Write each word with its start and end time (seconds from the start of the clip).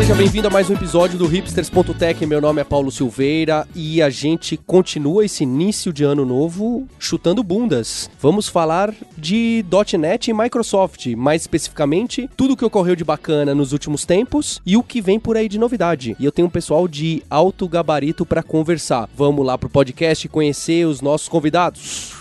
Seja 0.00 0.14
bem-vindo 0.14 0.48
a 0.48 0.50
mais 0.50 0.70
um 0.70 0.72
episódio 0.72 1.18
do 1.18 1.26
Hipsters.tech. 1.26 2.24
Meu 2.24 2.40
nome 2.40 2.58
é 2.58 2.64
Paulo 2.64 2.90
Silveira 2.90 3.68
e 3.74 4.00
a 4.00 4.08
gente 4.08 4.56
continua 4.56 5.26
esse 5.26 5.42
início 5.42 5.92
de 5.92 6.04
ano 6.04 6.24
novo 6.24 6.88
chutando 6.98 7.44
bundas. 7.44 8.08
Vamos 8.18 8.48
falar 8.48 8.94
de 9.14 9.62
.NET 9.98 10.30
e 10.30 10.32
Microsoft, 10.32 11.06
mais 11.08 11.42
especificamente 11.42 12.30
tudo 12.34 12.54
o 12.54 12.56
que 12.56 12.64
ocorreu 12.64 12.96
de 12.96 13.04
bacana 13.04 13.54
nos 13.54 13.74
últimos 13.74 14.06
tempos 14.06 14.62
e 14.64 14.74
o 14.74 14.82
que 14.82 15.02
vem 15.02 15.20
por 15.20 15.36
aí 15.36 15.50
de 15.50 15.58
novidade. 15.58 16.16
E 16.18 16.24
eu 16.24 16.32
tenho 16.32 16.48
um 16.48 16.50
pessoal 16.50 16.88
de 16.88 17.22
alto 17.28 17.68
gabarito 17.68 18.24
para 18.24 18.42
conversar. 18.42 19.06
Vamos 19.14 19.44
lá 19.44 19.58
pro 19.58 19.68
podcast 19.68 20.26
conhecer 20.30 20.86
os 20.86 21.02
nossos 21.02 21.28
convidados. 21.28 22.19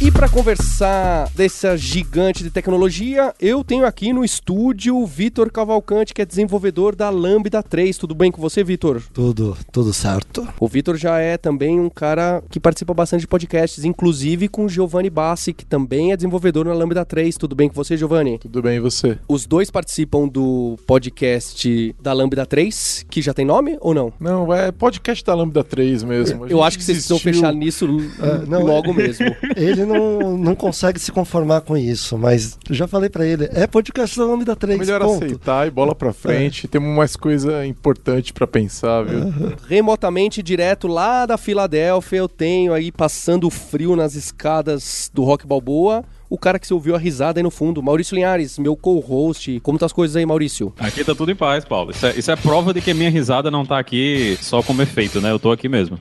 E 0.00 0.12
para 0.12 0.28
conversar 0.28 1.28
dessa 1.34 1.76
gigante 1.76 2.44
de 2.44 2.50
tecnologia, 2.50 3.34
eu 3.40 3.64
tenho 3.64 3.84
aqui 3.84 4.12
no 4.12 4.24
estúdio 4.24 4.96
o 4.96 5.04
Vitor 5.04 5.50
Cavalcante, 5.50 6.14
que 6.14 6.22
é 6.22 6.24
desenvolvedor 6.24 6.94
da 6.94 7.10
Lambda 7.10 7.60
3. 7.64 7.98
Tudo 7.98 8.14
bem 8.14 8.30
com 8.30 8.40
você, 8.40 8.62
Vitor? 8.62 9.02
Tudo, 9.12 9.58
tudo 9.72 9.92
certo. 9.92 10.46
O 10.60 10.68
Vitor 10.68 10.96
já 10.96 11.18
é 11.18 11.36
também 11.36 11.80
um 11.80 11.90
cara 11.90 12.40
que 12.48 12.60
participa 12.60 12.94
bastante 12.94 13.22
de 13.22 13.26
podcasts, 13.26 13.84
inclusive 13.84 14.46
com 14.46 14.66
o 14.66 14.68
Giovanni 14.68 15.10
Bassi, 15.10 15.52
que 15.52 15.66
também 15.66 16.12
é 16.12 16.16
desenvolvedor 16.16 16.66
na 16.66 16.74
Lambda 16.74 17.04
3. 17.04 17.36
Tudo 17.36 17.56
bem 17.56 17.68
com 17.68 17.74
você, 17.74 17.96
Giovanni? 17.96 18.38
Tudo 18.38 18.62
bem, 18.62 18.76
e 18.76 18.80
você? 18.80 19.18
Os 19.26 19.46
dois 19.46 19.68
participam 19.68 20.28
do 20.28 20.78
podcast 20.86 21.92
da 22.00 22.12
Lambda 22.12 22.46
3, 22.46 23.04
que 23.10 23.20
já 23.20 23.34
tem 23.34 23.44
nome 23.44 23.76
ou 23.80 23.92
não? 23.92 24.12
Não, 24.20 24.54
é 24.54 24.70
podcast 24.70 25.24
da 25.24 25.34
Lambda 25.34 25.64
3 25.64 26.04
mesmo. 26.04 26.46
Eu 26.46 26.62
acho 26.62 26.78
que 26.78 26.84
vocês 26.84 26.98
precisam 26.98 27.18
fechar 27.18 27.52
nisso 27.52 27.84
é, 28.20 28.46
não, 28.46 28.62
logo 28.62 28.94
mesmo. 28.94 29.26
Ele 29.56 29.87
não, 29.88 30.36
não 30.36 30.54
consegue 30.54 31.00
se 31.00 31.10
conformar 31.10 31.62
com 31.62 31.76
isso, 31.76 32.16
mas 32.16 32.58
já 32.70 32.86
falei 32.86 33.08
para 33.08 33.26
ele, 33.26 33.48
é 33.52 33.66
podcast 33.66 34.16
da 34.18 34.24
Lambda 34.24 34.54
3. 34.54 34.76
É 34.76 34.78
melhor 34.78 35.00
ponto. 35.00 35.24
aceitar 35.24 35.66
e 35.66 35.70
bola 35.70 35.94
pra 35.94 36.12
frente. 36.12 36.66
É. 36.66 36.68
Temos 36.68 36.96
mais 36.96 37.16
coisa 37.16 37.66
importante 37.66 38.32
para 38.32 38.46
pensar, 38.46 39.02
viu? 39.02 39.20
Uhum. 39.20 39.52
Remotamente, 39.66 40.42
direto 40.42 40.86
lá 40.86 41.26
da 41.26 41.36
Filadélfia, 41.36 42.18
eu 42.18 42.28
tenho 42.28 42.72
aí 42.72 42.92
passando 42.92 43.50
frio 43.50 43.96
nas 43.96 44.14
escadas 44.14 45.10
do 45.12 45.24
Rock 45.24 45.46
Balboa 45.46 46.04
o 46.28 46.38
cara 46.38 46.58
que 46.58 46.66
você 46.66 46.74
ouviu 46.74 46.94
a 46.94 46.98
risada 46.98 47.38
aí 47.38 47.42
no 47.42 47.50
fundo, 47.50 47.82
Maurício 47.82 48.14
Linhares, 48.14 48.58
meu 48.58 48.76
co-host. 48.76 49.60
Como 49.60 49.78
tá 49.78 49.86
as 49.86 49.92
coisas 49.92 50.16
aí, 50.16 50.26
Maurício? 50.26 50.72
Aqui 50.78 51.04
tá 51.04 51.14
tudo 51.14 51.30
em 51.30 51.36
paz, 51.36 51.64
Paulo. 51.64 51.90
Isso 51.90 52.06
é, 52.06 52.18
isso 52.18 52.30
é 52.30 52.36
prova 52.36 52.72
de 52.74 52.80
que 52.80 52.90
a 52.90 52.94
minha 52.94 53.10
risada 53.10 53.50
não 53.50 53.64
tá 53.64 53.78
aqui 53.78 54.36
só 54.40 54.62
como 54.62 54.82
efeito, 54.82 55.20
né? 55.20 55.30
Eu 55.30 55.38
tô 55.38 55.50
aqui 55.50 55.68
mesmo. 55.68 55.98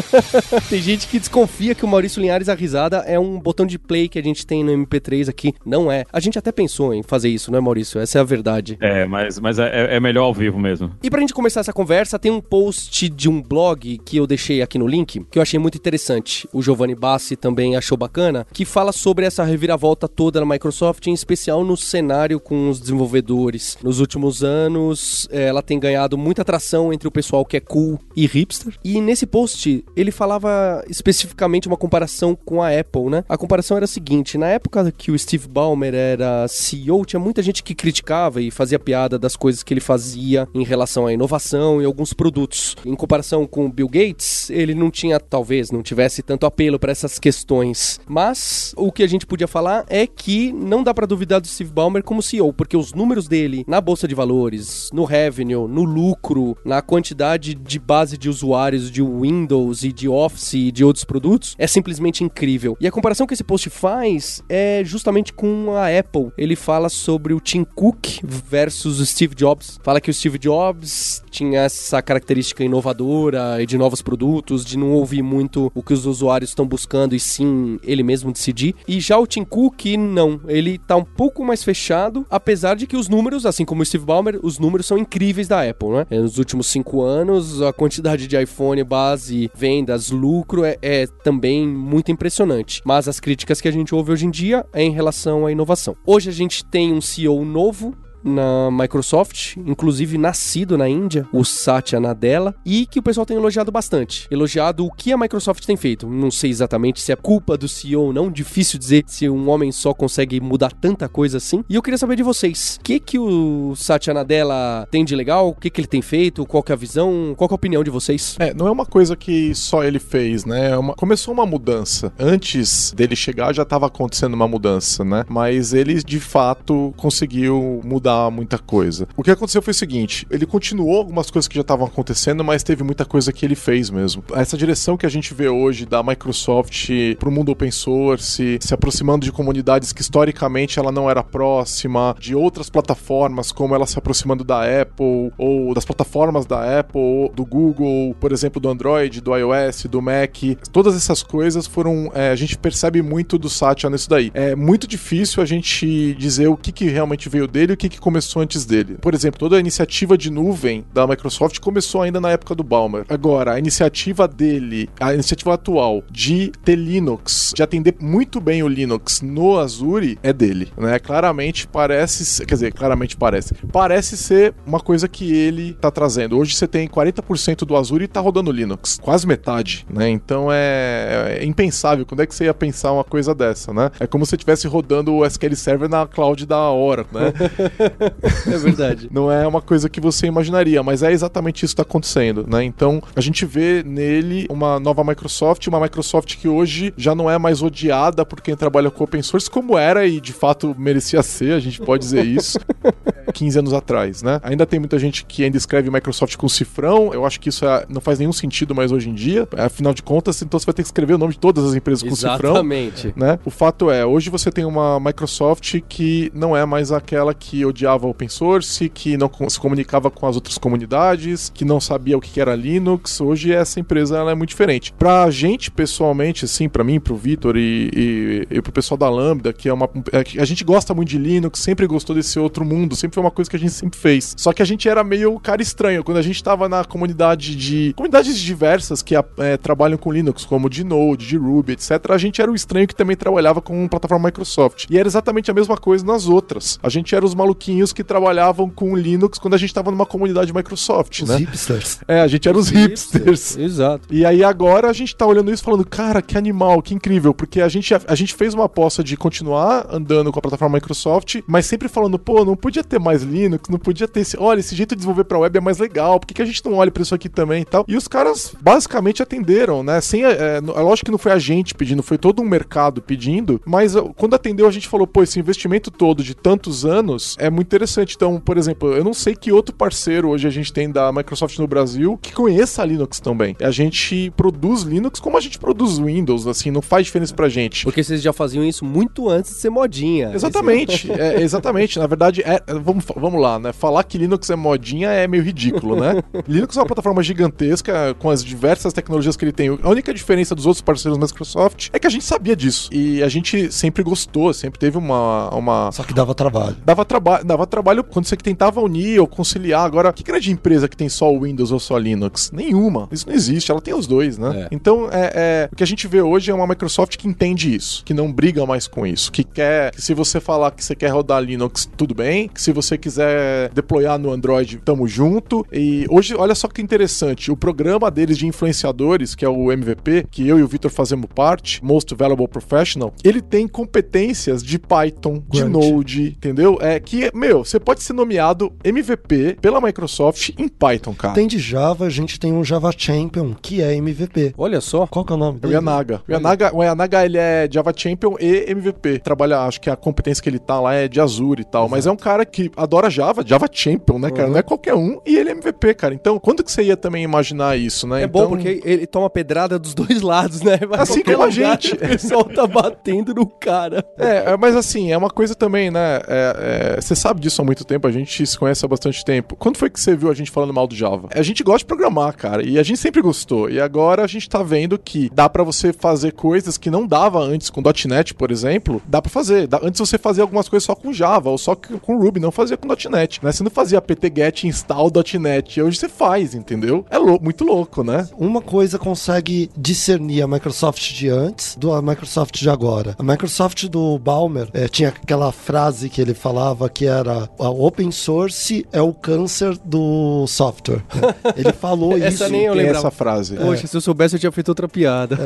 tem 0.68 0.80
gente 0.80 1.08
que 1.08 1.18
desconfia 1.18 1.74
que 1.74 1.84
o 1.84 1.88
Maurício 1.88 2.20
Linhares, 2.20 2.48
a 2.48 2.54
risada, 2.54 2.98
é 2.98 3.18
um 3.18 3.38
botão 3.38 3.64
de 3.66 3.78
play 3.78 4.08
que 4.08 4.18
a 4.18 4.22
gente 4.22 4.46
tem 4.46 4.62
no 4.62 4.72
MP3 4.72 5.28
aqui. 5.28 5.54
Não 5.64 5.90
é. 5.90 6.04
A 6.12 6.20
gente 6.20 6.38
até 6.38 6.52
pensou 6.52 6.92
em 6.92 7.02
fazer 7.02 7.28
isso, 7.28 7.50
não 7.50 7.58
é, 7.58 7.60
Maurício? 7.60 8.00
Essa 8.00 8.18
é 8.18 8.20
a 8.20 8.24
verdade. 8.24 8.76
É, 8.80 9.06
mas, 9.06 9.38
mas 9.40 9.58
é, 9.58 9.96
é 9.96 10.00
melhor 10.00 10.24
ao 10.24 10.34
vivo 10.34 10.58
mesmo. 10.58 10.90
E 11.02 11.10
pra 11.10 11.20
gente 11.20 11.34
começar 11.34 11.60
essa 11.60 11.72
conversa, 11.72 12.18
tem 12.18 12.30
um 12.30 12.40
post 12.40 13.08
de 13.08 13.28
um 13.28 13.40
blog 13.40 13.98
que 14.04 14.16
eu 14.16 14.26
deixei 14.26 14.62
aqui 14.62 14.78
no 14.78 14.86
link, 14.86 15.24
que 15.30 15.38
eu 15.38 15.42
achei 15.42 15.58
muito 15.58 15.76
interessante. 15.76 16.48
O 16.52 16.62
Giovanni 16.62 16.94
Bassi 16.94 17.36
também 17.36 17.76
achou 17.76 17.96
bacana, 17.96 18.46
que 18.52 18.64
fala 18.64 18.92
sobre 18.92 19.24
essa 19.24 19.44
reviravolta 19.54 20.08
toda 20.08 20.40
na 20.40 20.46
Microsoft, 20.46 21.06
em 21.06 21.12
especial 21.12 21.64
no 21.64 21.76
cenário 21.76 22.40
com 22.40 22.68
os 22.68 22.80
desenvolvedores. 22.80 23.78
Nos 23.82 24.00
últimos 24.00 24.42
anos, 24.42 25.28
eh, 25.30 25.44
ela 25.44 25.62
tem 25.62 25.78
ganhado 25.78 26.18
muita 26.18 26.42
atração 26.42 26.92
entre 26.92 27.06
o 27.06 27.10
pessoal 27.10 27.44
que 27.44 27.56
é 27.56 27.60
cool 27.60 28.00
e 28.16 28.26
hipster. 28.26 28.74
E 28.82 29.00
nesse 29.00 29.26
post, 29.26 29.84
ele 29.96 30.10
falava 30.10 30.84
especificamente 30.88 31.68
uma 31.68 31.76
comparação 31.76 32.36
com 32.44 32.60
a 32.60 32.68
Apple, 32.68 33.10
né? 33.10 33.24
A 33.28 33.38
comparação 33.38 33.76
era 33.76 33.84
a 33.84 33.88
seguinte: 33.88 34.36
na 34.36 34.48
época 34.48 34.90
que 34.90 35.10
o 35.10 35.18
Steve 35.18 35.46
Ballmer 35.46 35.94
era 35.94 36.48
CEO, 36.48 37.04
tinha 37.04 37.20
muita 37.20 37.42
gente 37.42 37.62
que 37.62 37.74
criticava 37.74 38.42
e 38.42 38.50
fazia 38.50 38.78
piada 38.78 39.18
das 39.18 39.36
coisas 39.36 39.62
que 39.62 39.72
ele 39.72 39.80
fazia 39.80 40.48
em 40.52 40.64
relação 40.64 41.06
à 41.06 41.12
inovação 41.12 41.80
e 41.80 41.84
alguns 41.84 42.12
produtos. 42.12 42.76
Em 42.84 42.94
comparação 42.94 43.46
com 43.46 43.70
Bill 43.70 43.88
Gates, 43.88 44.50
ele 44.50 44.74
não 44.74 44.90
tinha, 44.90 45.20
talvez, 45.20 45.70
não 45.70 45.82
tivesse 45.82 46.22
tanto 46.22 46.46
apelo 46.46 46.78
para 46.78 46.92
essas 46.92 47.18
questões. 47.18 48.00
Mas 48.06 48.74
o 48.76 48.90
que 48.90 49.02
a 49.02 49.06
gente 49.06 49.26
podia 49.26 49.43
falar 49.48 49.84
é 49.88 50.06
que 50.06 50.52
não 50.52 50.82
dá 50.82 50.92
para 50.92 51.06
duvidar 51.06 51.40
do 51.40 51.46
Steve 51.46 51.72
Ballmer 51.72 52.02
como 52.02 52.22
CEO, 52.22 52.52
porque 52.52 52.76
os 52.76 52.92
números 52.92 53.28
dele 53.28 53.64
na 53.66 53.80
bolsa 53.80 54.06
de 54.06 54.14
valores, 54.14 54.90
no 54.92 55.04
revenue, 55.04 55.68
no 55.68 55.84
lucro, 55.84 56.56
na 56.64 56.82
quantidade 56.82 57.54
de 57.54 57.78
base 57.78 58.16
de 58.16 58.28
usuários 58.28 58.90
de 58.90 59.02
Windows 59.02 59.84
e 59.84 59.92
de 59.92 60.08
Office 60.08 60.54
e 60.54 60.72
de 60.72 60.84
outros 60.84 61.04
produtos 61.04 61.54
é 61.58 61.66
simplesmente 61.66 62.24
incrível. 62.24 62.76
E 62.80 62.86
a 62.86 62.92
comparação 62.92 63.26
que 63.26 63.34
esse 63.34 63.44
post 63.44 63.70
faz 63.70 64.42
é 64.48 64.82
justamente 64.84 65.32
com 65.32 65.72
a 65.72 65.86
Apple. 65.98 66.30
Ele 66.36 66.56
fala 66.56 66.88
sobre 66.88 67.34
o 67.34 67.40
Tim 67.40 67.64
Cook 67.64 68.20
versus 68.22 69.00
o 69.00 69.06
Steve 69.06 69.34
Jobs. 69.34 69.78
Fala 69.82 70.00
que 70.00 70.10
o 70.10 70.14
Steve 70.14 70.38
Jobs 70.38 71.22
tinha 71.30 71.62
essa 71.62 72.00
característica 72.00 72.62
inovadora 72.62 73.62
e 73.62 73.66
de 73.66 73.76
novos 73.76 74.02
produtos, 74.02 74.64
de 74.64 74.78
não 74.78 74.92
ouvir 74.92 75.22
muito 75.22 75.70
o 75.74 75.82
que 75.82 75.92
os 75.92 76.06
usuários 76.06 76.50
estão 76.50 76.66
buscando 76.66 77.14
e 77.14 77.20
sim 77.20 77.78
ele 77.82 78.02
mesmo 78.02 78.32
decidir. 78.32 78.74
E 78.86 79.00
já 79.00 79.18
o 79.18 79.26
Tim 79.34 79.44
Cook, 79.44 79.96
não. 79.98 80.40
Ele 80.46 80.78
tá 80.78 80.94
um 80.94 81.04
pouco 81.04 81.44
mais 81.44 81.64
fechado, 81.64 82.24
apesar 82.30 82.76
de 82.76 82.86
que 82.86 82.96
os 82.96 83.08
números, 83.08 83.44
assim 83.44 83.64
como 83.64 83.82
o 83.82 83.84
Steve 83.84 84.04
Ballmer, 84.04 84.38
os 84.44 84.60
números 84.60 84.86
são 84.86 84.96
incríveis 84.96 85.48
da 85.48 85.68
Apple, 85.68 85.88
né? 85.88 86.06
Nos 86.08 86.38
últimos 86.38 86.68
cinco 86.68 87.02
anos, 87.02 87.60
a 87.60 87.72
quantidade 87.72 88.28
de 88.28 88.40
iPhone, 88.40 88.84
base, 88.84 89.50
vendas, 89.52 90.10
lucro 90.10 90.64
é, 90.64 90.78
é 90.80 91.08
também 91.24 91.66
muito 91.66 92.12
impressionante. 92.12 92.80
Mas 92.84 93.08
as 93.08 93.18
críticas 93.18 93.60
que 93.60 93.66
a 93.66 93.72
gente 93.72 93.92
ouve 93.92 94.12
hoje 94.12 94.24
em 94.24 94.30
dia 94.30 94.64
é 94.72 94.84
em 94.84 94.92
relação 94.92 95.46
à 95.46 95.50
inovação. 95.50 95.96
Hoje 96.06 96.30
a 96.30 96.32
gente 96.32 96.64
tem 96.64 96.92
um 96.92 97.00
CEO 97.00 97.44
novo, 97.44 97.92
na 98.24 98.70
Microsoft, 98.70 99.56
inclusive 99.58 100.16
nascido 100.16 100.78
na 100.78 100.88
Índia, 100.88 101.28
o 101.32 101.44
Satya 101.44 102.00
Nadella, 102.00 102.54
e 102.64 102.86
que 102.86 102.98
o 102.98 103.02
pessoal 103.02 103.26
tem 103.26 103.36
elogiado 103.36 103.70
bastante. 103.70 104.26
Elogiado 104.30 104.86
o 104.86 104.90
que 104.90 105.12
a 105.12 105.18
Microsoft 105.18 105.64
tem 105.64 105.76
feito. 105.76 106.08
Não 106.08 106.30
sei 106.30 106.50
exatamente 106.50 107.00
se 107.00 107.12
é 107.12 107.16
culpa 107.16 107.56
do 107.56 107.68
CEO 107.68 108.02
ou 108.02 108.12
não, 108.12 108.30
difícil 108.30 108.78
dizer 108.78 109.04
se 109.06 109.28
um 109.28 109.48
homem 109.48 109.70
só 109.70 109.92
consegue 109.92 110.40
mudar 110.40 110.72
tanta 110.72 111.08
coisa 111.08 111.36
assim. 111.36 111.62
E 111.68 111.74
eu 111.74 111.82
queria 111.82 111.98
saber 111.98 112.16
de 112.16 112.22
vocês, 112.22 112.78
o 112.80 112.84
que 112.84 112.98
que 112.98 113.18
o 113.18 113.74
Satya 113.76 114.14
Nadella 114.14 114.88
tem 114.90 115.04
de 115.04 115.14
legal? 115.14 115.48
O 115.48 115.54
que 115.54 115.68
que 115.68 115.80
ele 115.80 115.88
tem 115.88 116.02
feito? 116.02 116.46
Qual 116.46 116.62
que 116.62 116.72
é 116.72 116.74
a 116.74 116.78
visão? 116.78 117.34
Qual 117.36 117.48
que 117.48 117.52
é 117.52 117.54
a 117.54 117.56
opinião 117.56 117.84
de 117.84 117.90
vocês? 117.90 118.36
É, 118.38 118.54
não 118.54 118.66
é 118.66 118.70
uma 118.70 118.86
coisa 118.86 119.14
que 119.14 119.54
só 119.54 119.84
ele 119.84 119.98
fez, 119.98 120.44
né? 120.44 120.70
É 120.70 120.78
uma... 120.78 120.94
Começou 120.94 121.34
uma 121.34 121.44
mudança. 121.44 122.12
Antes 122.18 122.92
dele 122.92 123.14
chegar 123.14 123.52
já 123.52 123.62
estava 123.62 123.86
acontecendo 123.86 124.34
uma 124.34 124.48
mudança, 124.48 125.04
né? 125.04 125.24
Mas 125.28 125.74
ele 125.74 126.02
de 126.02 126.20
fato 126.20 126.94
conseguiu 126.96 127.80
mudar 127.84 128.13
mudar 128.14 128.30
muita 128.30 128.58
coisa. 128.58 129.08
O 129.16 129.22
que 129.22 129.30
aconteceu 129.30 129.62
foi 129.62 129.72
o 129.72 129.74
seguinte: 129.74 130.26
ele 130.30 130.46
continuou 130.46 130.96
algumas 130.96 131.30
coisas 131.30 131.48
que 131.48 131.54
já 131.54 131.62
estavam 131.62 131.86
acontecendo, 131.86 132.44
mas 132.44 132.62
teve 132.62 132.82
muita 132.82 133.04
coisa 133.04 133.32
que 133.32 133.44
ele 133.44 133.54
fez 133.54 133.90
mesmo. 133.90 134.22
Essa 134.34 134.56
direção 134.56 134.96
que 134.96 135.06
a 135.06 135.08
gente 135.08 135.34
vê 135.34 135.48
hoje 135.48 135.84
da 135.84 136.02
Microsoft 136.02 136.90
pro 137.18 137.30
mundo 137.30 137.50
open 137.52 137.70
source, 137.70 138.58
se 138.60 138.74
aproximando 138.74 139.24
de 139.24 139.32
comunidades 139.32 139.92
que 139.92 140.00
historicamente 140.00 140.78
ela 140.78 140.92
não 140.92 141.10
era 141.10 141.22
próxima, 141.22 142.14
de 142.18 142.34
outras 142.34 142.70
plataformas, 142.70 143.50
como 143.50 143.74
ela 143.74 143.86
se 143.86 143.98
aproximando 143.98 144.44
da 144.44 144.62
Apple, 144.82 145.32
ou 145.36 145.74
das 145.74 145.84
plataformas 145.84 146.46
da 146.46 146.80
Apple, 146.80 147.30
do 147.34 147.44
Google, 147.44 148.14
por 148.20 148.32
exemplo, 148.32 148.60
do 148.60 148.68
Android, 148.68 149.20
do 149.20 149.36
iOS, 149.36 149.86
do 149.86 150.00
Mac. 150.00 150.36
Todas 150.72 150.94
essas 150.96 151.22
coisas 151.22 151.66
foram. 151.66 152.10
É, 152.14 152.30
a 152.30 152.36
gente 152.36 152.56
percebe 152.56 153.02
muito 153.02 153.38
do 153.38 153.48
Satya 153.48 153.90
nisso 153.90 154.08
daí. 154.08 154.30
É 154.34 154.54
muito 154.54 154.86
difícil 154.86 155.42
a 155.42 155.46
gente 155.46 156.14
dizer 156.14 156.48
o 156.48 156.56
que, 156.56 156.72
que 156.72 156.86
realmente 156.86 157.28
veio 157.28 157.46
dele 157.46 157.72
e 157.72 157.74
o 157.74 157.76
que, 157.76 157.88
que 157.88 158.00
começou 158.04 158.42
antes 158.42 158.66
dele. 158.66 158.98
Por 159.00 159.14
exemplo, 159.14 159.40
toda 159.40 159.56
a 159.56 159.60
iniciativa 159.60 160.18
de 160.18 160.30
nuvem 160.30 160.84
da 160.92 161.06
Microsoft 161.06 161.58
começou 161.58 162.02
ainda 162.02 162.20
na 162.20 162.30
época 162.32 162.54
do 162.54 162.62
Balmer. 162.62 163.06
Agora, 163.08 163.54
a 163.54 163.58
iniciativa 163.58 164.28
dele, 164.28 164.90
a 165.00 165.14
iniciativa 165.14 165.54
atual 165.54 166.04
de 166.10 166.52
ter 166.62 166.76
Linux, 166.76 167.52
de 167.54 167.62
atender 167.62 167.94
muito 167.98 168.42
bem 168.42 168.62
o 168.62 168.68
Linux 168.68 169.22
no 169.22 169.58
Azure, 169.58 170.18
é 170.22 170.34
dele, 170.34 170.70
né? 170.76 170.98
Claramente 170.98 171.66
parece, 171.66 172.44
quer 172.44 172.54
dizer, 172.54 172.74
claramente 172.74 173.16
parece, 173.16 173.54
parece 173.72 174.18
ser 174.18 174.54
uma 174.66 174.80
coisa 174.80 175.08
que 175.08 175.32
ele 175.32 175.72
tá 175.72 175.90
trazendo. 175.90 176.36
Hoje 176.36 176.54
você 176.54 176.68
tem 176.68 176.86
40% 176.86 177.64
do 177.64 177.74
Azure 177.74 178.04
e 178.04 178.08
tá 178.08 178.20
rodando 178.20 178.52
Linux, 178.52 178.98
quase 179.00 179.26
metade, 179.26 179.86
né? 179.88 180.10
Então 180.10 180.48
é, 180.52 181.38
é 181.40 181.44
impensável. 181.46 182.04
Quando 182.04 182.20
é 182.20 182.26
que 182.26 182.34
você 182.34 182.44
ia 182.44 182.54
pensar 182.54 182.92
uma 182.92 183.04
coisa 183.04 183.34
dessa, 183.34 183.72
né? 183.72 183.90
É 183.98 184.06
como 184.06 184.26
se 184.26 184.30
você 184.30 184.36
estivesse 184.36 184.68
rodando 184.68 185.14
o 185.14 185.24
SQL 185.24 185.56
Server 185.56 185.88
na 185.88 186.06
cloud 186.06 186.44
da 186.44 186.58
hora, 186.58 187.06
né? 187.10 187.32
É 188.46 188.58
verdade. 188.58 189.08
Não 189.10 189.30
é 189.30 189.46
uma 189.46 189.60
coisa 189.62 189.88
que 189.88 190.00
você 190.00 190.26
imaginaria, 190.26 190.82
mas 190.82 191.02
é 191.02 191.12
exatamente 191.12 191.64
isso 191.64 191.74
que 191.74 191.80
está 191.80 191.88
acontecendo, 191.88 192.44
né? 192.48 192.62
Então, 192.64 193.02
a 193.14 193.20
gente 193.20 193.44
vê 193.46 193.82
nele 193.84 194.46
uma 194.50 194.78
nova 194.78 195.02
Microsoft, 195.04 195.66
uma 195.66 195.80
Microsoft 195.80 196.36
que 196.36 196.48
hoje 196.48 196.92
já 196.96 197.14
não 197.14 197.30
é 197.30 197.38
mais 197.38 197.62
odiada 197.62 198.24
por 198.24 198.40
quem 198.40 198.54
trabalha 198.56 198.90
com 198.90 199.04
open 199.04 199.22
source, 199.22 199.50
como 199.50 199.76
era 199.78 200.06
e 200.06 200.20
de 200.20 200.32
fato 200.32 200.74
merecia 200.78 201.22
ser, 201.22 201.52
a 201.52 201.58
gente 201.60 201.80
pode 201.80 202.02
dizer 202.02 202.24
isso, 202.24 202.58
15 203.32 203.58
anos 203.58 203.72
atrás, 203.72 204.22
né? 204.22 204.40
Ainda 204.42 204.66
tem 204.66 204.78
muita 204.78 204.98
gente 204.98 205.24
que 205.24 205.42
ainda 205.44 205.56
escreve 205.56 205.90
Microsoft 205.90 206.36
com 206.36 206.48
cifrão, 206.48 207.12
eu 207.12 207.24
acho 207.24 207.40
que 207.40 207.48
isso 207.48 207.64
é- 207.66 207.84
não 207.88 208.00
faz 208.00 208.18
nenhum 208.18 208.32
sentido 208.32 208.74
mais 208.74 208.92
hoje 208.92 209.08
em 209.08 209.14
dia, 209.14 209.48
afinal 209.56 209.92
de 209.94 210.02
contas, 210.02 210.40
então 210.42 210.58
você 210.58 210.66
vai 210.66 210.74
ter 210.74 210.82
que 210.82 210.88
escrever 210.88 211.14
o 211.14 211.18
nome 211.18 211.32
de 211.32 211.38
todas 211.38 211.64
as 211.64 211.74
empresas 211.74 212.02
com 212.02 212.14
cifrão 212.14 212.50
Exatamente. 212.52 213.12
né? 213.16 213.38
O 213.44 213.50
fato 213.50 213.90
é, 213.90 214.04
hoje 214.04 214.30
você 214.30 214.50
tem 214.50 214.64
uma 214.64 214.98
Microsoft 215.00 215.80
que 215.88 216.30
não 216.34 216.56
é 216.56 216.64
mais 216.64 216.92
aquela 216.92 217.32
que 217.34 217.64
odiava 217.64 217.83
open 217.86 218.28
source, 218.28 218.88
que 218.88 219.16
não 219.16 219.30
se 219.48 219.58
comunicava 219.58 220.10
com 220.10 220.26
as 220.26 220.36
outras 220.36 220.58
comunidades, 220.58 221.50
que 221.52 221.64
não 221.64 221.80
sabia 221.80 222.16
o 222.16 222.20
que 222.20 222.40
era 222.40 222.54
Linux. 222.54 223.20
Hoje 223.20 223.52
essa 223.52 223.80
empresa 223.80 224.16
ela 224.16 224.32
é 224.32 224.34
muito 224.34 224.50
diferente. 224.50 224.92
Pra 224.98 225.30
gente, 225.30 225.70
pessoalmente, 225.70 226.44
assim, 226.44 226.68
pra 226.68 226.84
mim, 226.84 227.00
pro 227.00 227.16
Vitor 227.16 227.56
e, 227.56 227.90
e, 227.94 228.46
e 228.50 228.62
pro 228.62 228.72
pessoal 228.72 228.98
da 228.98 229.08
Lambda, 229.08 229.52
que 229.52 229.68
é 229.68 229.72
uma. 229.72 229.88
é 230.12 230.40
a 230.40 230.44
gente 230.44 230.64
gosta 230.64 230.94
muito 230.94 231.08
de 231.08 231.18
Linux, 231.18 231.60
sempre 231.60 231.86
gostou 231.86 232.14
desse 232.14 232.38
outro 232.38 232.64
mundo, 232.64 232.96
sempre 232.96 233.14
foi 233.14 233.22
uma 233.22 233.30
coisa 233.30 233.50
que 233.50 233.56
a 233.56 233.58
gente 233.58 233.72
sempre 233.72 233.98
fez. 233.98 234.34
Só 234.36 234.52
que 234.52 234.62
a 234.62 234.64
gente 234.64 234.88
era 234.88 235.04
meio 235.04 235.38
cara 235.40 235.62
estranho. 235.62 236.02
Quando 236.02 236.18
a 236.18 236.22
gente 236.22 236.42
tava 236.42 236.68
na 236.68 236.84
comunidade 236.84 237.54
de. 237.54 237.92
comunidades 237.94 238.38
diversas 238.38 239.02
que 239.02 239.14
é, 239.16 239.56
trabalham 239.56 239.98
com 239.98 240.12
Linux, 240.12 240.44
como 240.44 240.68
de 240.68 240.84
Node, 240.84 241.26
de 241.26 241.36
Ruby, 241.36 241.72
etc., 241.72 242.10
a 242.10 242.18
gente 242.18 242.40
era 242.40 242.50
o 242.50 242.54
estranho 242.54 242.86
que 242.86 242.94
também 242.94 243.16
trabalhava 243.16 243.60
com 243.60 243.86
plataforma 243.88 244.28
Microsoft. 244.28 244.86
E 244.90 244.98
era 244.98 245.08
exatamente 245.08 245.50
a 245.50 245.54
mesma 245.54 245.76
coisa 245.76 246.04
nas 246.04 246.26
outras. 246.26 246.78
A 246.82 246.88
gente 246.88 247.14
era 247.14 247.24
os 247.24 247.34
maluquinhos 247.34 247.63
que 247.94 248.04
trabalhavam 248.04 248.68
com 248.68 248.96
Linux 248.96 249.38
quando 249.38 249.54
a 249.54 249.56
gente 249.56 249.72
tava 249.72 249.90
numa 249.90 250.06
comunidade 250.06 250.52
Microsoft, 250.52 251.22
Os 251.22 251.28
né? 251.28 251.36
hipsters. 251.36 252.00
É, 252.06 252.20
a 252.20 252.26
gente 252.26 252.48
era 252.48 252.56
os 252.56 252.68
hipsters. 252.68 253.56
Exato. 253.56 254.06
E 254.10 254.24
aí 254.24 254.44
agora 254.44 254.88
a 254.88 254.92
gente 254.92 255.14
tá 255.14 255.26
olhando 255.26 255.52
isso 255.52 255.62
falando, 255.62 255.84
cara, 255.84 256.20
que 256.20 256.36
animal, 256.36 256.82
que 256.82 256.94
incrível, 256.94 257.32
porque 257.32 257.60
a 257.60 257.68
gente, 257.68 257.94
a, 257.94 258.14
gente 258.14 258.34
fez 258.34 258.54
uma 258.54 258.64
aposta 258.64 259.02
de 259.02 259.16
continuar 259.16 259.86
andando 259.90 260.30
com 260.30 260.38
a 260.38 260.42
plataforma 260.42 260.76
Microsoft, 260.76 261.40
mas 261.46 261.66
sempre 261.66 261.88
falando, 261.88 262.18
pô, 262.18 262.44
não 262.44 262.56
podia 262.56 262.84
ter 262.84 262.98
mais 262.98 263.22
Linux, 263.22 263.68
não 263.68 263.78
podia 263.78 264.06
ter 264.06 264.20
esse, 264.20 264.36
olha, 264.38 264.60
esse 264.60 264.74
jeito 264.74 264.90
de 264.90 264.96
desenvolver 264.96 265.24
pra 265.24 265.38
web 265.38 265.56
é 265.56 265.60
mais 265.60 265.78
legal, 265.78 266.20
por 266.20 266.26
que, 266.26 266.34
que 266.34 266.42
a 266.42 266.46
gente 266.46 266.64
não 266.64 266.74
olha 266.74 266.90
pra 266.90 267.02
isso 267.02 267.14
aqui 267.14 267.28
também 267.28 267.62
e 267.62 267.64
tal? 267.64 267.84
E 267.88 267.96
os 267.96 268.08
caras 268.08 268.54
basicamente 268.60 269.22
atenderam, 269.22 269.82
né? 269.82 270.00
Sem, 270.00 270.24
é, 270.24 270.56
é 270.56 270.60
lógico 270.60 271.06
que 271.06 271.12
não 271.12 271.18
foi 271.18 271.32
a 271.32 271.38
gente 271.38 271.74
pedindo, 271.74 272.02
foi 272.02 272.18
todo 272.18 272.42
um 272.42 272.48
mercado 272.48 273.00
pedindo, 273.00 273.60
mas 273.64 273.94
quando 274.16 274.34
atendeu 274.34 274.66
a 274.66 274.70
gente 274.70 274.88
falou, 274.88 275.06
pô, 275.06 275.22
esse 275.22 275.38
investimento 275.38 275.90
todo 275.90 276.22
de 276.22 276.34
tantos 276.34 276.84
anos 276.84 277.36
é 277.38 277.50
muito 277.54 277.68
interessante. 277.68 278.14
Então, 278.16 278.38
por 278.40 278.58
exemplo, 278.58 278.92
eu 278.92 279.04
não 279.04 279.14
sei 279.14 279.34
que 279.34 279.52
outro 279.52 279.74
parceiro 279.74 280.28
hoje 280.28 280.46
a 280.46 280.50
gente 280.50 280.72
tem 280.72 280.90
da 280.90 281.12
Microsoft 281.12 281.58
no 281.58 281.66
Brasil 281.66 282.18
que 282.20 282.32
conheça 282.32 282.82
a 282.82 282.84
Linux 282.84 283.20
também. 283.20 283.56
A 283.60 283.70
gente 283.70 284.32
produz 284.36 284.82
Linux 284.82 285.20
como 285.20 285.36
a 285.36 285.40
gente 285.40 285.58
produz 285.58 285.98
Windows, 285.98 286.46
assim, 286.46 286.70
não 286.70 286.82
faz 286.82 287.06
diferença 287.06 287.34
pra 287.34 287.48
gente. 287.48 287.84
Porque 287.84 288.02
vocês 288.02 288.20
já 288.20 288.32
faziam 288.32 288.64
isso 288.64 288.84
muito 288.84 289.28
antes 289.28 289.52
de 289.52 289.58
ser 289.58 289.70
modinha. 289.70 290.32
Exatamente, 290.34 291.10
é, 291.12 291.40
exatamente. 291.40 291.98
Na 291.98 292.06
verdade, 292.06 292.42
é- 292.42 292.62
vamos, 292.82 293.04
vamos 293.16 293.40
lá, 293.40 293.58
né? 293.58 293.72
Falar 293.72 294.04
que 294.04 294.18
Linux 294.18 294.50
é 294.50 294.56
modinha 294.56 295.08
é 295.10 295.26
meio 295.26 295.42
ridículo, 295.42 295.96
né? 295.96 296.22
Linux 296.48 296.76
é 296.76 296.80
uma 296.80 296.86
plataforma 296.86 297.22
gigantesca 297.22 298.14
com 298.18 298.30
as 298.30 298.44
diversas 298.44 298.92
tecnologias 298.92 299.36
que 299.36 299.44
ele 299.44 299.52
tem. 299.52 299.78
A 299.82 299.88
única 299.88 300.12
diferença 300.12 300.54
dos 300.54 300.66
outros 300.66 300.82
parceiros 300.82 301.18
da 301.18 301.26
Microsoft 301.26 301.88
é 301.92 301.98
que 301.98 302.06
a 302.06 302.10
gente 302.10 302.24
sabia 302.24 302.56
disso. 302.56 302.88
E 302.92 303.22
a 303.22 303.28
gente 303.28 303.70
sempre 303.72 304.02
gostou, 304.02 304.52
sempre 304.52 304.78
teve 304.78 304.98
uma. 304.98 305.54
uma... 305.54 305.92
Só 305.92 306.02
que 306.02 306.14
dava 306.14 306.34
trabalho. 306.34 306.76
Dava, 306.84 307.04
traba 307.04 307.42
dava 307.44 307.66
trabalho 307.66 308.02
quando 308.02 308.26
você 308.26 308.36
tentava 308.36 308.80
unir 308.80 309.20
ou 309.20 309.26
conciliar. 309.26 309.84
Agora, 309.84 310.12
que 310.12 310.22
grande 310.22 310.50
empresa 310.50 310.88
que 310.88 310.96
tem 310.96 311.08
só 311.08 311.32
o 311.32 311.40
Windows 311.42 311.70
ou 311.70 311.78
só 311.78 311.96
Linux? 311.98 312.50
Nenhuma. 312.52 313.08
Isso 313.12 313.26
não 313.28 313.34
existe. 313.34 313.70
Ela 313.70 313.80
tem 313.80 313.94
os 313.94 314.06
dois, 314.06 314.38
né? 314.38 314.62
É. 314.62 314.68
Então, 314.74 315.08
é, 315.10 315.32
é- 315.34 315.68
o 315.72 315.76
que 315.76 315.82
a 315.82 315.86
gente 315.86 316.06
vê 316.08 316.20
hoje 316.20 316.50
é 316.50 316.54
uma 316.54 316.66
Microsoft 316.66 317.16
que 317.16 317.28
entende 317.28 317.74
isso, 317.74 318.04
que 318.04 318.14
não 318.14 318.32
briga 318.32 318.64
mais 318.66 318.86
com 318.86 319.06
isso, 319.06 319.30
que 319.30 319.44
quer, 319.44 319.90
que 319.92 320.02
se 320.02 320.14
você 320.14 320.40
falar 320.40 320.70
que 320.70 320.84
você 320.84 320.94
quer 320.94 321.08
rodar 321.08 321.42
Linux, 321.42 321.88
tudo 321.96 322.14
bem, 322.14 322.48
que 322.48 322.60
se 322.60 322.72
você 322.72 322.96
quiser 322.96 323.70
deployar 323.72 324.18
no 324.18 324.30
Android, 324.32 324.78
tamo 324.84 325.06
junto. 325.06 325.66
E 325.72 326.06
hoje, 326.08 326.34
olha 326.34 326.54
só 326.54 326.68
que 326.68 326.80
interessante, 326.82 327.50
o 327.50 327.56
programa 327.56 328.10
deles 328.10 328.38
de 328.38 328.46
influenciadores, 328.46 329.34
que 329.34 329.44
é 329.44 329.48
o 329.48 329.70
MVP, 329.72 330.26
que 330.30 330.46
eu 330.46 330.58
e 330.58 330.62
o 330.62 330.68
Vitor 330.68 330.90
fazemos 330.90 331.26
parte, 331.34 331.84
Most 331.84 332.14
Valuable 332.14 332.48
Professional, 332.48 333.12
ele 333.22 333.40
tem 333.40 333.66
competências 333.68 334.62
de 334.62 334.78
Python, 334.78 335.42
de. 335.50 335.64
Node, 335.64 336.28
entendeu? 336.28 336.78
É 336.80 337.00
que, 337.00 337.30
meu, 337.34 337.64
você 337.64 337.80
pode 337.80 338.02
ser 338.02 338.12
nomeado 338.12 338.72
MVP 338.84 339.56
pela 339.60 339.80
Microsoft 339.80 340.50
em 340.56 340.68
Python, 340.68 341.14
cara. 341.14 341.34
Tem 341.34 341.46
de 341.46 341.58
Java, 341.58 342.06
a 342.06 342.10
gente 342.10 342.38
tem 342.38 342.52
um 342.52 342.64
Java 342.64 342.90
Champion, 342.96 343.54
que 343.60 343.82
é 343.82 343.94
MVP. 343.96 344.54
Olha 344.56 344.80
só. 344.80 345.06
Qual 345.06 345.24
que 345.24 345.32
é 345.32 345.36
o 345.36 345.38
nome 345.38 345.56
É 345.56 345.58
o 345.58 345.60
dele? 345.62 345.74
Yanaga. 345.74 346.22
O 346.28 346.32
Yanaga, 346.32 346.74
o 346.74 346.82
Yanaga, 346.82 347.24
ele 347.24 347.38
é 347.38 347.68
Java 347.70 347.92
Champion 347.94 348.36
e 348.40 348.70
MVP. 348.70 349.18
Trabalha, 349.18 349.60
acho 349.60 349.80
que 349.80 349.90
a 349.90 349.96
competência 349.96 350.42
que 350.42 350.48
ele 350.48 350.58
tá 350.58 350.80
lá 350.80 350.94
é 350.94 351.08
de 351.08 351.20
Azure 351.20 351.62
e 351.62 351.64
tal. 351.64 351.88
Mas 351.88 352.06
é 352.06 352.10
um 352.10 352.16
cara 352.16 352.44
que 352.44 352.70
adora 352.76 353.10
Java, 353.10 353.44
Java 353.44 353.66
Champion, 353.70 354.18
né, 354.18 354.30
cara? 354.30 354.48
Não 354.48 354.58
é 354.58 354.62
qualquer 354.62 354.94
um. 354.94 355.20
E 355.26 355.36
ele 355.36 355.50
é 355.50 355.52
MVP, 355.52 355.94
cara. 355.94 356.14
Então, 356.14 356.38
quando 356.38 356.62
que 356.62 356.70
você 356.70 356.82
ia 356.82 356.96
também 356.96 357.24
imaginar 357.24 357.76
isso, 357.76 358.06
né? 358.06 358.22
É 358.22 358.24
então... 358.24 358.42
bom 358.42 358.48
porque 358.48 358.80
ele 358.84 359.06
toma 359.06 359.28
pedrada 359.28 359.78
dos 359.78 359.94
dois 359.94 360.22
lados, 360.22 360.62
né? 360.62 360.78
Vai 360.78 361.00
Assim 361.00 361.22
como 361.22 361.42
a 361.42 361.50
gente. 361.50 361.94
O 361.94 361.96
pessoal 361.96 362.44
tá 362.44 362.66
batendo 362.66 363.34
no 363.34 363.46
cara. 363.46 364.04
É, 364.18 364.52
é, 364.52 364.56
mas 364.56 364.76
assim, 364.76 365.12
é 365.12 365.18
uma 365.18 365.30
coisa 365.30 365.54
também, 365.54 365.90
né? 365.90 366.20
é, 366.28 366.94
é, 366.96 367.00
Você 367.00 367.14
sabe 367.24 367.40
disso 367.40 367.62
há 367.62 367.64
muito 367.64 367.84
tempo, 367.86 368.06
a 368.06 368.12
gente 368.12 368.46
se 368.46 368.58
conhece 368.58 368.84
há 368.84 368.88
bastante 368.88 369.24
tempo. 369.24 369.56
Quando 369.56 369.78
foi 369.78 369.88
que 369.88 369.98
você 369.98 370.14
viu 370.14 370.30
a 370.30 370.34
gente 370.34 370.50
falando 370.50 370.74
mal 370.74 370.86
do 370.86 370.94
Java? 370.94 371.28
A 371.34 371.42
gente 371.42 371.62
gosta 371.62 371.78
de 371.78 371.86
programar, 371.86 372.36
cara, 372.36 372.62
e 372.62 372.78
a 372.78 372.82
gente 372.82 372.98
sempre 372.98 373.22
gostou. 373.22 373.70
E 373.70 373.80
agora 373.80 374.22
a 374.22 374.26
gente 374.26 374.46
tá 374.46 374.62
vendo 374.62 374.98
que 374.98 375.30
dá 375.32 375.48
pra 375.48 375.62
você 375.62 375.90
fazer 375.90 376.32
coisas 376.32 376.76
que 376.76 376.90
não 376.90 377.06
dava 377.06 377.38
antes 377.40 377.70
com 377.70 377.80
.NET, 378.06 378.34
por 378.34 378.50
exemplo. 378.50 379.00
Dá 379.08 379.22
pra 379.22 379.30
fazer. 379.30 379.66
Antes 379.82 379.98
você 380.00 380.18
fazia 380.18 380.42
algumas 380.42 380.68
coisas 380.68 380.84
só 380.84 380.94
com 380.94 381.12
Java 381.14 381.48
ou 381.48 381.56
só 381.56 381.74
com 381.74 382.18
Ruby, 382.18 382.40
não 382.40 382.52
fazia 382.52 382.76
com 382.76 382.86
.NET, 383.10 383.42
né? 383.42 383.50
Você 383.52 383.62
não 383.62 383.70
fazia 383.70 383.96
apt-get 383.98 384.64
install 384.64 385.10
.NET. 385.40 385.80
Hoje 385.80 385.96
você 385.98 386.08
faz, 386.10 386.54
entendeu? 386.54 387.06
É 387.08 387.16
lou- 387.16 387.40
muito 387.40 387.64
louco, 387.64 388.04
né? 388.04 388.28
Uma 388.36 388.60
coisa 388.60 388.98
consegue 388.98 389.70
discernir 389.74 390.42
a 390.42 390.46
Microsoft 390.46 391.12
de 391.14 391.28
antes 391.30 391.74
da 391.76 392.02
Microsoft 392.02 392.54
de 392.60 392.68
agora. 392.68 393.14
A 393.18 393.22
Microsoft 393.22 393.86
do 393.88 394.18
Balmer 394.18 394.68
eh, 394.74 394.88
tinha 394.88 395.08
aquela 395.08 395.50
frase 395.52 396.08
que 396.10 396.20
ele 396.20 396.34
falava 396.34 396.88
que 396.90 397.06
era 397.18 397.48
a 397.58 397.70
open 397.70 398.10
source 398.10 398.86
é 398.92 399.00
o 399.00 399.12
câncer 399.12 399.76
do 399.84 400.46
software. 400.46 401.02
Ele 401.56 401.72
falou 401.72 402.16
Essa 402.16 402.44
isso. 402.44 402.48
nem 402.50 402.62
eu 402.62 402.74
essa 402.80 403.10
frase. 403.10 403.56
Poxa, 403.56 403.86
se 403.86 403.96
eu 403.96 404.00
soubesse 404.00 404.36
eu 404.36 404.40
tinha 404.40 404.52
feito 404.52 404.68
outra 404.68 404.88
piada. 404.88 405.38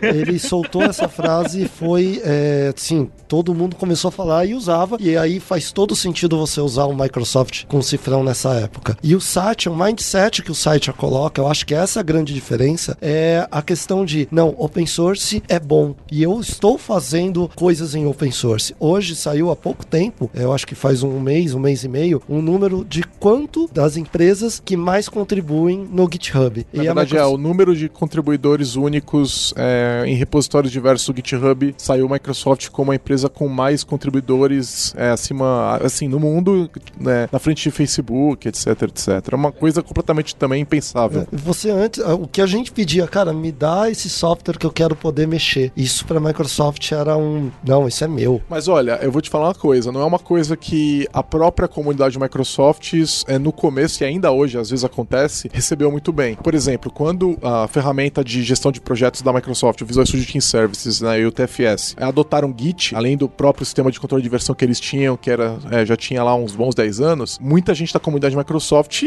Ele 0.00 0.38
soltou 0.38 0.82
essa 0.82 1.08
frase 1.08 1.64
e 1.64 1.68
foi, 1.68 2.20
é, 2.24 2.72
assim, 2.76 3.10
todo 3.34 3.52
mundo 3.52 3.74
começou 3.74 4.10
a 4.10 4.12
falar 4.12 4.46
e 4.46 4.54
usava. 4.54 4.96
E 5.00 5.16
aí 5.16 5.40
faz 5.40 5.72
todo 5.72 5.96
sentido 5.96 6.38
você 6.38 6.60
usar 6.60 6.84
o 6.84 6.94
Microsoft 6.94 7.64
com 7.64 7.82
cifrão 7.82 8.22
nessa 8.22 8.54
época. 8.54 8.96
E 9.02 9.16
o 9.16 9.20
Satya, 9.20 9.72
o 9.72 9.76
mindset 9.76 10.40
que 10.40 10.52
o 10.52 10.54
Satya 10.54 10.92
coloca, 10.92 11.40
eu 11.40 11.48
acho 11.48 11.66
que 11.66 11.74
essa 11.74 11.98
é 11.98 12.00
a 12.00 12.04
grande 12.04 12.32
diferença, 12.32 12.96
é 13.02 13.44
a 13.50 13.60
questão 13.60 14.04
de, 14.04 14.28
não, 14.30 14.54
open 14.56 14.86
source 14.86 15.42
é 15.48 15.58
bom. 15.58 15.96
E 16.12 16.22
eu 16.22 16.38
estou 16.38 16.78
fazendo 16.78 17.50
coisas 17.56 17.96
em 17.96 18.06
open 18.06 18.30
source. 18.30 18.72
Hoje 18.78 19.16
saiu 19.16 19.50
há 19.50 19.56
pouco 19.56 19.84
tempo, 19.84 20.30
eu 20.32 20.52
acho 20.52 20.64
que 20.64 20.76
faz 20.76 21.02
um 21.02 21.18
mês, 21.18 21.54
um 21.54 21.58
mês 21.58 21.82
e 21.82 21.88
meio, 21.88 22.22
um 22.28 22.40
número 22.40 22.84
de 22.84 23.02
quanto 23.02 23.68
das 23.72 23.96
empresas 23.96 24.62
que 24.64 24.76
mais 24.76 25.08
contribuem 25.08 25.88
no 25.90 26.08
GitHub. 26.08 26.64
Na 26.72 26.84
E 26.84 26.88
a 26.88 26.94
verdade, 26.94 27.16
é 27.16 27.26
o 27.26 27.36
número 27.36 27.74
de 27.74 27.88
contribuidores 27.88 28.76
únicos 28.76 29.52
é, 29.56 30.04
em 30.06 30.14
repositórios 30.14 30.72
diversos 30.72 31.08
do 31.08 31.16
GitHub 31.16 31.74
saiu 31.76 32.08
Microsoft 32.08 32.68
como 32.68 32.92
a 32.92 32.94
empresa 32.94 33.23
com 33.28 33.48
mais 33.48 33.84
contribuidores 33.84 34.94
é, 34.96 35.10
acima, 35.10 35.78
assim, 35.82 36.08
no 36.08 36.18
mundo, 36.18 36.70
né, 36.98 37.28
na 37.30 37.38
frente 37.38 37.62
de 37.62 37.70
Facebook, 37.70 38.48
etc, 38.48 38.82
etc. 38.82 39.08
É 39.32 39.34
uma 39.34 39.52
coisa 39.52 39.82
completamente 39.82 40.34
também 40.36 40.62
impensável. 40.62 41.26
Você 41.32 41.70
antes, 41.70 42.00
ah, 42.00 42.14
o 42.14 42.26
que 42.26 42.40
a 42.40 42.46
gente 42.46 42.72
pedia, 42.72 43.06
cara, 43.06 43.32
me 43.32 43.52
dá 43.52 43.90
esse 43.90 44.08
software 44.08 44.58
que 44.58 44.66
eu 44.66 44.72
quero 44.72 44.96
poder 44.96 45.26
mexer. 45.26 45.72
Isso 45.76 46.04
pra 46.06 46.20
Microsoft 46.20 46.90
era 46.92 47.16
um, 47.16 47.50
não, 47.66 47.86
isso 47.86 48.04
é 48.04 48.08
meu. 48.08 48.40
Mas 48.48 48.68
olha, 48.68 48.98
eu 49.02 49.10
vou 49.10 49.20
te 49.20 49.30
falar 49.30 49.48
uma 49.48 49.54
coisa, 49.54 49.90
não 49.90 50.00
é 50.00 50.04
uma 50.04 50.18
coisa 50.18 50.56
que 50.56 51.06
a 51.12 51.22
própria 51.22 51.68
comunidade 51.68 52.18
Microsoft, 52.18 52.92
é, 53.26 53.38
no 53.38 53.52
começo 53.52 54.02
e 54.02 54.06
ainda 54.06 54.30
hoje, 54.30 54.58
às 54.58 54.70
vezes 54.70 54.84
acontece, 54.84 55.50
recebeu 55.52 55.90
muito 55.90 56.12
bem. 56.12 56.34
Por 56.36 56.54
exemplo, 56.54 56.90
quando 56.90 57.38
a 57.42 57.68
ferramenta 57.68 58.24
de 58.24 58.42
gestão 58.42 58.70
de 58.70 58.80
projetos 58.80 59.22
da 59.22 59.32
Microsoft, 59.32 59.80
o 59.82 59.86
Visual 59.86 60.06
Studio 60.06 60.26
Team 60.26 60.40
Services 60.40 61.00
né, 61.00 61.20
e 61.20 61.26
o 61.26 61.32
TFS, 61.32 61.94
é, 61.98 62.04
adotaram 62.04 62.54
Git, 62.56 62.94
além 63.04 63.16
do 63.18 63.28
próprio 63.28 63.66
sistema 63.66 63.90
de 63.90 64.00
controle 64.00 64.22
de 64.22 64.28
versão 64.30 64.54
que 64.54 64.64
eles 64.64 64.80
tinham, 64.80 65.16
que 65.16 65.30
era 65.30 65.58
é, 65.70 65.84
já 65.84 65.94
tinha 65.94 66.24
lá 66.24 66.34
uns 66.34 66.56
bons 66.56 66.74
10 66.74 67.00
anos, 67.00 67.38
muita 67.38 67.74
gente 67.74 67.92
da 67.92 68.00
comunidade 68.00 68.34
Microsoft 68.34 69.04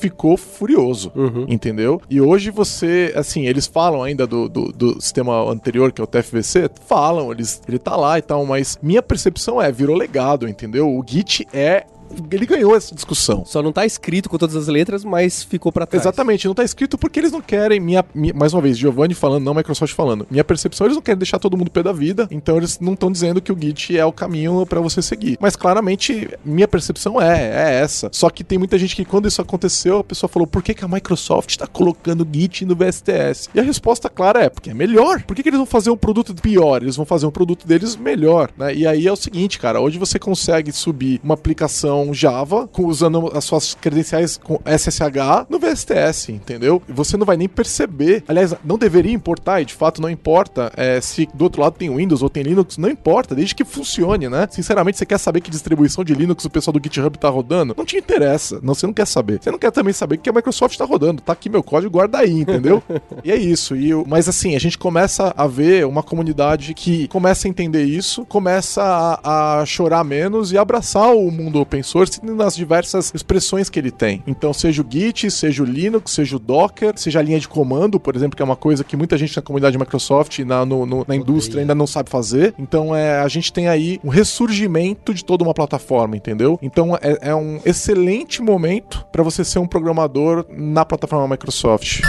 ficou 0.00 0.36
furioso, 0.36 1.12
entendeu? 1.46 2.00
E 2.08 2.20
hoje 2.20 2.50
você, 2.50 3.12
assim, 3.14 3.46
eles 3.46 3.66
falam 3.66 4.02
ainda 4.02 4.26
do, 4.26 4.48
do, 4.48 4.72
do 4.72 5.00
sistema 5.00 5.50
anterior, 5.50 5.92
que 5.92 6.00
é 6.00 6.04
o 6.04 6.06
TFVC, 6.06 6.70
falam, 6.86 7.30
eles, 7.30 7.60
ele 7.68 7.78
tá 7.78 7.94
lá 7.94 8.18
e 8.18 8.22
tal, 8.22 8.46
mas 8.46 8.78
minha 8.82 9.02
percepção 9.02 9.60
é, 9.60 9.70
virou 9.70 9.96
legado, 9.96 10.48
entendeu? 10.48 10.88
O 10.88 11.04
Git 11.06 11.46
é 11.52 11.84
ele 12.30 12.46
ganhou 12.46 12.74
essa 12.76 12.94
discussão. 12.94 13.44
Só 13.44 13.62
não 13.62 13.72
tá 13.72 13.84
escrito 13.86 14.28
com 14.28 14.38
todas 14.38 14.56
as 14.56 14.66
letras, 14.68 15.04
mas 15.04 15.42
ficou 15.42 15.70
pra 15.72 15.86
trás. 15.86 16.02
Exatamente, 16.04 16.46
não 16.46 16.54
tá 16.54 16.64
escrito 16.64 16.96
porque 16.98 17.18
eles 17.20 17.32
não 17.32 17.40
querem, 17.40 17.80
minha, 17.80 18.04
minha- 18.14 18.34
mais 18.34 18.52
uma 18.52 18.62
vez, 18.62 18.76
Giovanni 18.78 19.14
falando, 19.14 19.44
não 19.44 19.54
Microsoft 19.54 19.94
falando. 19.94 20.26
Minha 20.30 20.44
percepção, 20.44 20.86
eles 20.86 20.96
não 20.96 21.02
querem 21.02 21.18
deixar 21.18 21.38
todo 21.38 21.56
mundo 21.56 21.70
pé 21.70 21.82
da 21.82 21.92
vida, 21.92 22.26
então 22.30 22.56
eles 22.56 22.78
não 22.80 22.92
estão 22.94 23.10
dizendo 23.10 23.40
que 23.40 23.52
o 23.52 23.58
Git 23.58 23.96
é 23.96 24.04
o 24.04 24.12
caminho 24.12 24.64
pra 24.66 24.80
você 24.80 25.00
seguir. 25.02 25.36
Mas 25.40 25.56
claramente, 25.56 26.28
minha 26.44 26.68
percepção 26.68 27.20
é, 27.20 27.42
é 27.42 27.74
essa. 27.82 28.08
Só 28.12 28.30
que 28.30 28.44
tem 28.44 28.58
muita 28.58 28.78
gente 28.78 28.94
que 28.96 29.04
quando 29.04 29.28
isso 29.28 29.40
aconteceu, 29.40 29.98
a 29.98 30.04
pessoa 30.04 30.28
falou, 30.28 30.46
por 30.46 30.62
que, 30.62 30.74
que 30.74 30.84
a 30.84 30.88
Microsoft 30.88 31.56
tá 31.56 31.66
colocando 31.66 32.26
Git 32.30 32.64
no 32.64 32.74
VSTS? 32.74 33.48
E 33.54 33.60
a 33.60 33.62
resposta 33.62 34.08
clara 34.08 34.44
é, 34.44 34.48
porque 34.48 34.70
é 34.70 34.74
melhor. 34.74 35.22
Por 35.22 35.34
que, 35.36 35.42
que 35.42 35.48
eles 35.48 35.58
vão 35.58 35.66
fazer 35.66 35.90
um 35.90 35.96
produto 35.96 36.34
pior? 36.34 36.82
Eles 36.82 36.96
vão 36.96 37.04
fazer 37.06 37.26
um 37.26 37.30
produto 37.30 37.66
deles 37.66 37.96
melhor, 37.96 38.50
né? 38.56 38.74
E 38.74 38.86
aí 38.86 39.06
é 39.06 39.12
o 39.12 39.16
seguinte, 39.16 39.58
cara, 39.58 39.80
hoje 39.80 39.98
você 39.98 40.18
consegue 40.18 40.72
subir 40.72 41.20
uma 41.22 41.34
aplicação 41.34 42.03
Java 42.12 42.66
com- 42.68 42.84
usando 42.86 43.30
as 43.34 43.44
suas 43.44 43.74
credenciais 43.74 44.36
com 44.36 44.58
SSH 44.64 45.46
no 45.48 45.58
VSTS, 45.58 46.30
entendeu? 46.32 46.82
E 46.88 46.92
você 46.92 47.16
não 47.16 47.24
vai 47.24 47.36
nem 47.36 47.48
perceber. 47.48 48.24
Aliás, 48.28 48.54
não 48.64 48.76
deveria 48.76 49.12
importar, 49.12 49.60
e 49.60 49.64
de 49.64 49.72
fato 49.74 50.02
não 50.02 50.10
importa 50.10 50.72
é, 50.76 51.00
se 51.00 51.28
do 51.32 51.44
outro 51.44 51.62
lado 51.62 51.74
tem 51.74 51.94
Windows 51.94 52.22
ou 52.22 52.28
tem 52.28 52.42
Linux, 52.42 52.76
não 52.76 52.88
importa, 52.90 53.34
desde 53.34 53.54
que 53.54 53.64
funcione, 53.64 54.28
né? 54.28 54.46
Sinceramente, 54.50 54.98
você 54.98 55.06
quer 55.06 55.18
saber 55.18 55.40
que 55.40 55.50
distribuição 55.50 56.04
de 56.04 56.14
Linux 56.14 56.44
o 56.44 56.50
pessoal 56.50 56.72
do 56.72 56.80
GitHub 56.82 57.16
tá 57.18 57.28
rodando? 57.28 57.74
Não 57.76 57.84
te 57.84 57.96
interessa. 57.96 58.58
Não, 58.62 58.74
você 58.74 58.86
não 58.86 58.92
quer 58.94 59.06
saber. 59.06 59.40
Você 59.42 59.50
não 59.50 59.58
quer 59.58 59.70
também 59.70 59.92
saber 59.92 60.18
que 60.18 60.28
a 60.28 60.32
Microsoft 60.32 60.76
tá 60.76 60.84
rodando. 60.84 61.22
Tá 61.22 61.32
aqui 61.32 61.48
meu 61.48 61.62
código, 61.62 61.92
guarda 61.92 62.18
aí, 62.18 62.30
entendeu? 62.40 62.82
e 63.24 63.30
é 63.30 63.36
isso. 63.36 63.76
E 63.76 63.90
eu- 63.90 64.04
mas 64.06 64.28
assim, 64.28 64.54
a 64.56 64.58
gente 64.58 64.76
começa 64.78 65.32
a 65.36 65.46
ver 65.46 65.86
uma 65.86 66.02
comunidade 66.02 66.74
que 66.74 67.06
começa 67.08 67.46
a 67.46 67.50
entender 67.50 67.84
isso, 67.84 68.24
começa 68.26 68.82
a, 69.22 69.60
a 69.60 69.66
chorar 69.66 70.02
menos 70.04 70.52
e 70.52 70.58
abraçar 70.58 71.14
o 71.14 71.30
mundo 71.30 71.60
open 71.60 71.82
source 71.84 72.20
nas 72.24 72.56
diversas 72.56 73.12
expressões 73.14 73.68
que 73.68 73.78
ele 73.78 73.90
tem. 73.90 74.22
Então, 74.26 74.52
seja 74.52 74.82
o 74.82 74.86
Git, 74.88 75.30
seja 75.30 75.62
o 75.62 75.66
Linux, 75.66 76.12
seja 76.12 76.36
o 76.36 76.38
Docker, 76.38 76.92
seja 76.96 77.18
a 77.18 77.22
linha 77.22 77.38
de 77.38 77.48
comando, 77.48 77.98
por 78.00 78.16
exemplo, 78.16 78.36
que 78.36 78.42
é 78.42 78.44
uma 78.44 78.56
coisa 78.56 78.82
que 78.84 78.96
muita 78.96 79.16
gente 79.18 79.36
na 79.36 79.42
comunidade 79.42 79.78
Microsoft, 79.78 80.38
na, 80.40 80.64
no- 80.64 80.84
no- 80.86 81.04
na 81.06 81.14
indústria, 81.16 81.60
ainda 81.60 81.74
não 81.74 81.86
sabe 81.86 82.10
fazer. 82.10 82.54
Então, 82.58 82.94
é, 82.94 83.20
a 83.20 83.28
gente 83.28 83.52
tem 83.52 83.68
aí 83.68 84.00
um 84.04 84.08
ressurgimento 84.08 85.12
de 85.14 85.24
toda 85.24 85.44
uma 85.44 85.54
plataforma, 85.54 86.16
entendeu? 86.16 86.58
Então, 86.62 86.96
é, 86.96 87.18
é 87.30 87.34
um 87.34 87.60
excelente 87.64 88.42
momento 88.42 89.04
para 89.12 89.22
você 89.22 89.44
ser 89.44 89.58
um 89.58 89.66
programador 89.66 90.44
na 90.50 90.84
plataforma 90.84 91.28
Microsoft. 91.28 92.00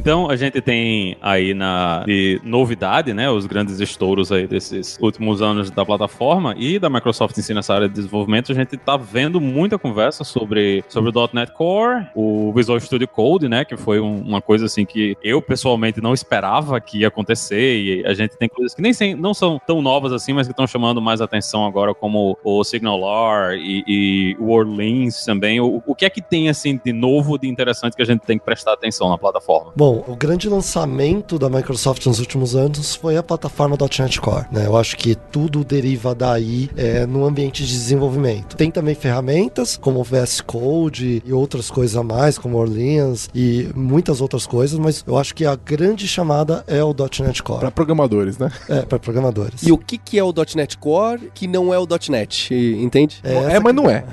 Então 0.00 0.30
a 0.30 0.34
gente 0.36 0.62
tem 0.62 1.14
aí 1.20 1.52
na 1.52 2.02
de 2.06 2.40
novidade, 2.42 3.12
né, 3.12 3.30
os 3.30 3.44
grandes 3.44 3.78
estouros 3.80 4.32
aí 4.32 4.46
desses 4.46 4.98
últimos 4.98 5.42
anos 5.42 5.70
da 5.70 5.84
plataforma 5.84 6.54
e 6.56 6.78
da 6.78 6.88
Microsoft 6.88 7.36
em 7.36 7.42
si 7.42 7.52
nessa 7.52 7.74
área 7.74 7.86
de 7.86 7.94
desenvolvimento, 7.96 8.50
a 8.50 8.54
gente 8.54 8.78
tá 8.78 8.96
vendo 8.96 9.38
muita 9.42 9.78
conversa 9.78 10.24
sobre, 10.24 10.82
sobre 10.88 11.10
o 11.10 11.28
.NET 11.34 11.52
Core, 11.52 12.06
o 12.14 12.50
Visual 12.54 12.80
Studio 12.80 13.06
Code, 13.06 13.46
né, 13.46 13.62
que 13.62 13.76
foi 13.76 14.00
um- 14.00 14.20
uma 14.22 14.40
coisa 14.40 14.64
assim 14.64 14.86
que 14.86 15.16
eu 15.22 15.42
pessoalmente 15.42 16.00
não 16.00 16.14
esperava 16.14 16.80
que 16.80 17.00
ia 17.00 17.08
acontecer 17.08 17.76
e 17.82 18.06
a 18.06 18.14
gente 18.14 18.38
tem 18.38 18.48
coisas 18.48 18.74
que 18.74 18.80
nem 18.80 18.94
sem- 18.94 19.14
não 19.14 19.34
são 19.34 19.60
tão 19.66 19.82
novas 19.82 20.14
assim, 20.14 20.32
mas 20.32 20.46
que 20.46 20.52
estão 20.52 20.66
chamando 20.66 21.02
mais 21.02 21.20
atenção 21.20 21.66
agora 21.66 21.94
como 21.94 22.38
o 22.42 22.64
SignalR 22.64 23.52
e, 23.54 23.84
e 23.86 24.36
o 24.40 24.50
Orleans 24.50 25.26
também. 25.26 25.60
O, 25.60 25.82
o 25.86 25.94
que 25.94 26.06
é 26.06 26.10
que 26.10 26.22
tem 26.22 26.48
assim 26.48 26.80
de 26.82 26.92
novo, 26.92 27.38
de 27.38 27.46
interessante 27.48 27.94
que 27.94 28.02
a 28.02 28.06
gente 28.06 28.20
tem 28.20 28.38
que 28.38 28.44
prestar 28.46 28.72
atenção 28.72 29.10
na 29.10 29.18
plataforma? 29.18 29.72
Bom, 29.76 29.89
o 29.92 30.16
grande 30.16 30.48
lançamento 30.48 31.38
da 31.38 31.48
Microsoft 31.48 32.04
nos 32.06 32.18
últimos 32.18 32.54
anos 32.54 32.94
foi 32.94 33.16
a 33.16 33.22
plataforma 33.22 33.76
.NET 33.98 34.20
Core. 34.20 34.46
Né? 34.50 34.66
Eu 34.66 34.76
acho 34.76 34.96
que 34.96 35.14
tudo 35.14 35.64
deriva 35.64 36.14
daí 36.14 36.70
é, 36.76 37.06
no 37.06 37.24
ambiente 37.24 37.64
de 37.64 37.72
desenvolvimento. 37.72 38.56
Tem 38.56 38.70
também 38.70 38.94
ferramentas 38.94 39.76
como 39.76 40.00
o 40.00 40.04
VS 40.04 40.40
Code 40.40 41.22
e 41.24 41.32
outras 41.32 41.70
coisas 41.70 41.96
a 41.96 42.02
mais, 42.02 42.38
como 42.38 42.56
Orleans 42.56 43.28
e 43.34 43.68
muitas 43.74 44.20
outras 44.20 44.46
coisas, 44.46 44.78
mas 44.78 45.04
eu 45.06 45.16
acho 45.18 45.34
que 45.34 45.44
a 45.44 45.56
grande 45.56 46.06
chamada 46.06 46.64
é 46.66 46.82
o 46.82 46.94
.NET 46.94 47.42
Core. 47.42 47.60
Para 47.60 47.70
programadores, 47.70 48.38
né? 48.38 48.50
É, 48.68 48.82
para 48.82 48.98
programadores. 48.98 49.62
E 49.62 49.72
o 49.72 49.78
que, 49.78 49.98
que 49.98 50.18
é 50.18 50.24
o 50.24 50.32
.NET 50.54 50.78
Core 50.78 51.30
que 51.34 51.46
não 51.46 51.72
é 51.72 51.78
o 51.78 51.86
.NET, 52.08 52.54
entende? 52.54 53.20
É, 53.22 53.56
É, 53.56 53.60
mas 53.60 53.74
não 53.74 53.88
é. 53.90 54.04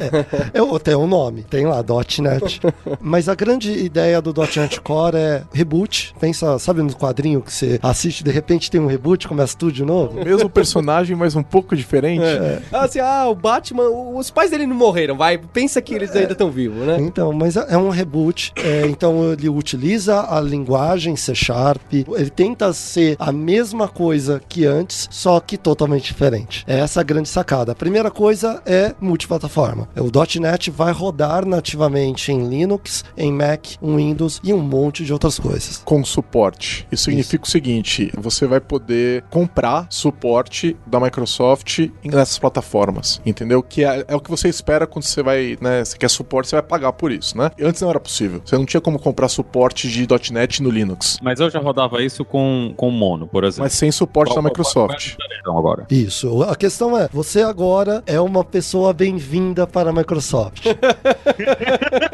Eu, 0.54 0.80
tem 0.80 0.96
um 0.96 1.08
nome, 1.08 1.44
tem 1.44 1.66
lá, 1.66 1.84
.NET. 2.20 2.62
Mas 3.00 3.30
a 3.30 3.36
grande 3.36 3.72
ideia 3.72 4.22
do 4.22 4.34
.NET 4.34 4.82
Core 4.82 5.18
é 5.18 5.44
reboot. 5.68 6.14
Pensa, 6.20 6.58
sabe 6.60 6.82
no 6.82 6.94
quadrinho 6.96 7.42
que 7.42 7.54
você 7.54 7.80
assiste, 7.84 8.24
de 8.24 8.32
repente 8.32 8.72
tem 8.72 8.80
um 8.80 8.88
reboot, 8.88 9.28
começa 9.28 9.56
tudo 9.58 9.72
de 9.74 9.84
novo? 9.84 10.24
Mesmo 10.24 10.50
personagem, 10.50 11.16
mas 11.16 11.36
um 11.36 11.44
pouco 11.44 11.76
diferente. 11.76 12.24
Ah, 12.72 12.84
Assim, 12.88 13.00
ah, 13.00 13.28
o 13.28 13.36
Batman, 13.36 13.90
os 14.16 14.32
pais 14.32 14.52
dele 14.52 14.66
não 14.66 14.76
morreram, 14.76 15.18
vai, 15.18 15.38
pensa 15.38 15.82
que 15.82 15.94
eles 15.94 16.16
ainda 16.16 16.32
estão 16.32 16.50
vivos, 16.50 16.86
né? 16.86 16.98
Então, 17.02 17.34
mas 17.34 17.56
é 17.58 17.68
é 17.70 17.78
um 17.78 17.90
reboot. 17.90 18.54
é, 18.56 18.88
então 18.88 19.34
ele 19.34 19.50
utiliza 19.50 20.22
a 20.30 20.40
linguagem 20.40 21.16
C 21.18 21.36
Sharp. 21.36 21.82
Ele 21.94 22.30
tenta 22.30 22.72
ser 22.72 23.18
a 23.20 23.32
mesma 23.32 23.88
coisa 23.90 24.42
que 24.48 24.66
antes, 24.66 25.08
só 25.12 25.40
que 25.40 25.58
totalmente 25.58 26.06
diferente. 26.06 26.64
É 26.66 26.80
essa 26.80 27.02
a 27.02 27.04
grande 27.04 27.28
sacada. 27.28 27.74
A 27.74 27.76
primeira 27.76 28.10
coisa 28.10 28.62
é 28.66 28.96
multiplataforma. 29.02 29.88
O 29.98 30.40
.NET 30.40 30.72
vai 30.72 30.92
rodar 30.94 31.46
nativamente 31.46 32.32
em 32.32 32.48
Linux, 32.48 33.04
em 33.18 33.32
Mac, 33.34 33.66
Windows 33.82 34.40
e 34.44 34.54
um 34.54 34.60
monte 34.62 35.04
de 35.04 35.12
outras 35.12 35.38
coisas. 35.38 35.47
Com 35.86 36.04
suporte. 36.04 36.88
Isso 36.92 37.06
significa 37.06 37.44
o 37.46 37.50
seguinte: 37.50 38.12
você 38.18 38.46
vai 38.48 38.60
poder 38.60 39.24
comprar 39.30 39.88
suporte 39.90 40.76
da 40.86 41.00
Microsoft 41.00 41.90
nessas 42.04 42.38
plataformas. 42.40 43.22
Entendeu? 43.26 43.62
Que 43.64 43.84
é, 43.84 44.06
é 44.08 44.16
o 44.16 44.20
que 44.20 44.30
você 44.30 44.48
espera 44.50 44.86
quando 44.88 45.04
você 45.04 45.22
vai, 45.24 45.58
né? 45.62 45.84
Você 45.84 45.98
quer 45.98 46.10
suporte, 46.10 46.50
você 46.50 46.56
vai 46.56 46.64
pagar 46.64 46.94
por 46.94 47.12
isso, 47.12 47.38
né? 47.38 47.52
Antes 47.62 47.82
não 47.82 47.90
era 47.90 48.00
possível. 48.00 48.42
Você 48.44 48.58
não 48.58 48.66
tinha 48.66 48.82
como 48.82 49.00
comprar 49.00 49.28
suporte 49.30 49.88
de 49.90 50.08
.NET 50.32 50.62
no 50.64 50.70
Linux. 50.70 51.18
Mas 51.22 51.40
eu 51.40 51.50
já 51.50 51.60
rodava 51.60 52.02
isso 52.04 52.24
com, 52.26 52.74
com 52.76 52.90
Mono, 52.92 53.28
por 53.28 53.44
exemplo. 53.44 53.64
Mas 53.64 53.74
sem 53.74 53.92
suporte 53.92 54.30
Qual- 54.34 54.44
da 54.44 54.50
qual- 54.50 54.66
qual 54.74 54.86
é 54.90 54.94
Microsoft. 54.94 55.16
Então, 55.40 55.58
agora. 55.58 55.86
Isso. 55.90 56.44
A 56.44 56.56
questão 56.56 56.98
é, 56.98 57.08
você 57.12 57.42
agora 57.42 58.04
é 58.06 58.20
uma 58.20 58.44
pessoa 58.44 58.94
bem-vinda 58.94 59.66
para 59.68 59.90
a 59.90 59.94
Microsoft. 59.94 60.66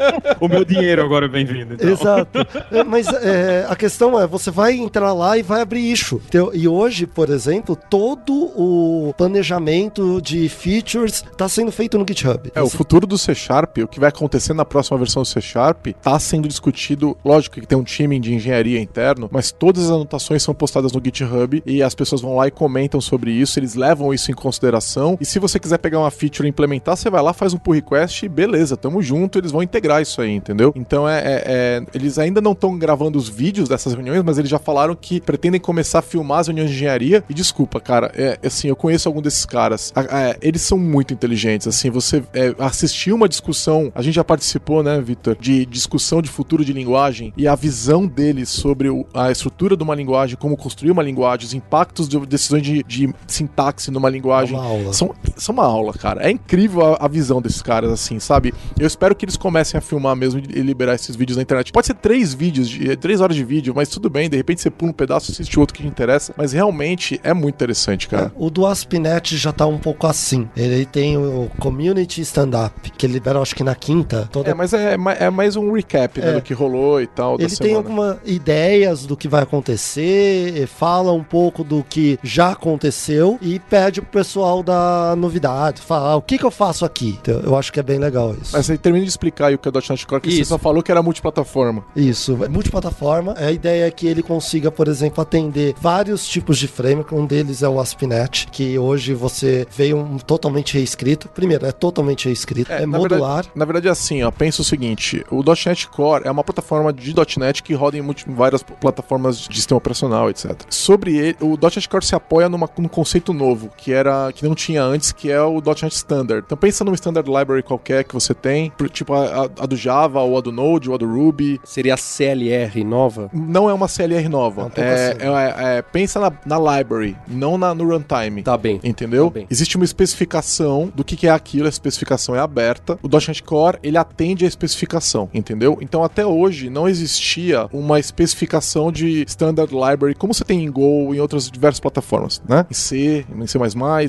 O 0.44 0.48
meu 0.48 0.64
dinheiro 0.64 1.02
agora 1.02 1.26
é 1.26 1.28
bem-vindo. 1.28 1.74
Então. 1.74 1.88
Exato. 1.88 2.38
É, 2.70 2.84
Mas 2.84 3.06
é, 3.08 3.66
a 3.68 3.74
questão 3.74 4.20
é, 4.20 4.26
você 4.26 4.50
vai 4.50 4.74
entrar 4.74 5.12
lá 5.12 5.38
e 5.38 5.42
vai 5.42 5.62
abrir 5.62 5.90
issue. 5.90 6.20
Então, 6.28 6.50
e 6.52 6.68
hoje, 6.68 7.06
por 7.06 7.30
exemplo, 7.30 7.76
todo 7.88 8.32
o 8.32 9.14
planejamento 9.16 10.20
de 10.20 10.48
features 10.48 11.24
está 11.30 11.48
sendo 11.48 11.72
feito 11.72 11.98
no 11.98 12.04
GitHub. 12.06 12.50
É, 12.54 12.62
o 12.62 12.68
futuro 12.68 13.06
do 13.06 13.16
C 13.16 13.34
Sharp, 13.34 13.78
o 13.78 13.88
que 13.88 13.98
vai 13.98 14.08
acontecer 14.08 14.52
na 14.52 14.64
próxima 14.64 14.98
versão 14.98 15.22
do 15.22 15.28
C 15.28 15.40
Sharp, 15.40 15.86
tá 16.02 16.18
sendo 16.18 16.48
discutido. 16.48 17.16
Lógico 17.24 17.60
que 17.60 17.66
tem 17.66 17.78
um 17.78 17.84
time 17.84 18.18
de 18.20 18.34
engenharia 18.34 18.80
interno, 18.80 19.28
mas 19.32 19.50
todas 19.50 19.84
as 19.84 19.90
anotações 19.90 20.42
são 20.42 20.54
postadas 20.54 20.92
no 20.92 21.00
GitHub 21.02 21.62
e 21.64 21.82
as 21.82 21.94
pessoas 21.94 22.20
vão 22.20 22.36
lá 22.36 22.48
e 22.48 22.50
comentam 22.50 23.00
sobre 23.00 23.30
isso, 23.30 23.58
eles 23.58 23.74
levam 23.74 24.12
isso 24.12 24.30
em 24.30 24.34
consideração. 24.34 25.16
E 25.20 25.24
se 25.24 25.38
você 25.38 25.58
quiser 25.58 25.78
pegar 25.78 25.98
uma 26.00 26.10
feature 26.10 26.46
e 26.46 26.50
implementar, 26.50 26.96
você 26.96 27.08
vai 27.08 27.22
lá, 27.22 27.32
faz 27.32 27.54
um 27.54 27.58
pull 27.58 27.74
request 27.74 28.24
e 28.24 28.28
beleza, 28.28 28.76
tamo 28.76 29.02
junto, 29.02 29.38
eles 29.38 29.50
vão 29.50 29.62
integrar 29.62 30.02
isso 30.02 30.20
aí, 30.20 30.30
entendeu? 30.34 30.72
Então 30.76 31.08
é, 31.08 31.18
é- 31.18 31.42
é- 31.46 31.82
eles 31.94 32.18
ainda 32.18 32.40
não 32.40 32.52
estão 32.52 32.76
gravando 32.78 33.18
os 33.18 33.28
vídeos 33.28 33.68
dessas 33.68 33.92
reuniões, 33.94 34.22
mas 34.22 34.38
eles 34.38 34.50
já 34.50 34.58
falaram 34.58 34.94
que 34.94 35.20
pretendem 35.20 35.60
começar 35.60 36.00
a 36.00 36.02
filmar 36.02 36.40
as 36.40 36.46
reuniões 36.48 36.70
de 36.70 36.76
engenharia. 36.76 37.24
E 37.28 37.34
desculpa, 37.34 37.80
cara, 37.80 38.10
é, 38.14 38.38
assim, 38.44 38.68
eu 38.68 38.76
conheço 38.76 39.08
algum 39.08 39.22
desses 39.22 39.44
caras. 39.44 39.92
A- 39.94 40.36
eles 40.42 40.62
são 40.62 40.78
muito 40.78 41.12
inteligentes, 41.14 41.66
assim, 41.66 41.90
você 41.90 42.22
é, 42.32 42.54
assistir 42.58 43.12
uma 43.12 43.28
discussão, 43.28 43.90
a 43.94 44.02
gente 44.02 44.14
já 44.14 44.24
participou, 44.24 44.82
né, 44.82 45.00
Victor, 45.00 45.36
de 45.40 45.64
discussão 45.66 46.20
de 46.22 46.28
futuro 46.28 46.64
de 46.64 46.72
linguagem 46.72 47.32
e 47.36 47.46
a 47.46 47.54
visão 47.54 48.06
deles 48.06 48.48
sobre 48.48 48.88
o- 48.88 49.06
a 49.14 49.30
estrutura 49.30 49.76
de 49.76 49.82
uma 49.82 49.94
linguagem, 49.94 50.36
como 50.36 50.56
construir 50.56 50.90
uma 50.90 51.02
linguagem, 51.02 51.46
os 51.46 51.54
impactos 51.54 52.08
de 52.08 52.18
decisões 52.26 52.62
de, 52.62 52.82
de 52.84 53.14
sintaxe 53.26 53.90
numa 53.90 54.08
linguagem. 54.08 54.56
É 54.56 54.58
uma 54.60 54.66
aula. 54.68 54.92
São, 54.92 55.14
são 55.36 55.52
uma 55.52 55.64
aula, 55.64 55.92
cara. 55.92 56.22
É 56.26 56.30
incrível 56.30 56.94
a, 56.94 57.04
a 57.04 57.08
visão 57.08 57.40
desses 57.42 57.62
caras, 57.62 57.90
assim, 57.90 58.18
sabe? 58.18 58.52
Eu 58.78 58.86
espero 58.86 59.14
que 59.14 59.24
eles 59.24 59.36
comecem 59.36 59.76
a 59.78 59.80
filmar 59.80 60.14
mesmo 60.16 60.23
e 60.34 60.60
liberar 60.60 60.94
esses 60.94 61.14
vídeos 61.16 61.36
na 61.36 61.42
internet. 61.42 61.72
Pode 61.72 61.86
ser 61.86 61.94
três 61.94 62.32
vídeos, 62.32 62.68
de, 62.68 62.96
três 62.96 63.20
horas 63.20 63.36
de 63.36 63.44
vídeo, 63.44 63.72
mas 63.74 63.88
tudo 63.88 64.08
bem, 64.08 64.28
de 64.30 64.36
repente 64.36 64.60
você 64.60 64.70
pula 64.70 64.90
um 64.90 64.94
pedaço, 64.94 65.30
assiste 65.32 65.58
outro 65.58 65.74
que 65.74 65.82
te 65.82 65.88
interessa. 65.88 66.32
Mas 66.36 66.52
realmente 66.52 67.20
é 67.22 67.32
muito 67.34 67.54
interessante, 67.54 68.08
cara. 68.08 68.32
O 68.36 68.50
do 68.50 68.66
ASP.NET 68.66 69.36
já 69.36 69.52
tá 69.52 69.66
um 69.66 69.78
pouco 69.78 70.06
assim. 70.06 70.48
Ele 70.56 70.84
tem 70.86 71.16
o 71.16 71.50
Community 71.58 72.20
Stand-Up, 72.22 72.90
que 72.96 73.06
ele 73.06 73.14
libera, 73.14 73.40
acho 73.40 73.54
que 73.54 73.64
na 73.64 73.74
quinta. 73.74 74.28
Toda... 74.32 74.50
É, 74.50 74.54
mas 74.54 74.72
é, 74.72 74.96
ma- 74.96 75.12
é 75.12 75.30
mais 75.30 75.56
um 75.56 75.72
recap 75.72 76.20
né, 76.20 76.30
É. 76.30 76.32
do 76.34 76.42
que 76.42 76.54
rolou 76.54 77.00
e 77.00 77.06
tal. 77.06 77.36
Ele 77.40 77.54
tem 77.56 77.74
algumas 77.74 78.16
ideias 78.24 79.06
do 79.06 79.16
que 79.16 79.28
vai 79.28 79.42
acontecer, 79.42 80.66
fala 80.66 81.12
um 81.12 81.22
pouco 81.22 81.62
do 81.64 81.84
que 81.84 82.18
já 82.22 82.50
aconteceu 82.52 83.38
e 83.40 83.58
pede 83.58 84.00
pro 84.00 84.10
pessoal 84.10 84.62
da 84.62 85.14
novidade, 85.16 85.80
falar 85.80 86.12
ah, 86.12 86.16
o 86.16 86.22
que 86.22 86.38
que 86.38 86.44
eu 86.44 86.50
faço 86.50 86.84
aqui. 86.84 87.18
Então, 87.20 87.40
eu 87.40 87.56
acho 87.56 87.72
que 87.72 87.80
é 87.80 87.82
bem 87.82 87.98
legal 87.98 88.34
isso. 88.40 88.50
Mas 88.52 88.68
aí 88.70 88.78
termina 88.78 89.04
de 89.04 89.10
explicar 89.10 89.46
aí 89.46 89.54
o 89.54 89.58
que 89.58 89.68
é 89.68 89.70
o 89.70 89.74
.NET 89.74 90.03
Core, 90.06 90.20
que 90.20 90.30
você 90.30 90.42
Isso. 90.42 90.50
só 90.50 90.58
falou 90.58 90.82
que 90.82 90.90
era 90.90 91.02
multiplataforma. 91.02 91.84
Isso, 91.94 92.32
é 92.44 92.48
multiplataforma. 92.48 92.94
plataforma. 92.94 93.34
A 93.38 93.52
ideia 93.52 93.86
é 93.86 93.90
que 93.90 94.06
ele 94.06 94.22
consiga, 94.22 94.70
por 94.70 94.88
exemplo, 94.88 95.22
atender 95.22 95.74
vários 95.80 96.26
tipos 96.26 96.58
de 96.58 96.68
framework. 96.68 97.14
Um 97.14 97.26
deles 97.26 97.62
é 97.62 97.68
o 97.68 97.80
ASP.NET, 97.80 98.48
que 98.50 98.78
hoje 98.78 99.14
você 99.14 99.66
veio 99.70 99.98
um, 99.98 100.18
totalmente 100.18 100.74
reescrito. 100.74 101.28
Primeiro, 101.28 101.66
é 101.66 101.72
totalmente 101.72 102.26
reescrito, 102.26 102.72
é, 102.72 102.80
na 102.80 102.98
modular. 102.98 103.20
Verdade, 103.20 103.50
na 103.54 103.64
verdade 103.64 103.88
é 103.88 103.90
assim, 103.90 104.22
ó, 104.22 104.30
pensa 104.30 104.62
o 104.62 104.64
seguinte, 104.64 105.24
o 105.30 105.42
.NET 105.42 105.88
Core 105.88 106.26
é 106.26 106.30
uma 106.30 106.44
plataforma 106.44 106.92
de 106.92 107.14
.NET 107.38 107.62
que 107.62 107.74
roda 107.74 107.96
em 107.96 108.02
multi, 108.02 108.24
várias 108.28 108.62
plataformas 108.62 109.40
de 109.48 109.56
sistema 109.56 109.78
operacional, 109.78 110.30
etc. 110.30 110.62
Sobre 110.68 111.16
ele, 111.16 111.36
o 111.40 111.58
.NET 111.60 111.88
Core 111.88 112.04
se 112.04 112.14
apoia 112.14 112.48
numa, 112.48 112.68
num 112.78 112.88
conceito 112.88 113.32
novo, 113.32 113.70
que 113.76 113.92
era 113.92 114.32
que 114.32 114.44
não 114.44 114.54
tinha 114.54 114.82
antes, 114.82 115.12
que 115.12 115.30
é 115.30 115.40
o 115.40 115.60
.NET 115.60 115.94
Standard. 115.94 116.44
Então 116.46 116.58
pensa 116.58 116.84
num 116.84 116.94
Standard 116.94 117.28
Library 117.28 117.62
qualquer 117.62 118.04
que 118.04 118.14
você 118.14 118.34
tem, 118.34 118.72
tipo 118.92 119.14
a, 119.14 119.44
a, 119.44 119.66
do 119.66 119.76
Java, 119.76 119.93
ou 120.02 120.38
a 120.38 120.40
do 120.40 120.52
Node, 120.52 120.88
ou 120.88 120.94
a 120.94 120.98
do 120.98 121.06
Ruby. 121.06 121.60
Seria 121.64 121.94
a 121.94 121.96
CLR 121.96 122.82
nova? 122.84 123.30
Não 123.32 123.68
é 123.68 123.74
uma 123.74 123.88
CLR 123.88 124.28
nova. 124.28 124.70
É, 124.76 125.16
é, 125.20 125.26
é, 125.26 125.78
é, 125.78 125.82
pensa 125.82 126.20
na, 126.20 126.32
na 126.44 126.78
library, 126.78 127.16
não 127.28 127.56
na, 127.56 127.74
no 127.74 127.88
runtime. 127.88 128.42
Tá 128.42 128.56
bem. 128.56 128.80
Entendeu? 128.82 129.26
Tá 129.26 129.34
bem. 129.34 129.46
Existe 129.50 129.76
uma 129.76 129.84
especificação 129.84 130.92
do 130.94 131.04
que, 131.04 131.16
que 131.16 131.26
é 131.26 131.30
aquilo, 131.30 131.66
a 131.66 131.68
especificação 131.68 132.34
é 132.34 132.40
aberta. 132.40 132.98
O 133.02 133.08
.NET 133.08 133.42
Core, 133.42 133.78
ele 133.82 133.96
atende 133.96 134.44
a 134.44 134.48
especificação, 134.48 135.28
entendeu? 135.32 135.78
Então 135.80 136.02
até 136.02 136.24
hoje 136.24 136.68
não 136.70 136.88
existia 136.88 137.68
uma 137.72 137.98
especificação 137.98 138.90
de 138.90 139.22
Standard 139.28 139.72
Library, 139.72 140.14
como 140.14 140.34
você 140.34 140.44
tem 140.44 140.64
em 140.64 140.70
Go 140.70 141.14
e 141.14 141.18
em 141.18 141.20
outras 141.20 141.50
diversas 141.50 141.80
plataformas, 141.80 142.42
né? 142.48 142.66
Em 142.70 142.74
C, 142.74 143.26
em 143.34 143.46
C++, 143.46 143.58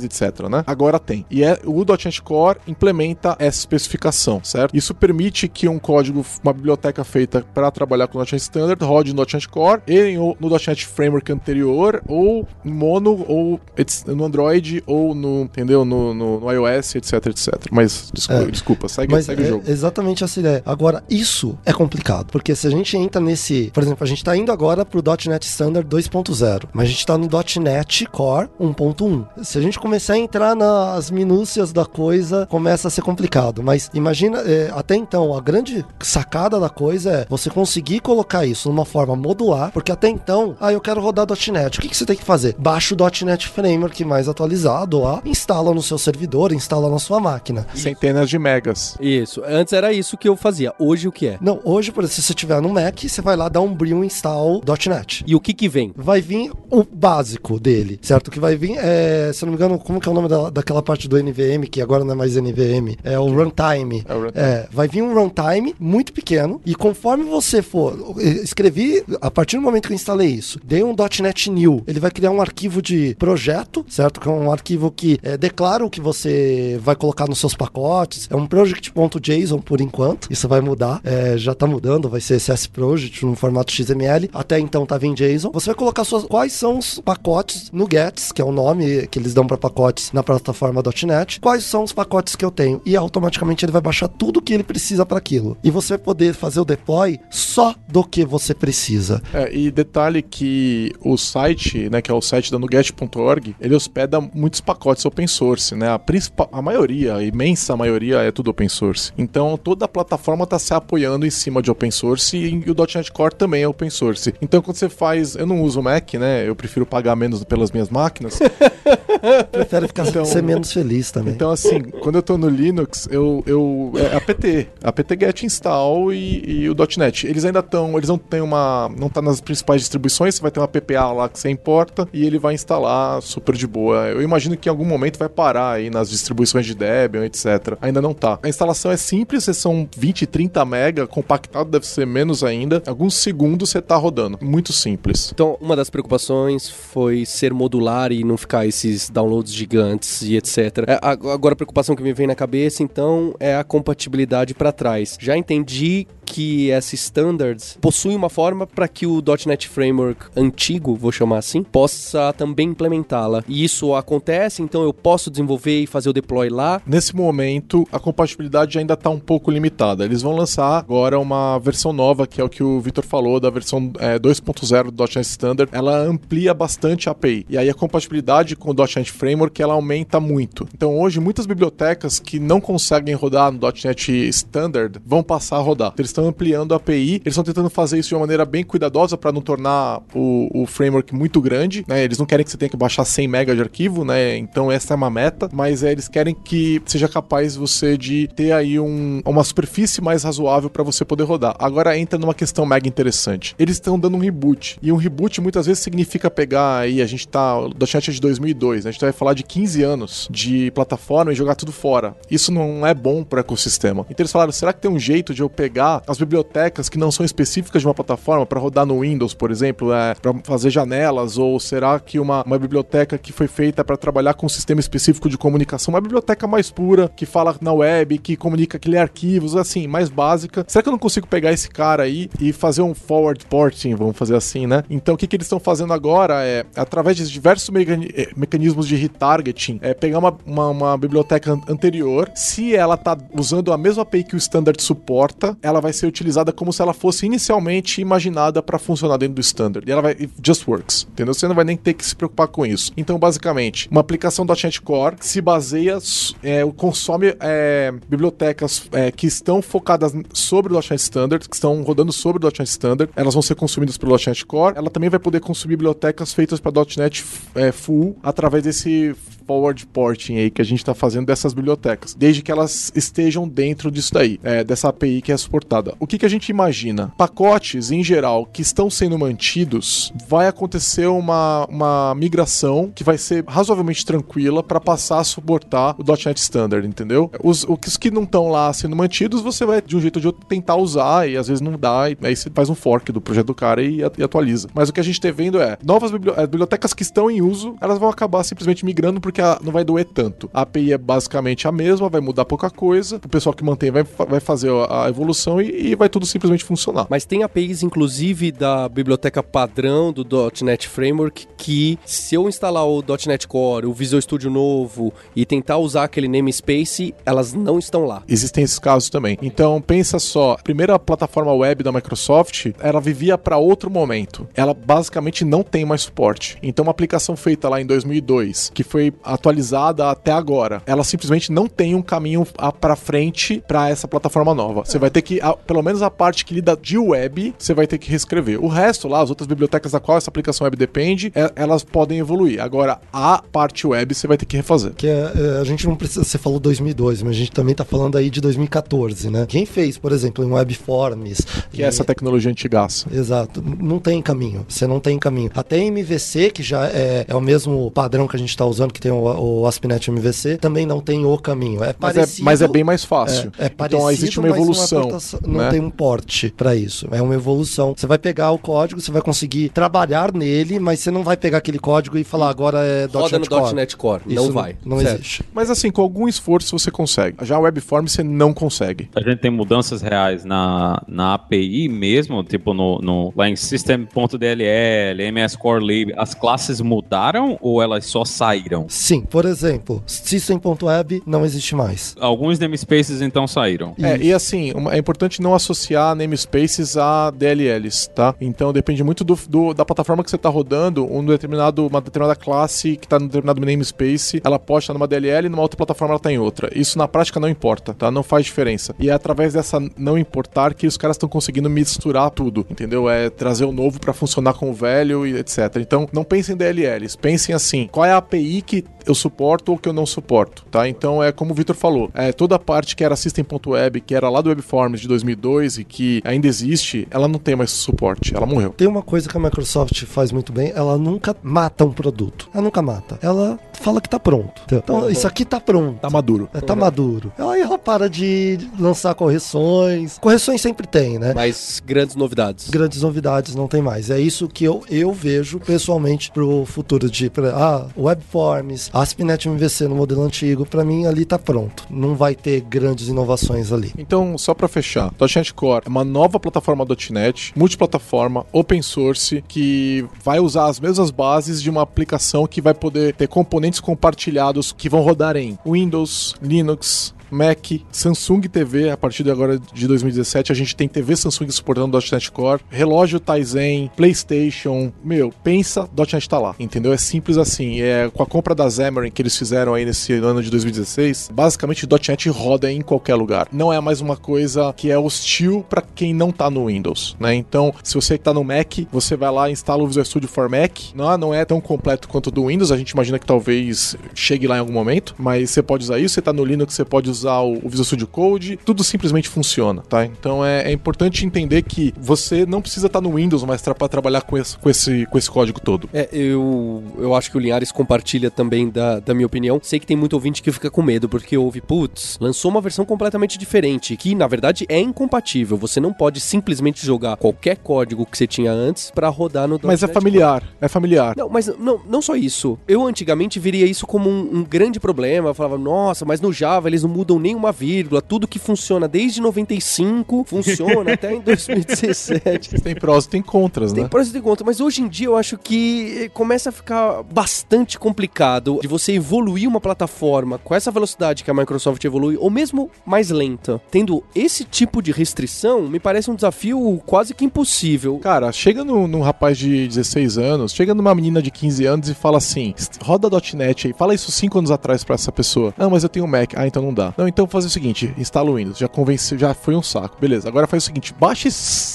etc, 0.03 0.49
né? 0.49 0.63
Agora 0.65 0.99
tem. 0.99 1.25
E 1.29 1.43
é, 1.43 1.59
o 1.65 1.83
.NET 1.83 2.21
Core 2.21 2.59
implementa 2.67 3.35
essa 3.39 3.59
especificação, 3.59 4.41
certo? 4.43 4.75
Isso 4.75 4.93
permite 4.93 5.47
que 5.47 5.67
um 5.67 5.74
código, 5.79 6.25
uma 6.43 6.53
biblioteca 6.53 7.03
feita 7.03 7.45
para 7.53 7.69
trabalhar 7.71 8.07
com 8.07 8.17
o 8.17 8.21
.NET 8.21 8.35
Standard 8.35 8.83
rode 8.83 9.13
no 9.13 9.21
.NET 9.21 9.47
Core 9.49 9.81
e 9.87 10.15
no 10.15 10.49
.NET 10.49 10.87
Framework 10.87 11.31
anterior 11.31 12.01
ou 12.07 12.47
mono 12.63 13.25
ou 13.27 13.59
no 14.07 14.25
Android 14.25 14.83
ou 14.85 15.13
no, 15.13 15.41
entendeu? 15.43 15.85
No, 15.85 16.13
no, 16.13 16.39
no 16.39 16.51
iOS, 16.51 16.95
etc, 16.95 17.13
etc. 17.27 17.53
Mas 17.71 18.11
desculpa, 18.13 18.43
é, 18.43 18.51
desculpa 18.51 18.87
segue, 18.87 19.11
mas 19.11 19.25
segue 19.25 19.43
é 19.43 19.45
o 19.45 19.49
jogo. 19.49 19.63
Exatamente 19.67 20.23
essa 20.23 20.39
ideia. 20.39 20.61
Agora, 20.65 21.03
isso 21.09 21.57
é 21.65 21.73
complicado, 21.73 22.27
porque 22.31 22.55
se 22.55 22.67
a 22.67 22.69
gente 22.69 22.97
entra 22.97 23.21
nesse, 23.21 23.71
por 23.73 23.83
exemplo, 23.83 24.03
a 24.03 24.07
gente 24.07 24.17
está 24.17 24.35
indo 24.35 24.51
agora 24.51 24.85
pro 24.85 25.03
.NET 25.27 25.45
Standard 25.45 25.87
2.0, 25.87 26.69
mas 26.73 26.83
a 26.83 26.87
gente 26.87 26.99
está 26.99 27.17
no 27.17 27.27
.NET 27.61 28.05
Core 28.07 28.49
1.1. 28.59 29.43
Se 29.43 29.57
a 29.57 29.61
gente 29.61 29.79
começar 29.79 30.13
a 30.13 30.17
entrar 30.17 30.55
nas 30.55 31.11
minúcias 31.11 31.71
da 31.71 31.85
coisa, 31.85 32.45
começa 32.47 32.87
a 32.87 32.91
ser 32.91 33.01
complicado. 33.01 33.63
Mas 33.63 33.89
imagina, 33.93 34.39
é, 34.39 34.71
até 34.73 34.95
então, 34.95 35.35
a 35.35 35.41
grande 35.41 35.64
sacada 35.99 36.59
da 36.59 36.69
coisa 36.69 37.11
é 37.11 37.25
você 37.29 37.49
conseguir 37.49 37.99
colocar 37.99 38.45
isso 38.45 38.69
numa 38.69 38.85
forma 38.85 39.15
modular, 39.15 39.71
porque 39.71 39.91
até 39.91 40.07
então, 40.09 40.55
ah, 40.59 40.71
eu 40.71 40.81
quero 40.81 41.01
rodar 41.01 41.25
.NET. 41.51 41.77
O 41.77 41.81
que, 41.81 41.89
que 41.89 41.97
você 41.97 42.05
tem 42.05 42.15
que 42.15 42.23
fazer? 42.23 42.55
Baixa 42.57 42.93
o 42.93 43.25
.NET 43.25 43.47
Framework 43.47 44.03
mais 44.05 44.27
atualizado 44.27 45.01
lá, 45.01 45.21
instala 45.25 45.73
no 45.73 45.81
seu 45.81 45.97
servidor, 45.97 46.51
instala 46.51 46.89
na 46.89 46.99
sua 46.99 47.19
máquina. 47.19 47.65
Centenas 47.73 48.29
de 48.29 48.37
megas. 48.37 48.95
Isso. 48.99 49.41
Antes 49.45 49.73
era 49.73 49.91
isso 49.91 50.17
que 50.17 50.27
eu 50.27 50.35
fazia. 50.35 50.73
Hoje 50.79 51.07
o 51.07 51.11
que 51.11 51.27
é? 51.27 51.37
Não, 51.41 51.59
hoje, 51.63 51.91
por 51.91 52.03
exemplo, 52.03 52.15
se 52.15 52.21
você 52.21 52.33
tiver 52.33 52.61
no 52.61 52.69
Mac, 52.69 53.03
você 53.03 53.21
vai 53.21 53.35
lá 53.35 53.49
dar 53.49 53.61
um 53.61 53.73
brew 53.73 54.03
install 54.03 54.61
.NET. 54.87 55.23
E 55.27 55.35
o 55.35 55.39
que 55.39 55.53
que 55.53 55.67
vem? 55.67 55.91
Vai 55.95 56.21
vir 56.21 56.51
o 56.69 56.83
básico 56.83 57.59
dele, 57.59 57.99
certo? 58.01 58.27
O 58.27 58.31
que 58.31 58.39
vai 58.39 58.55
vir 58.55 58.77
é, 58.77 59.31
se 59.33 59.43
eu 59.43 59.47
não 59.47 59.53
me 59.53 59.57
engano, 59.57 59.79
como 59.79 59.99
que 59.99 60.07
é 60.07 60.11
o 60.11 60.15
nome 60.15 60.27
da, 60.27 60.49
daquela 60.49 60.81
parte 60.81 61.07
do 61.07 61.21
NVM, 61.21 61.65
que 61.69 61.81
agora 61.81 62.03
não 62.03 62.13
é 62.13 62.15
mais 62.15 62.35
NVM? 62.35 62.97
É 63.03 63.17
o 63.19 63.25
runtime. 63.25 64.03
É, 64.07 64.13
o 64.13 64.21
runtime. 64.21 64.43
é 64.43 64.67
vai 64.71 64.87
vir 64.87 65.01
um 65.01 65.13
runtime 65.13 65.54
muito 65.79 66.13
pequeno 66.13 66.61
e 66.65 66.75
conforme 66.75 67.23
você 67.23 67.61
for, 67.61 68.15
escrevi, 68.19 69.03
a 69.21 69.29
partir 69.29 69.57
do 69.57 69.61
momento 69.61 69.87
que 69.87 69.93
eu 69.93 69.95
instalei 69.95 70.29
isso, 70.29 70.59
dei 70.63 70.83
um 70.83 70.95
.NET 71.21 71.49
New, 71.49 71.83
ele 71.87 71.99
vai 71.99 72.11
criar 72.11 72.31
um 72.31 72.41
arquivo 72.41 72.81
de 72.81 73.15
projeto, 73.15 73.85
certo? 73.87 74.19
Que 74.19 74.27
é 74.27 74.31
um 74.31 74.51
arquivo 74.51 74.91
que 74.91 75.17
é, 75.21 75.37
declara 75.37 75.85
o 75.85 75.89
que 75.89 76.01
você 76.01 76.79
vai 76.81 76.95
colocar 76.95 77.27
nos 77.27 77.39
seus 77.39 77.55
pacotes, 77.55 78.27
é 78.29 78.35
um 78.35 78.47
project.json 78.47 79.59
por 79.59 79.81
enquanto, 79.81 80.27
isso 80.31 80.47
vai 80.47 80.61
mudar, 80.61 81.01
é, 81.03 81.37
já 81.37 81.53
tá 81.53 81.67
mudando, 81.67 82.09
vai 82.09 82.21
ser 82.21 82.39
CS 82.39 82.67
Project 82.67 83.25
no 83.25 83.35
formato 83.35 83.71
XML, 83.71 84.29
até 84.33 84.59
então 84.59 84.85
tava 84.85 85.05
em 85.05 85.13
JSON. 85.13 85.51
Você 85.51 85.67
vai 85.67 85.75
colocar 85.75 86.03
suas, 86.03 86.23
quais 86.23 86.53
são 86.53 86.77
os 86.77 86.99
pacotes 86.99 87.69
no 87.71 87.87
Gets, 87.89 88.31
que 88.31 88.41
é 88.41 88.45
o 88.45 88.51
nome 88.51 89.07
que 89.07 89.19
eles 89.19 89.33
dão 89.33 89.45
para 89.45 89.57
pacotes 89.57 90.11
na 90.11 90.23
plataforma 90.23 90.83
.NET, 91.05 91.39
quais 91.39 91.63
são 91.63 91.83
os 91.83 91.91
pacotes 91.91 92.35
que 92.35 92.45
eu 92.45 92.51
tenho 92.51 92.81
e 92.85 92.95
automaticamente 92.95 93.65
ele 93.65 93.71
vai 93.71 93.81
baixar 93.81 94.07
tudo 94.07 94.41
que 94.41 94.53
ele 94.53 94.63
precisa 94.63 95.05
para 95.05 95.17
aquilo. 95.17 95.44
E 95.63 95.69
você 95.69 95.93
vai 95.93 95.99
poder 95.99 96.33
fazer 96.33 96.59
o 96.59 96.65
deploy 96.65 97.19
só 97.29 97.75
do 97.87 98.03
que 98.03 98.25
você 98.25 98.53
precisa. 98.53 99.21
É, 99.33 99.53
e 99.53 99.71
detalhe 99.71 100.21
que 100.21 100.91
o 101.01 101.17
site, 101.17 101.89
né, 101.89 102.01
que 102.01 102.11
é 102.11 102.13
o 102.13 102.21
site 102.21 102.51
da 102.51 102.59
Nuget.org, 102.59 103.55
ele 103.59 103.75
hospeda 103.75 104.19
muitos 104.33 104.61
pacotes 104.61 105.05
open 105.05 105.27
source, 105.27 105.75
né? 105.75 105.89
A 105.89 105.99
principal, 105.99 106.49
a 106.51 106.61
maioria, 106.61 107.15
a 107.15 107.23
imensa 107.23 107.75
maioria 107.75 108.17
é 108.17 108.31
tudo 108.31 108.49
open 108.49 108.69
source. 108.69 109.11
Então 109.17 109.57
toda 109.57 109.85
a 109.85 109.87
plataforma 109.87 110.43
está 110.43 110.57
se 110.59 110.73
apoiando 110.73 111.25
em 111.25 111.29
cima 111.29 111.61
de 111.61 111.69
open 111.69 111.91
source 111.91 112.37
e, 112.37 112.49
e 112.49 112.71
o 112.71 112.75
.NET 112.75 113.11
Core 113.11 113.35
também 113.35 113.63
é 113.63 113.67
open 113.67 113.89
source. 113.89 114.33
Então 114.41 114.61
quando 114.61 114.77
você 114.77 114.89
faz, 114.89 115.35
eu 115.35 115.45
não 115.45 115.61
uso 115.61 115.81
Mac, 115.81 116.13
né? 116.15 116.47
Eu 116.47 116.55
prefiro 116.55 116.85
pagar 116.85 117.15
menos 117.15 117.43
pelas 117.43 117.71
minhas 117.71 117.89
máquinas. 117.89 118.39
Prefere 119.51 119.87
ficar 119.87 120.07
então, 120.07 120.25
ser 120.25 120.43
menos 120.43 120.71
feliz 120.71 121.11
também. 121.11 121.33
Então 121.33 121.51
assim, 121.51 121.81
quando 121.81 122.15
eu 122.15 122.19
estou 122.19 122.37
no 122.37 122.47
Linux, 122.47 123.07
eu, 123.11 123.43
eu 123.45 123.91
é 123.95 124.15
apt, 124.15 124.69
apt-get 124.83 125.34
install 125.43 126.13
e, 126.13 126.61
e 126.63 126.69
o 126.69 126.75
.NET. 126.97 127.25
Eles 127.25 127.45
ainda 127.45 127.59
estão, 127.59 127.97
eles 127.97 128.09
não 128.09 128.17
têm 128.17 128.41
uma, 128.41 128.91
não 128.95 129.09
tá 129.09 129.21
nas 129.21 129.41
principais 129.41 129.81
distribuições, 129.81 130.35
você 130.35 130.41
vai 130.41 130.51
ter 130.51 130.59
uma 130.59 130.67
PPA 130.67 131.11
lá 131.11 131.27
que 131.27 131.39
você 131.39 131.49
importa 131.49 132.07
e 132.13 132.25
ele 132.25 132.37
vai 132.37 132.53
instalar 132.53 133.21
super 133.21 133.55
de 133.55 133.65
boa. 133.65 134.07
Eu 134.07 134.21
imagino 134.21 134.55
que 134.55 134.69
em 134.69 134.71
algum 134.71 134.85
momento 134.85 135.17
vai 135.17 135.29
parar 135.29 135.71
aí 135.71 135.89
nas 135.89 136.09
distribuições 136.09 136.65
de 136.65 136.75
Debian, 136.75 137.25
etc. 137.25 137.77
Ainda 137.81 138.01
não 138.01 138.13
tá. 138.13 138.39
A 138.43 138.49
instalação 138.49 138.91
é 138.91 138.97
simples, 138.97 139.45
são 139.55 139.87
20, 139.97 140.25
30 140.27 140.65
mega, 140.65 141.07
compactado 141.07 141.69
deve 141.69 141.87
ser 141.87 142.05
menos 142.05 142.43
ainda. 142.43 142.81
Alguns 142.85 143.15
segundos 143.15 143.69
você 143.69 143.81
tá 143.81 143.95
rodando. 143.95 144.37
Muito 144.41 144.71
simples. 144.73 145.31
Então, 145.33 145.57
uma 145.59 145.75
das 145.75 145.89
preocupações 145.89 146.69
foi 146.69 147.25
ser 147.25 147.53
modular 147.53 148.11
e 148.11 148.23
não 148.23 148.37
ficar 148.37 148.65
esses 148.65 149.09
downloads 149.09 149.53
gigantes 149.53 150.21
e 150.21 150.35
etc. 150.35 150.85
É, 150.87 150.99
agora 151.01 151.53
a 151.53 151.55
preocupação 151.55 151.95
que 151.95 152.03
me 152.03 152.13
vem 152.13 152.27
na 152.27 152.35
cabeça, 152.35 152.83
então, 152.83 153.33
é 153.39 153.55
a 153.55 153.63
compatibilidade 153.63 154.53
para 154.53 154.71
trás. 154.71 155.17
Já 155.25 155.35
entendi 155.35 156.05
que 156.25 156.69
essa 156.69 156.95
standards 156.95 157.77
possui 157.79 158.15
uma 158.15 158.29
forma 158.29 158.67
para 158.67 158.87
que 158.87 159.05
o 159.05 159.23
.NET 159.47 159.69
Framework 159.69 160.25
antigo, 160.35 160.95
vou 160.95 161.11
chamar 161.11 161.37
assim, 161.37 161.63
possa 161.63 162.33
também 162.33 162.69
implementá-la. 162.69 163.43
E 163.47 163.63
isso 163.63 163.95
acontece, 163.95 164.61
então 164.61 164.83
eu 164.83 164.93
posso 164.93 165.31
desenvolver 165.31 165.79
e 165.79 165.87
fazer 165.87 166.09
o 166.09 166.13
deploy 166.13 166.49
lá. 166.49 166.81
Nesse 166.85 167.15
momento, 167.15 167.87
a 167.91 167.99
compatibilidade 167.99 168.77
ainda 168.77 168.95
está 168.95 169.09
um 169.09 169.19
pouco 169.19 169.49
limitada. 169.49 170.03
Eles 170.03 170.21
vão 170.21 170.35
lançar 170.35 170.77
agora 170.77 171.19
uma 171.19 171.57
versão 171.59 171.93
nova, 171.93 172.27
que 172.27 172.41
é 172.41 172.43
o 172.43 172.49
que 172.49 172.63
o 172.63 172.79
Victor 172.79 173.05
falou, 173.05 173.39
da 173.39 173.49
versão 173.49 173.91
é, 173.99 174.19
2.0 174.19 174.91
do 174.91 175.03
.NET 175.03 175.21
Standard. 175.21 175.71
Ela 175.73 175.97
amplia 175.99 176.53
bastante 176.53 177.07
a 177.07 177.11
API. 177.13 177.45
E 177.49 177.57
aí 177.57 177.69
a 177.69 177.73
compatibilidade 177.73 178.55
com 178.55 178.71
o 178.71 178.73
.NET 178.73 179.11
Framework, 179.11 179.61
ela 179.61 179.73
aumenta 179.73 180.19
muito. 180.19 180.67
Então 180.73 180.99
hoje, 180.99 181.19
muitas 181.19 181.45
bibliotecas 181.45 182.19
que 182.19 182.39
não 182.39 182.59
conseguem 182.59 183.15
rodar 183.15 183.51
no 183.51 183.59
.NET 183.59 184.11
Standard 184.29 184.99
vão 185.05 185.21
passar 185.21 185.57
a 185.57 185.59
rodar. 185.59 185.93
Eles 185.97 186.09
estão 186.09 186.27
ampliando 186.27 186.73
a 186.73 186.77
API. 186.77 187.15
Eles 187.15 187.27
estão 187.27 187.43
tentando 187.43 187.69
fazer 187.69 187.99
isso 187.99 188.09
de 188.09 188.15
uma 188.15 188.21
maneira 188.21 188.43
bem 188.43 188.63
cuidadosa 188.63 189.17
para 189.17 189.31
não 189.31 189.41
tornar 189.41 190.01
o, 190.13 190.63
o, 190.63 190.65
framework 190.65 191.13
muito 191.13 191.39
grande. 191.39 191.85
Né? 191.87 192.03
Eles 192.03 192.17
não 192.17 192.25
querem 192.25 192.43
que 192.43 192.51
você 192.51 192.57
tenha 192.57 192.69
que 192.69 192.77
baixar 192.77 193.05
100 193.05 193.27
MB 193.27 193.55
de 193.55 193.61
arquivo, 193.61 194.03
né? 194.03 194.37
Então 194.37 194.71
essa 194.71 194.93
é 194.93 194.95
uma 194.95 195.09
meta, 195.09 195.49
mas 195.53 195.83
é, 195.83 195.91
eles 195.91 196.07
querem 196.07 196.33
que 196.33 196.81
seja 196.85 197.07
capaz 197.07 197.55
você 197.55 197.97
de 197.97 198.27
ter 198.35 198.51
aí 198.51 198.79
um, 198.79 199.21
uma 199.25 199.43
superfície 199.43 200.01
mais 200.01 200.23
razoável 200.23 200.69
para 200.69 200.83
você 200.83 201.05
poder 201.05 201.23
rodar. 201.23 201.55
Agora 201.59 201.97
entra 201.97 202.17
numa 202.17 202.33
questão 202.33 202.65
mega 202.65 202.87
interessante. 202.87 203.55
Eles 203.59 203.75
estão 203.75 203.99
dando 203.99 204.17
um 204.17 204.19
reboot. 204.19 204.77
E 204.81 204.91
um 204.91 204.95
reboot 204.95 205.39
muitas 205.41 205.65
vezes 205.65 205.83
significa 205.83 206.29
pegar 206.31 206.79
aí, 206.79 207.01
a 207.01 207.05
gente 207.05 207.27
tá. 207.27 207.59
O 207.59 207.69
.NET 207.69 208.09
é 208.09 208.13
de 208.13 208.21
2002, 208.21 208.85
né? 208.85 208.89
a 208.89 208.91
gente 208.91 209.01
vai 209.01 209.11
falar 209.11 209.33
de 209.33 209.43
15 209.43 209.83
anos 209.83 210.27
de 210.31 210.71
plataforma 210.71 211.31
e 211.31 211.35
jogar 211.35 211.55
tudo 211.55 211.71
fora. 211.71 212.15
Isso 212.29 212.51
não 212.51 212.85
é 212.85 212.93
bom 212.93 213.23
para 213.23 213.37
o 213.37 213.39
ecossistema. 213.41 214.05
Então 214.09 214.23
eles 214.23 214.31
falaram: 214.31 214.51
será 214.51 214.73
que 214.73 214.81
tem 214.81 214.91
um 214.91 214.94
jeito 214.99 215.33
de 215.33 215.41
eu 215.41 215.49
pegar 215.49 216.01
as 216.07 216.17
bibliotecas 216.17 216.89
que 216.89 216.97
não 216.97 217.11
são 217.11 217.25
específicas 217.25 217.81
de 217.81 217.87
uma 217.87 217.93
plataforma 217.93 218.45
para 218.45 218.59
rodar 218.59 218.85
no 218.85 219.01
Windows, 219.01 219.33
por 219.33 219.51
exemplo, 219.51 219.93
é, 219.93 220.15
para 220.15 220.33
fazer 220.43 220.69
janelas? 220.69 221.37
Ou 221.37 221.59
será 221.59 221.99
que 221.99 222.19
uma, 222.19 222.43
uma 222.43 222.57
biblioteca 222.57 223.17
que 223.17 223.31
foi 223.31 223.47
feita 223.47 223.83
para 223.83 223.97
trabalhar 223.97 224.33
com 224.33 224.45
um 224.45 224.49
sistema 224.49 224.79
específico 224.79 225.29
de 225.29 225.37
comunicação, 225.37 225.93
uma 225.93 226.01
biblioteca 226.01 226.47
mais 226.47 226.71
pura, 226.71 227.09
que 227.15 227.25
fala 227.25 227.55
na 227.61 227.73
web, 227.73 228.17
que 228.17 228.35
comunica 228.35 228.77
aquele 228.77 228.97
arquivos, 228.97 229.55
assim, 229.55 229.87
mais 229.87 230.09
básica? 230.09 230.65
Será 230.67 230.83
que 230.83 230.89
eu 230.89 230.91
não 230.91 230.99
consigo 230.99 231.27
pegar 231.27 231.51
esse 231.51 231.69
cara 231.69 232.03
aí 232.03 232.29
e 232.39 232.51
fazer 232.51 232.81
um 232.81 232.93
forward 232.93 233.45
porting, 233.45 233.95
vamos 233.95 234.17
fazer 234.17 234.35
assim, 234.35 234.67
né? 234.67 234.83
Então 234.89 235.15
o 235.15 235.17
que, 235.17 235.27
que 235.27 235.35
eles 235.35 235.45
estão 235.45 235.59
fazendo 235.59 235.93
agora 235.93 236.43
é, 236.43 236.65
através 236.75 237.17
de 237.17 237.27
diversos 237.29 237.69
eh, 237.75 238.29
mecanismos 238.35 238.87
de 238.87 238.95
retargeting, 238.95 239.79
é 239.81 239.93
pegar 239.93 240.19
uma, 240.19 240.37
uma, 240.45 240.69
uma 240.69 240.97
biblioteca 240.97 241.59
anterior, 241.67 242.31
se 242.35 242.75
ela 242.75 242.97
tá 242.97 243.17
usando 243.33 243.71
a 243.73 243.77
mesma 243.77 244.03
API 244.03 244.23
que 244.23 244.35
o 244.35 244.37
standard 244.37 244.81
suporta, 244.85 245.57
ela 245.61 245.81
vai 245.81 245.91
ser 245.91 246.05
utilizada 246.05 246.51
como 246.51 246.71
se 246.71 246.81
ela 246.81 246.93
fosse 246.93 247.25
inicialmente 247.25 248.01
imaginada 248.01 248.61
para 248.61 248.77
funcionar 248.77 249.17
dentro 249.17 249.35
do 249.35 249.41
standard. 249.41 249.87
E 249.87 249.91
ela 249.91 250.01
vai 250.01 250.15
just 250.43 250.67
works, 250.67 251.07
entendeu? 251.11 251.33
Você 251.33 251.47
não 251.47 251.55
vai 251.55 251.65
nem 251.65 251.75
ter 251.75 251.93
que 251.93 252.05
se 252.05 252.15
preocupar 252.15 252.47
com 252.47 252.65
isso. 252.65 252.91
Então, 252.95 253.17
basicamente, 253.17 253.87
uma 253.89 254.01
aplicação 254.01 254.45
.NET 254.45 254.81
Core 254.81 255.15
se 255.19 255.41
baseia, 255.41 255.97
é, 256.43 256.65
consome 256.75 257.35
é, 257.39 257.93
bibliotecas 258.07 258.87
é, 258.91 259.11
que 259.11 259.27
estão 259.27 259.61
focadas 259.61 260.13
sobre 260.33 260.73
o 260.73 260.75
.NET 260.75 260.95
Standard, 260.95 261.49
que 261.49 261.55
estão 261.55 261.81
rodando 261.83 262.11
sobre 262.11 262.45
o 262.45 262.49
.NET 262.49 262.63
Standard. 262.63 263.11
Elas 263.15 263.33
vão 263.33 263.41
ser 263.41 263.55
consumidas 263.55 263.97
pelo 263.97 264.15
.NET 264.15 264.45
Core. 264.45 264.77
Ela 264.77 264.89
também 264.89 265.09
vai 265.09 265.19
poder 265.19 265.39
consumir 265.39 265.75
bibliotecas 265.75 266.33
feitas 266.33 266.59
para 266.59 266.71
.NET 266.97 267.25
é, 267.55 267.71
Full 267.71 268.17
através 268.23 268.63
desse 268.63 269.15
forward 269.45 269.85
porting 269.87 270.37
aí 270.37 270.49
que 270.49 270.61
a 270.61 270.65
gente 270.65 270.79
está 270.79 270.93
fazendo 270.93 271.25
dessas 271.25 271.53
bibliotecas, 271.53 272.13
desde 272.13 272.41
que 272.41 272.51
elas 272.51 272.91
estejam 272.95 273.47
dentro 273.47 273.91
disso 273.91 274.13
daí, 274.13 274.39
é, 274.43 274.63
dessa 274.63 274.89
API 274.89 275.21
que 275.21 275.31
é 275.31 275.37
suportada. 275.37 275.93
O 275.99 276.07
que, 276.07 276.17
que 276.17 276.25
a 276.25 276.29
gente 276.29 276.49
imagina? 276.49 277.13
Pacotes, 277.17 277.91
em 277.91 278.03
geral, 278.03 278.45
que 278.45 278.61
estão 278.61 278.89
sendo 278.89 279.17
mantidos, 279.17 280.13
vai 280.27 280.47
acontecer 280.47 281.07
uma, 281.07 281.65
uma 281.69 282.15
migração 282.15 282.91
que 282.93 283.03
vai 283.03 283.17
ser 283.17 283.43
razoavelmente 283.47 284.05
tranquila 284.05 284.63
para 284.63 284.79
passar 284.79 285.19
a 285.19 285.23
suportar 285.23 285.95
o 285.97 286.03
.NET 286.03 286.39
Standard, 286.39 286.87
entendeu? 286.87 287.31
Os, 287.43 287.65
os 287.67 287.97
que 287.97 288.11
não 288.11 288.23
estão 288.23 288.49
lá 288.49 288.71
sendo 288.73 288.95
mantidos, 288.95 289.41
você 289.41 289.65
vai 289.65 289.81
de 289.81 289.95
um 289.95 290.01
jeito 290.01 290.17
ou 290.17 290.21
de 290.21 290.27
outro 290.27 290.45
tentar 290.45 290.75
usar 290.75 291.29
e 291.29 291.37
às 291.37 291.47
vezes 291.47 291.61
não 291.61 291.77
dá, 291.77 292.09
e 292.09 292.17
aí 292.21 292.35
você 292.35 292.49
faz 292.49 292.69
um 292.69 292.75
fork 292.75 293.11
do 293.11 293.21
projeto 293.21 293.47
do 293.47 293.55
cara 293.55 293.81
e, 293.81 293.99
e 294.17 294.23
atualiza. 294.23 294.67
Mas 294.73 294.89
o 294.89 294.93
que 294.93 294.99
a 294.99 295.03
gente 295.03 295.15
está 295.15 295.31
vendo 295.31 295.59
é 295.61 295.77
novas 295.83 296.11
bibliotecas 296.11 296.93
que 296.93 297.03
estão 297.03 297.29
em 297.29 297.41
uso, 297.41 297.75
elas 297.81 297.99
vão 297.99 298.09
acabar 298.09 298.43
simplesmente 298.43 298.85
migrando 298.85 299.19
porque 299.19 299.34
a, 299.41 299.59
não 299.63 299.71
vai 299.71 299.83
doer 299.83 300.05
tanto. 300.05 300.49
A 300.53 300.61
API 300.61 300.93
é 300.93 300.97
basicamente 300.97 301.67
a 301.67 301.71
mesma, 301.71 302.09
vai 302.09 302.21
mudar 302.21 302.45
pouca 302.45 302.69
coisa, 302.69 303.17
o 303.17 303.29
pessoal 303.29 303.53
que 303.53 303.63
mantém 303.63 303.91
vai, 303.91 304.03
vai 304.03 304.39
fazer 304.39 304.71
a 304.89 305.07
evolução 305.09 305.61
e, 305.61 305.91
e 305.91 305.95
vai 305.95 306.09
tudo 306.09 306.25
simplesmente 306.25 306.63
funcionar. 306.63 307.07
Mas 307.09 307.25
tem 307.25 307.43
APIs, 307.43 307.83
inclusive, 307.83 308.51
da 308.51 308.87
biblioteca 308.89 309.41
padrão 309.41 310.11
do 310.11 310.25
.NET 310.61 310.87
Framework 310.87 311.47
que 311.57 311.97
se 312.05 312.35
eu 312.35 312.47
instalar 312.47 312.85
o 312.85 313.03
.NET 313.27 313.47
Core, 313.47 313.87
o 313.87 313.93
Visual 313.93 314.21
Studio 314.21 314.49
novo 314.49 315.13
e 315.35 315.45
tentar 315.45 315.77
usar 315.77 316.03
aquele 316.03 316.27
namespace, 316.27 317.13
elas 317.25 317.53
não 317.53 317.79
estão 317.79 318.05
lá. 318.05 318.23
Existem 318.27 318.63
esses 318.63 318.79
casos 318.79 319.09
também. 319.09 319.37
Então, 319.41 319.81
pensa 319.81 320.19
só, 320.19 320.53
a 320.53 320.63
primeira 320.63 320.97
plataforma 320.99 321.53
web 321.53 321.83
da 321.83 321.91
Microsoft, 321.91 322.67
ela 322.79 323.01
vivia 323.01 323.37
para 323.37 323.57
outro 323.57 323.89
momento. 323.89 324.47
Ela 324.55 324.73
basicamente 324.73 325.43
não 325.43 325.63
tem 325.63 325.85
mais 325.85 326.01
suporte. 326.01 326.57
Então, 326.61 326.83
uma 326.83 326.91
aplicação 326.91 327.35
feita 327.35 327.69
lá 327.69 327.81
em 327.81 327.85
2002, 327.85 328.71
que 328.73 328.83
foi 328.83 329.13
atualizada 329.25 330.09
até 330.09 330.31
agora, 330.31 330.81
ela 330.85 331.03
simplesmente 331.03 331.51
não 331.51 331.67
tem 331.67 331.95
um 331.95 332.01
caminho 332.01 332.45
para 332.79 332.95
frente 332.95 333.63
para 333.67 333.89
essa 333.89 334.07
plataforma 334.07 334.53
nova. 334.53 334.83
Você 334.85 334.99
vai 334.99 335.09
ter 335.09 335.21
que, 335.21 335.39
pelo 335.65 335.81
menos 335.81 336.01
a 336.01 336.11
parte 336.11 336.45
que 336.45 336.53
lida 336.53 336.77
de 336.79 336.97
web, 336.97 337.53
você 337.57 337.73
vai 337.73 337.87
ter 337.87 337.97
que 337.97 338.09
reescrever. 338.09 338.63
O 338.63 338.67
resto 338.67 339.07
lá, 339.07 339.21
as 339.21 339.29
outras 339.29 339.47
bibliotecas 339.47 339.91
da 339.91 339.99
qual 339.99 340.17
essa 340.17 340.29
aplicação 340.29 340.65
web 340.65 340.75
depende, 340.77 341.31
é, 341.35 341.51
elas 341.55 341.83
podem 341.83 342.19
evoluir. 342.19 342.61
Agora, 342.61 342.99
a 343.11 343.43
parte 343.51 343.87
web 343.87 344.13
você 344.13 344.27
vai 344.27 344.37
ter 344.37 344.45
que 344.45 344.57
refazer. 344.57 344.93
Que 344.93 345.07
é, 345.07 345.31
é, 345.35 345.61
a 345.61 345.63
gente 345.63 345.87
não 345.87 345.95
precisa, 345.95 346.23
você 346.23 346.37
falou 346.37 346.59
2002, 346.59 347.23
mas 347.23 347.31
a 347.31 347.39
gente 347.39 347.51
também 347.51 347.75
tá 347.75 347.83
falando 347.83 348.17
aí 348.17 348.29
de 348.29 348.41
2014, 348.41 349.29
né? 349.29 349.45
Quem 349.47 349.65
fez, 349.65 349.97
por 349.97 350.11
exemplo, 350.11 350.43
em 350.43 350.51
Webforms... 350.51 351.45
Que 351.71 351.83
é 351.83 351.85
essa 351.85 352.03
tecnologia 352.03 352.49
antigaça. 352.49 353.07
Exato. 353.11 353.63
Não 353.79 353.99
tem 353.99 354.21
caminho. 354.21 354.65
Você 354.67 354.87
não 354.87 354.99
tem 354.99 355.17
caminho. 355.19 355.51
Até 355.55 355.77
MVC, 355.77 356.51
que 356.51 356.63
já 356.63 356.87
é, 356.87 357.25
é 357.27 357.35
o 357.35 357.41
mesmo 357.41 357.91
padrão 357.91 358.27
que 358.27 358.35
a 358.35 358.39
gente 358.39 358.49
está 358.49 358.65
usando, 358.65 358.93
que 358.93 358.99
tem 358.99 359.11
o, 359.15 359.61
o 359.61 359.67
ASP.NET 359.67 360.09
MVC, 360.09 360.57
também 360.57 360.85
não 360.85 360.99
tem 361.01 361.25
o 361.25 361.37
caminho. 361.37 361.83
É 361.83 361.95
mas, 361.99 362.17
é, 362.17 362.43
mas 362.43 362.61
é 362.61 362.67
bem 362.67 362.83
mais 362.83 363.03
fácil. 363.03 363.51
É, 363.57 363.65
é 363.65 363.69
parecido, 363.69 364.01
então 364.01 364.11
existe 364.11 364.39
uma 364.39 364.49
evolução. 364.49 365.09
Não, 365.45 365.63
não, 365.63 365.69
tem 365.69 365.79
um 365.79 365.89
porte 365.89 366.53
para 366.55 366.75
isso. 366.75 367.07
É 367.11 367.21
uma 367.21 367.33
evolução. 367.33 367.93
Você 367.95 368.07
vai 368.07 368.17
pegar 368.17 368.51
o 368.51 368.57
código, 368.57 369.01
você 369.01 369.11
vai 369.11 369.21
conseguir 369.21 369.69
trabalhar 369.69 370.33
nele, 370.33 370.79
mas 370.79 370.99
você 370.99 371.11
não 371.11 371.23
vai 371.23 371.37
pegar 371.37 371.59
aquele 371.59 371.79
código 371.79 372.17
e 372.17 372.23
falar 372.23 372.49
agora 372.49 372.79
é 372.79 373.05
Roda 373.05 373.39
.NET 373.39 373.49
no 373.49 373.57
Core. 373.57 373.75
.NET 373.75 373.97
Core. 373.97 374.21
Isso 374.27 374.35
não 374.35 374.51
vai. 374.51 374.75
Não, 374.85 374.97
não 374.97 375.01
existe. 375.01 375.43
Mas 375.53 375.69
assim, 375.69 375.91
com 375.91 376.01
algum 376.01 376.27
esforço 376.27 376.77
você 376.77 376.91
consegue. 376.91 377.37
Já 377.45 377.55
a 377.55 377.59
Webform 377.59 378.07
você 378.07 378.23
não 378.23 378.53
consegue. 378.53 379.09
A 379.15 379.21
gente 379.21 379.39
tem 379.39 379.51
mudanças 379.51 380.01
reais 380.01 380.45
na, 380.45 381.01
na 381.07 381.35
API 381.35 381.87
mesmo, 381.87 382.43
tipo 382.43 382.73
no, 382.73 382.99
no 382.99 383.33
lá 383.35 383.49
em 383.49 383.55
system.dll, 383.55 385.19
MS 385.19 385.57
Core 385.57 385.85
Lib, 385.85 386.13
as 386.17 386.33
classes 386.33 386.81
mudaram 386.81 387.57
ou 387.61 387.81
elas 387.81 388.05
só 388.05 388.25
saíram? 388.25 388.85
Sim, 389.05 389.21
por 389.21 389.45
exemplo, 389.45 390.01
system.web 390.07 391.21
não 391.27 391.45
existe 391.45 391.75
mais. 391.75 392.15
Alguns 392.19 392.57
namespaces 392.57 393.21
então 393.21 393.45
saíram. 393.45 393.93
É, 394.01 394.17
e 394.17 394.33
assim, 394.33 394.73
é 394.91 394.97
importante 394.97 395.43
não 395.43 395.53
associar 395.53 396.15
namespaces 396.15 396.97
a 396.97 397.29
DLLs, 397.29 398.09
tá? 398.09 398.33
Então 398.41 398.73
depende 398.73 399.03
muito 399.03 399.23
do, 399.23 399.37
do 399.47 399.75
da 399.75 399.85
plataforma 399.85 400.23
que 400.23 400.31
você 400.31 400.37
está 400.37 400.49
rodando, 400.49 401.05
um 401.05 401.23
determinado, 401.23 401.85
uma 401.85 402.01
determinada 402.01 402.35
classe 402.35 402.97
que 402.97 403.05
está 403.05 403.19
no 403.19 403.27
determinado 403.27 403.61
namespace, 403.63 404.41
ela 404.43 404.57
pode 404.57 404.85
estar 404.85 404.93
numa 404.95 405.07
DLL 405.07 405.45
e 405.45 405.49
numa 405.49 405.61
outra 405.61 405.77
plataforma 405.77 406.13
ela 406.13 406.17
está 406.17 406.31
em 406.31 406.39
outra. 406.39 406.71
Isso 406.75 406.97
na 406.97 407.07
prática 407.07 407.39
não 407.39 407.47
importa, 407.47 407.93
tá? 407.93 408.09
Não 408.09 408.23
faz 408.23 408.43
diferença. 408.43 408.95
E 408.97 409.11
é 409.11 409.13
através 409.13 409.53
dessa 409.53 409.79
não 409.95 410.17
importar 410.17 410.73
que 410.73 410.87
os 410.87 410.97
caras 410.97 411.13
estão 411.13 411.29
conseguindo 411.29 411.69
misturar 411.69 412.31
tudo, 412.31 412.65
entendeu? 412.71 413.07
É 413.07 413.29
trazer 413.29 413.65
o 413.65 413.71
novo 413.71 413.99
para 413.99 414.13
funcionar 414.13 414.55
com 414.55 414.71
o 414.71 414.73
velho 414.73 415.27
e 415.27 415.37
etc. 415.37 415.75
Então 415.75 416.09
não 416.11 416.23
pensem 416.23 416.55
em 416.55 416.57
DLLs, 416.57 417.15
pensem 417.15 417.53
assim, 417.53 417.87
qual 417.91 418.03
é 418.03 418.11
a 418.11 418.17
API 418.17 418.63
que 418.63 418.83
eu 419.05 419.15
suporto 419.15 419.71
ou 419.71 419.77
que 419.77 419.87
eu 419.87 419.93
não 419.93 420.05
suporto, 420.05 420.65
tá? 420.69 420.87
Então 420.87 421.23
é 421.23 421.31
como 421.31 421.51
o 421.51 421.55
Victor 421.55 421.75
falou, 421.75 422.09
é 422.13 422.31
toda 422.31 422.55
a 422.55 422.59
parte 422.59 422.95
que 422.95 423.03
era 423.03 423.15
system.web, 423.15 424.01
que 424.01 424.15
era 424.15 424.29
lá 424.29 424.41
do 424.41 424.49
Webforms 424.49 425.01
de 425.01 425.07
2002 425.07 425.77
e 425.77 425.83
que 425.83 426.21
ainda 426.23 426.47
existe, 426.47 427.07
ela 427.11 427.27
não 427.27 427.39
tem 427.39 427.55
mais 427.55 427.71
suporte, 427.71 428.35
ela 428.35 428.45
morreu. 428.45 428.71
Tem 428.71 428.87
uma 428.87 429.01
coisa 429.01 429.29
que 429.29 429.37
a 429.37 429.39
Microsoft 429.39 430.03
faz 430.05 430.31
muito 430.31 430.51
bem, 430.51 430.71
ela 430.75 430.97
nunca 430.97 431.35
mata 431.43 431.85
um 431.85 431.91
produto. 431.91 432.49
Ela 432.53 432.63
nunca 432.63 432.81
mata. 432.81 433.19
Ela 433.21 433.59
fala 433.73 434.01
que 434.01 434.09
tá 434.09 434.19
pronto. 434.19 434.61
Então, 434.71 435.01
uhum. 435.01 435.09
isso 435.09 435.27
aqui 435.27 435.45
tá 435.45 435.59
pronto. 435.59 435.99
Tá 435.99 436.09
maduro. 436.09 436.49
É, 436.53 436.61
tá 436.61 436.73
uhum. 436.73 436.79
maduro. 436.79 437.33
Aí 437.37 437.61
ela 437.61 437.77
para 437.77 438.09
de 438.09 438.57
lançar 438.79 439.13
correções. 439.13 440.17
Correções 440.17 440.61
sempre 440.61 440.87
tem, 440.87 441.19
né? 441.19 441.33
Mas 441.33 441.81
grandes 441.85 442.15
novidades. 442.15 442.69
Grandes 442.69 443.01
novidades 443.01 443.55
não 443.55 443.67
tem 443.67 443.81
mais. 443.81 444.09
É 444.09 444.19
isso 444.19 444.47
que 444.47 444.63
eu, 444.63 444.83
eu 444.89 445.13
vejo 445.13 445.59
pessoalmente 445.59 446.31
pro 446.31 446.65
futuro 446.65 447.09
de 447.09 447.29
pra, 447.29 447.49
ah, 447.55 447.87
Webforms, 447.97 448.89
ASP.NET 448.95 449.49
MVC 449.49 449.89
no 449.89 449.95
modelo 449.95 450.23
antigo, 450.23 450.65
para 450.65 450.85
mim 450.85 451.05
ali 451.05 451.25
tá 451.25 451.37
pronto. 451.37 451.85
Não 451.89 452.15
vai 452.15 452.33
ter 452.33 452.61
grandes 452.61 453.09
inovações 453.09 453.73
ali. 453.73 453.91
Então, 453.97 454.37
só 454.37 454.53
para 454.53 454.69
fechar, 454.69 455.11
.NET 455.19 455.53
Core 455.53 455.83
é 455.85 455.89
uma 455.89 456.05
nova 456.05 456.39
plataforma 456.39 456.85
.NET, 457.09 457.51
multiplataforma, 457.57 458.45
open 458.53 458.81
source, 458.81 459.43
que 459.49 460.05
vai 460.23 460.39
usar 460.39 460.67
as 460.67 460.79
mesmas 460.79 461.11
bases 461.11 461.61
de 461.61 461.69
uma 461.69 461.81
aplicação 461.81 462.47
que 462.47 462.61
vai 462.61 462.73
poder 462.73 463.13
ter 463.15 463.27
componentes 463.27 463.81
compartilhados 463.81 464.71
que 464.71 464.87
vão 464.87 465.01
rodar 465.01 465.35
em 465.35 465.57
Windows, 465.65 466.35
Linux, 466.41 467.14
Mac, 467.29 467.71
Samsung 467.91 468.41
TV, 468.41 468.89
a 468.89 468.97
partir 468.97 469.23
de 469.23 469.31
agora 469.31 469.59
de 469.59 469.87
2017, 469.87 470.51
a 470.51 470.55
gente 470.55 470.75
tem 470.75 470.87
TV 470.87 471.15
Samsung 471.15 471.49
suportando 471.49 471.97
.NET 472.11 472.31
Core, 472.31 472.61
relógio 472.69 473.19
Tizen, 473.19 473.89
PlayStation, 473.95 474.91
meu, 475.03 475.33
pensa, 475.43 475.89
.NET 475.95 476.29
tá 476.29 476.39
lá, 476.39 476.55
entendeu? 476.59 476.93
É 476.93 476.97
simples 476.97 477.37
assim, 477.37 477.81
é 477.81 478.09
com 478.13 478.23
a 478.23 478.25
compra 478.25 478.53
da 478.53 478.69
Xamarin 478.69 479.11
que 479.11 479.21
eles 479.21 479.37
fizeram 479.37 479.73
aí 479.73 479.85
nesse 479.85 480.13
ano 480.13 480.41
de 480.41 480.49
2016, 480.49 481.29
basicamente 481.33 481.87
.NET 481.87 482.29
roda 482.29 482.71
em 482.71 482.81
qualquer 482.81 483.15
lugar. 483.15 483.47
Não 483.51 483.71
é 483.71 483.79
mais 483.79 484.01
uma 484.01 484.15
coisa 484.15 484.73
que 484.73 484.91
é 484.91 484.97
hostil 484.97 485.65
para 485.69 485.81
quem 485.81 486.13
não 486.13 486.31
tá 486.31 486.49
no 486.49 486.67
Windows, 486.67 487.15
né? 487.19 487.33
Então, 487.33 487.73
se 487.83 487.95
você 487.95 488.17
tá 488.17 488.33
no 488.33 488.43
Mac, 488.43 488.79
você 488.91 489.15
vai 489.15 489.31
lá 489.31 489.49
instala 489.49 489.83
o 489.83 489.87
Visual 489.87 490.05
Studio 490.05 490.29
for 490.29 490.49
Mac, 490.49 490.79
não, 490.93 491.17
não 491.17 491.33
é 491.33 491.43
tão 491.45 491.59
completo 491.59 492.07
quanto 492.07 492.31
do 492.31 492.47
Windows, 492.47 492.71
a 492.71 492.77
gente 492.77 492.91
imagina 492.91 493.19
que 493.19 493.25
talvez 493.25 493.95
chegue 494.13 494.47
lá 494.47 494.57
em 494.57 494.59
algum 494.59 494.73
momento, 494.73 495.15
mas 495.17 495.49
você 495.49 495.61
pode 495.61 495.83
usar 495.83 495.99
isso, 495.99 496.15
você 496.15 496.21
tá 496.21 496.33
no 496.33 496.43
Linux, 496.43 496.73
você 496.73 496.85
pode 496.85 497.09
usar 497.09 497.14
o, 497.23 497.59
o 497.63 497.69
Visual 497.69 497.85
Studio 497.85 498.07
Code, 498.07 498.57
tudo 498.65 498.83
simplesmente 498.83 499.29
funciona, 499.29 499.81
tá? 499.81 500.05
Então 500.05 500.45
é, 500.45 500.63
é 500.63 500.71
importante 500.71 501.25
entender 501.25 501.61
que 501.61 501.93
você 501.97 502.45
não 502.45 502.61
precisa 502.61 502.87
estar 502.87 503.01
no 503.01 503.15
Windows 503.15 503.43
mais 503.43 503.61
para 503.61 503.87
trabalhar 503.87 504.21
com 504.21 504.37
esse, 504.37 504.57
com, 504.57 504.69
esse, 504.69 505.05
com 505.05 505.17
esse 505.17 505.29
código 505.29 505.59
todo. 505.59 505.89
É, 505.93 506.09
eu, 506.11 506.83
eu 506.97 507.15
acho 507.15 507.31
que 507.31 507.37
o 507.37 507.39
Linhares 507.39 507.71
compartilha 507.71 508.29
também 508.29 508.69
da, 508.69 508.99
da 508.99 509.13
minha 509.13 509.25
opinião. 509.25 509.59
Sei 509.61 509.79
que 509.79 509.87
tem 509.87 509.97
muito 509.97 510.13
ouvinte 510.13 510.41
que 510.41 510.51
fica 510.51 510.69
com 510.69 510.81
medo, 510.81 511.07
porque 511.07 511.37
ouve, 511.37 511.61
putz, 511.61 512.17
lançou 512.19 512.49
uma 512.51 512.61
versão 512.61 512.85
completamente 512.85 513.37
diferente, 513.37 513.95
que 513.95 514.15
na 514.15 514.27
verdade 514.27 514.65
é 514.69 514.79
incompatível. 514.79 515.57
Você 515.57 515.79
não 515.79 515.93
pode 515.93 516.19
simplesmente 516.19 516.85
jogar 516.85 517.17
qualquer 517.17 517.57
código 517.57 518.05
que 518.05 518.17
você 518.17 518.27
tinha 518.27 518.51
antes 518.51 518.91
para 518.91 519.09
rodar 519.09 519.47
no 519.47 519.59
Mas 519.61 519.83
é 519.83 519.87
familiar, 519.87 520.43
é 520.59 520.67
familiar. 520.67 521.13
Não, 521.15 521.29
mas 521.29 521.47
não, 521.57 521.79
não 521.87 522.01
só 522.01 522.15
isso. 522.15 522.57
Eu 522.67 522.85
antigamente 522.85 523.39
viria 523.39 523.65
isso 523.65 523.85
como 523.85 524.09
um, 524.09 524.39
um 524.39 524.43
grande 524.43 524.79
problema. 524.79 525.29
Eu 525.29 525.33
falava, 525.33 525.57
nossa, 525.57 526.05
mas 526.05 526.21
no 526.21 526.31
Java 526.31 526.67
eles 526.67 526.83
não 526.83 526.89
mudam 526.89 527.04
mudam 527.05 527.19
nenhuma 527.19 527.51
vírgula, 527.51 528.01
tudo 528.01 528.27
que 528.27 528.39
funciona 528.39 528.87
desde 528.87 529.21
95 529.21 530.25
funciona 530.27 530.93
até 530.93 531.13
em 531.13 531.21
2017. 531.21 532.61
Tem 532.61 532.73
prós 532.75 533.05
e 533.05 533.09
tem 533.09 533.21
contras, 533.21 533.71
Tem 533.71 533.83
né? 533.83 533.89
prós 533.89 534.09
e 534.09 534.11
tem 534.11 534.21
contras, 534.21 534.45
mas 534.45 534.59
hoje 534.59 534.81
em 534.81 534.87
dia 534.87 535.07
eu 535.07 535.15
acho 535.15 535.37
que 535.37 536.05
eh, 536.05 536.09
começa 536.09 536.49
a 536.49 536.51
ficar 536.51 537.03
bastante 537.03 537.77
complicado 537.77 538.59
de 538.61 538.67
você 538.67 538.93
evoluir 538.93 539.47
uma 539.47 539.61
plataforma 539.61 540.37
com 540.39 540.55
essa 540.55 540.71
velocidade 540.71 541.23
que 541.23 541.29
a 541.29 541.33
Microsoft 541.33 541.83
evolui, 541.83 542.17
ou 542.17 542.29
mesmo 542.29 542.69
mais 542.85 543.09
lenta. 543.11 543.61
Tendo 543.69 544.03
esse 544.15 544.43
tipo 544.43 544.81
de 544.81 544.91
restrição, 544.91 545.63
me 545.67 545.79
parece 545.79 546.09
um 546.09 546.15
desafio 546.15 546.81
quase 546.85 547.13
que 547.13 547.25
impossível. 547.25 547.99
Cara, 547.99 548.31
chega 548.31 548.63
num, 548.63 548.87
num 548.87 549.01
rapaz 549.01 549.37
de 549.37 549.67
16 549.67 550.17
anos, 550.17 550.53
chega 550.53 550.73
numa 550.73 550.95
menina 550.95 551.21
de 551.21 551.29
15 551.29 551.65
anos 551.65 551.89
e 551.89 551.93
fala 551.93 552.17
assim: 552.17 552.53
roda 552.81 553.09
.NET 553.35 553.67
aí, 553.67 553.73
fala 553.73 553.93
isso 553.93 554.11
5 554.11 554.39
anos 554.39 554.51
atrás 554.51 554.83
pra 554.83 554.95
essa 554.95 555.11
pessoa. 555.11 555.53
Ah, 555.57 555.69
mas 555.69 555.83
eu 555.83 555.89
tenho 555.89 556.07
Mac. 556.07 556.33
Ah, 556.35 556.47
então 556.47 556.63
não 556.63 556.73
dá. 556.73 556.93
Não, 556.97 557.07
então 557.07 557.27
faz 557.27 557.45
o 557.45 557.49
seguinte: 557.49 557.93
instala 557.97 558.29
o 558.31 558.35
Windows. 558.35 558.57
Já 558.57 558.67
convenceu, 558.67 559.17
já 559.17 559.33
foi 559.33 559.55
um 559.55 559.61
saco. 559.61 559.97
Beleza, 559.99 560.27
agora 560.27 560.47
faz 560.47 560.63
o 560.63 560.65
seguinte: 560.65 560.93
baixe 560.97 561.29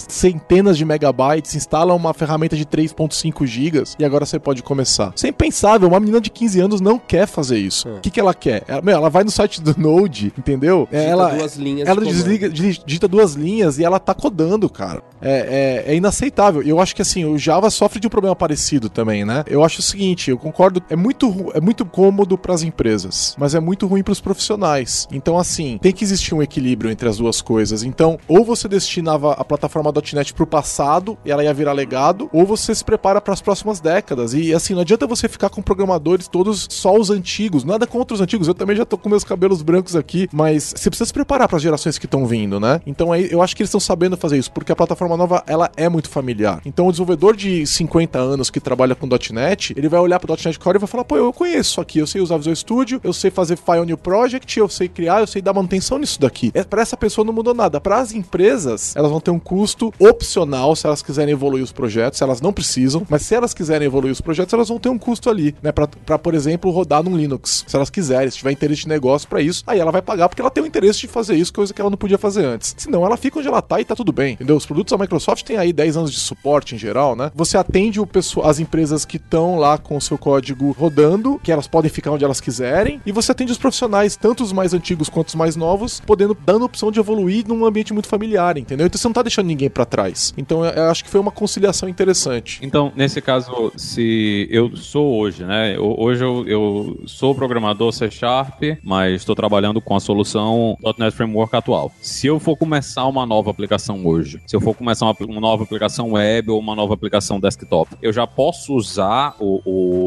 centenas 0.08 0.76
de 0.78 0.84
megabytes, 0.84 1.54
instala 1.54 1.94
uma 1.94 2.12
ferramenta 2.14 2.56
de 2.56 2.64
3.5 2.64 3.46
gigas 3.46 3.96
e 3.98 4.04
agora 4.04 4.24
você 4.26 4.38
pode 4.38 4.62
começar. 4.62 5.12
Isso 5.14 5.26
é 5.26 5.30
impensável, 5.30 5.88
uma 5.88 6.00
menina 6.00 6.20
de 6.20 6.30
15 6.30 6.60
anos 6.60 6.80
não 6.80 6.98
quer 6.98 7.26
fazer 7.26 7.58
isso. 7.58 7.88
O 7.88 8.00
que, 8.00 8.10
que 8.10 8.20
ela 8.20 8.34
quer? 8.34 8.62
Ela, 8.66 8.82
meu, 8.82 8.94
ela 8.94 9.10
vai 9.10 9.24
no 9.24 9.30
site 9.30 9.60
do 9.60 9.74
Node, 9.78 10.32
entendeu? 10.38 10.88
Digita 10.90 11.08
ela, 11.10 11.28
duas 11.34 11.56
linhas 11.56 11.88
ela 11.88 12.00
de 12.00 12.08
desliga, 12.08 12.48
di- 12.48 12.80
digita 12.84 13.08
duas 13.08 13.34
linhas 13.34 13.78
e 13.78 13.84
ela 13.84 13.98
tá 13.98 14.14
codando, 14.14 14.68
cara. 14.68 15.02
É, 15.22 15.84
é, 15.86 15.92
é 15.92 15.96
inaceitável. 15.96 16.62
Eu 16.62 16.80
acho 16.80 16.94
que 16.96 17.02
assim, 17.02 17.24
o 17.24 17.36
Java 17.38 17.70
sofre 17.70 18.00
de 18.00 18.06
um 18.06 18.10
problema 18.10 18.34
parecido 18.34 18.88
também, 18.88 19.24
né? 19.24 19.44
Eu 19.46 19.62
acho 19.64 19.80
o 19.80 19.82
seguinte, 19.82 20.30
eu 20.30 20.38
concordo, 20.38 20.82
é 20.88 20.96
muito, 20.96 21.50
é 21.54 21.60
muito 21.60 21.84
cômodo 21.84 22.38
pras 22.38 22.62
empresas, 22.62 23.34
mas 23.38 23.54
é 23.54 23.60
muito 23.60 23.86
ruim 23.86 24.02
pros 24.02 24.20
profissionais. 24.20 25.06
Então, 25.12 25.38
assim, 25.38 25.78
tem 25.78 25.92
que 25.92 26.04
existir 26.04 26.34
um 26.34 26.42
equilíbrio 26.42 26.90
entre 26.90 27.08
as 27.08 27.18
duas 27.18 27.40
coisas. 27.40 27.82
Então, 27.82 28.18
ou 28.28 28.44
você 28.44 28.68
destinava 28.68 29.32
a 29.32 29.44
plataforma 29.44 29.92
.NET 30.12 30.32
pro 30.34 30.46
passado 30.46 31.18
e 31.24 31.30
ela 31.30 31.44
ia 31.44 31.52
virar 31.52 31.72
legado, 31.72 32.28
ou 32.32 32.46
você 32.46 32.74
se 32.74 32.84
prepara 32.84 33.20
para 33.20 33.32
as 33.32 33.40
próximas 33.40 33.80
décadas. 33.80 34.34
E 34.34 34.52
assim, 34.54 34.74
não 34.74 34.82
adianta 34.82 35.06
você 35.06 35.28
ficar 35.28 35.48
com 35.50 35.62
programadores 35.62 36.28
todos 36.28 36.66
só 36.70 36.94
os 36.96 37.10
antigos. 37.10 37.64
Nada 37.64 37.86
contra 37.86 38.14
os 38.14 38.20
antigos. 38.20 38.48
Eu 38.48 38.54
também 38.54 38.76
já 38.76 38.84
tô 38.84 38.96
com 38.98 39.08
meus 39.08 39.24
cabelos 39.24 39.62
brancos 39.62 39.96
aqui, 39.96 40.28
mas 40.32 40.74
você 40.76 40.90
precisa 40.90 41.06
se 41.06 41.12
preparar 41.12 41.48
para 41.48 41.56
as 41.56 41.62
gerações 41.62 41.98
que 41.98 42.06
estão 42.06 42.26
vindo, 42.26 42.60
né? 42.60 42.80
Então 42.86 43.12
aí 43.12 43.28
eu 43.30 43.42
acho 43.42 43.56
que 43.56 43.62
eles 43.62 43.68
estão 43.68 43.80
sabendo 43.80 44.16
fazer 44.16 44.38
isso, 44.38 44.50
porque 44.52 44.72
a 44.72 44.76
plataforma 44.76 45.16
nova 45.16 45.42
ela 45.46 45.70
é 45.76 45.88
muito 45.88 46.08
familiar. 46.08 46.60
Então 46.64 46.86
o 46.86 46.90
desenvolvedor 46.90 47.36
de 47.36 47.66
50 47.66 48.18
anos 48.18 48.50
que 48.50 48.60
trabalha 48.60 48.94
com 48.94 49.08
.NET, 49.32 49.74
ele 49.76 49.88
vai 49.88 50.00
olhar 50.00 50.18
pro 50.20 50.32
.NET 50.32 50.58
Core 50.58 50.76
e 50.76 50.80
vai 50.80 50.88
falar: 50.88 51.04
"Pô, 51.04 51.16
eu 51.16 51.32
conheço 51.32 51.70
isso 51.70 51.80
aqui, 51.80 51.98
eu 51.98 52.06
sei 52.06 52.20
usar 52.20 52.36
Visual 52.36 52.56
Studio, 52.56 53.00
eu 53.02 53.12
sei 53.12 53.30
fazer 53.30 53.56
file 53.56 53.86
new 53.86 53.96
project, 53.96 54.58
eu 54.58 54.68
sei 54.68 54.88
criar, 55.00 55.20
eu 55.20 55.26
sei 55.26 55.40
dar 55.40 55.54
manutenção 55.54 55.98
nisso 55.98 56.20
daqui". 56.20 56.50
É, 56.54 56.62
para 56.62 56.82
essa 56.82 56.96
pessoa 56.96 57.24
não 57.24 57.32
mudou 57.32 57.54
nada. 57.54 57.80
Para 57.80 57.98
as 57.98 58.12
empresas, 58.12 58.94
elas 58.94 59.10
vão 59.10 59.20
ter 59.20 59.30
um 59.30 59.38
custo 59.38 59.92
opcional 59.98 60.76
se 60.76 60.86
elas 60.86 61.02
quiserem 61.02 61.32
evoluir 61.32 61.64
os 61.64 61.72
projetos, 61.72 62.20
elas 62.20 62.40
não 62.40 62.52
precisam, 62.52 63.06
mas 63.08 63.22
se 63.22 63.34
elas 63.34 63.54
quiserem 63.54 63.86
evoluir 63.86 64.12
os 64.12 64.20
projetos, 64.20 64.52
elas 64.52 64.68
vão 64.68 64.78
ter 64.78 64.88
um 64.88 64.98
custo 64.98 65.30
ali, 65.30 65.54
né, 65.62 65.72
para 65.72 66.18
por 66.18 66.34
exemplo, 66.34 66.70
rodar 66.70 67.02
num 67.02 67.16
Linux. 67.16 67.64
Se 67.66 67.74
elas 67.74 67.88
quiserem, 67.88 68.30
se 68.30 68.38
tiver 68.38 68.52
interesse 68.52 68.82
de 68.82 68.88
negócio 68.88 69.28
para 69.28 69.40
isso, 69.40 69.62
aí 69.66 69.78
ela 69.78 69.90
vai 69.90 70.02
pagar 70.02 70.28
porque 70.28 70.42
ela 70.42 70.50
tem 70.50 70.62
o 70.62 70.66
interesse 70.66 71.00
de 71.00 71.08
fazer 71.08 71.36
isso, 71.36 71.52
coisa 71.52 71.72
que 71.72 71.80
ela 71.80 71.90
não 71.90 71.96
podia 71.96 72.18
fazer 72.18 72.44
antes. 72.44 72.74
Senão 72.76 73.04
ela 73.04 73.16
fica 73.16 73.38
onde 73.38 73.48
ela 73.48 73.62
tá 73.62 73.80
e 73.80 73.84
tá 73.84 73.94
tudo 73.94 74.12
bem, 74.12 74.34
entendeu? 74.34 74.56
Os 74.56 74.66
produtos 74.66 74.90
da 74.96 74.98
Microsoft 74.98 75.44
têm 75.44 75.56
aí 75.56 75.72
10 75.72 75.96
anos 75.96 76.12
de 76.12 76.18
suporte 76.18 76.74
em 76.74 76.78
geral, 76.78 77.16
né? 77.16 77.30
Você 77.34 77.56
atende 77.56 78.00
o 78.00 78.06
pessoal, 78.06 78.48
as 78.48 78.58
empresas 78.58 79.04
que 79.04 79.16
estão 79.16 79.58
lá 79.58 79.78
com 79.78 79.96
o 79.96 80.00
seu 80.00 80.18
código 80.18 80.72
rodando, 80.72 81.40
que 81.42 81.52
elas 81.52 81.66
podem 81.66 81.90
ficar 81.90 82.10
onde 82.10 82.24
elas 82.24 82.40
quiserem, 82.40 83.00
e 83.06 83.12
você 83.12 83.32
atende 83.32 83.52
os 83.52 83.58
profissionais, 83.58 84.16
tanto 84.16 84.42
os 84.42 84.52
mais 84.52 84.74
antigos 84.74 84.89
quanto 85.10 85.28
os 85.28 85.34
mais 85.34 85.56
novos, 85.56 86.00
podendo 86.00 86.36
dando 86.46 86.62
a 86.62 86.66
opção 86.66 86.90
de 86.90 86.98
evoluir 86.98 87.46
num 87.46 87.64
ambiente 87.64 87.92
muito 87.92 88.08
familiar, 88.08 88.56
entendeu? 88.56 88.86
Então 88.86 88.98
você 88.98 89.06
não 89.08 89.12
tá 89.12 89.22
deixando 89.22 89.46
ninguém 89.46 89.68
para 89.70 89.84
trás. 89.84 90.32
Então 90.36 90.64
eu, 90.64 90.70
eu 90.72 90.90
acho 90.90 91.04
que 91.04 91.10
foi 91.10 91.20
uma 91.20 91.30
conciliação 91.30 91.88
interessante. 91.88 92.58
Então, 92.62 92.92
nesse 92.96 93.20
caso, 93.20 93.72
se 93.76 94.48
eu 94.50 94.76
sou 94.76 95.18
hoje, 95.18 95.44
né? 95.44 95.76
eu- 95.76 95.90
Hoje 96.00 96.24
eu, 96.24 96.46
eu 96.48 97.02
sou 97.06 97.34
programador 97.34 97.92
C 97.92 98.10
Sharp, 98.10 98.62
mas 98.82 99.16
estou 99.16 99.34
trabalhando 99.34 99.80
com 99.80 99.94
a 99.94 100.00
solução 100.00 100.76
.NET 100.98 101.14
Framework 101.14 101.54
atual. 101.54 101.92
Se 102.00 102.26
eu 102.26 102.38
for 102.40 102.56
começar 102.56 103.06
uma 103.06 103.26
nova 103.26 103.50
aplicação 103.50 104.04
hoje, 104.06 104.40
se 104.46 104.56
eu 104.56 104.60
for 104.60 104.74
começar 104.74 105.06
uma, 105.06 105.16
uma 105.20 105.40
nova 105.40 105.62
aplicação 105.64 106.12
web 106.12 106.50
ou 106.50 106.58
uma 106.58 106.74
nova 106.74 106.94
aplicação 106.94 107.38
desktop, 107.38 107.90
eu 108.00 108.12
já 108.12 108.26
posso 108.26 108.74
usar 108.74 109.34
o, 109.38 109.60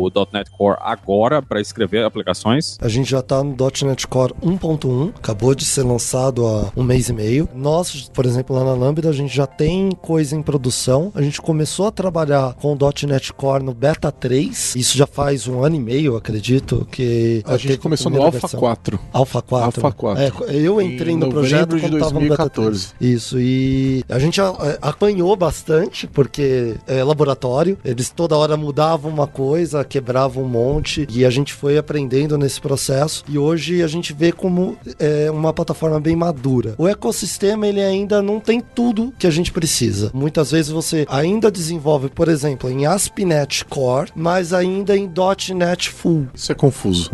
o 0.07 0.09
.NET 0.33 0.49
Core 0.51 0.77
agora 0.81 1.41
para 1.41 1.61
escrever 1.61 2.03
aplicações? 2.05 2.77
A 2.81 2.87
gente 2.87 3.09
já 3.11 3.21
tá 3.21 3.43
no 3.43 3.55
.NET 3.85 4.07
Core 4.07 4.33
1.1, 4.77 5.13
acabou 5.15 5.55
de 5.55 5.65
ser 5.65 5.83
lançado 5.83 6.45
há 6.45 6.71
um 6.75 6.83
mês 6.83 7.09
e 7.09 7.13
meio. 7.13 7.47
Nós, 7.55 8.09
por 8.13 8.25
exemplo, 8.25 8.55
lá 8.55 8.63
na 8.63 8.73
Lambda, 8.73 9.09
a 9.09 9.13
gente 9.13 9.35
já 9.35 9.47
tem 9.47 9.91
coisa 9.91 10.35
em 10.35 10.41
produção. 10.41 11.11
A 11.15 11.21
gente 11.21 11.41
começou 11.41 11.87
a 11.87 11.91
trabalhar 11.91 12.53
com 12.55 12.73
o 12.73 12.77
.NET 13.07 13.33
Core 13.33 13.63
no 13.63 13.73
Beta 13.73 14.11
3. 14.11 14.75
Isso 14.75 14.97
já 14.97 15.07
faz 15.07 15.47
um 15.47 15.63
ano 15.63 15.75
e 15.75 15.79
meio, 15.79 16.15
acredito, 16.15 16.87
que... 16.91 17.41
A 17.45 17.57
gente 17.57 17.67
teve 17.67 17.77
começou 17.79 18.11
no 18.11 18.21
Alpha 18.21 18.39
versão. 18.39 18.59
4. 18.59 18.99
Alpha 19.11 19.41
4. 19.41 19.65
Alpha 19.65 19.91
4. 19.91 20.23
É, 20.23 20.55
eu 20.55 20.81
entrei 20.81 21.13
Em 21.13 21.17
no 21.17 21.29
projeto 21.29 21.77
quando 21.79 21.99
tava 21.99 22.13
no 22.13 22.21
Beta 22.21 22.49
2014. 22.49 22.93
3. 22.99 23.13
Isso, 23.13 23.39
e 23.39 24.03
a 24.09 24.19
gente 24.19 24.39
apanhou 24.81 25.35
bastante, 25.35 26.07
porque 26.07 26.75
é 26.87 27.03
laboratório, 27.03 27.77
eles 27.83 28.09
toda 28.09 28.37
hora 28.37 28.55
mudavam 28.55 29.11
uma 29.11 29.27
coisa, 29.27 29.83
quebravam 29.83 30.43
um 30.43 30.47
monte, 30.47 31.07
e 31.09 31.25
a 31.25 31.29
gente 31.29 31.53
foi 31.53 31.77
aprendendo 31.77 32.37
nesse 32.37 32.59
processo, 32.61 33.23
e 33.27 33.37
hoje 33.37 33.83
a 33.83 33.87
gente 33.87 34.13
vê 34.13 34.31
como 34.31 34.62
é 34.99 35.29
uma 35.29 35.53
plataforma 35.53 35.99
bem 35.99 36.15
madura. 36.15 36.75
O 36.77 36.87
ecossistema, 36.87 37.67
ele 37.67 37.81
ainda 37.81 38.21
não 38.21 38.39
tem 38.39 38.61
tudo 38.61 39.13
que 39.17 39.27
a 39.27 39.31
gente 39.31 39.51
precisa. 39.51 40.11
Muitas 40.13 40.51
vezes 40.51 40.71
você 40.71 41.05
ainda 41.09 41.51
desenvolve, 41.51 42.09
por 42.09 42.27
exemplo, 42.27 42.69
em 42.69 42.85
ASP.NET 42.85 43.65
Core, 43.65 44.11
mas 44.15 44.53
ainda 44.53 44.95
em 44.95 45.11
.NET 45.55 45.89
Full. 45.89 46.27
Isso 46.33 46.51
é 46.51 46.55
confuso. 46.55 47.11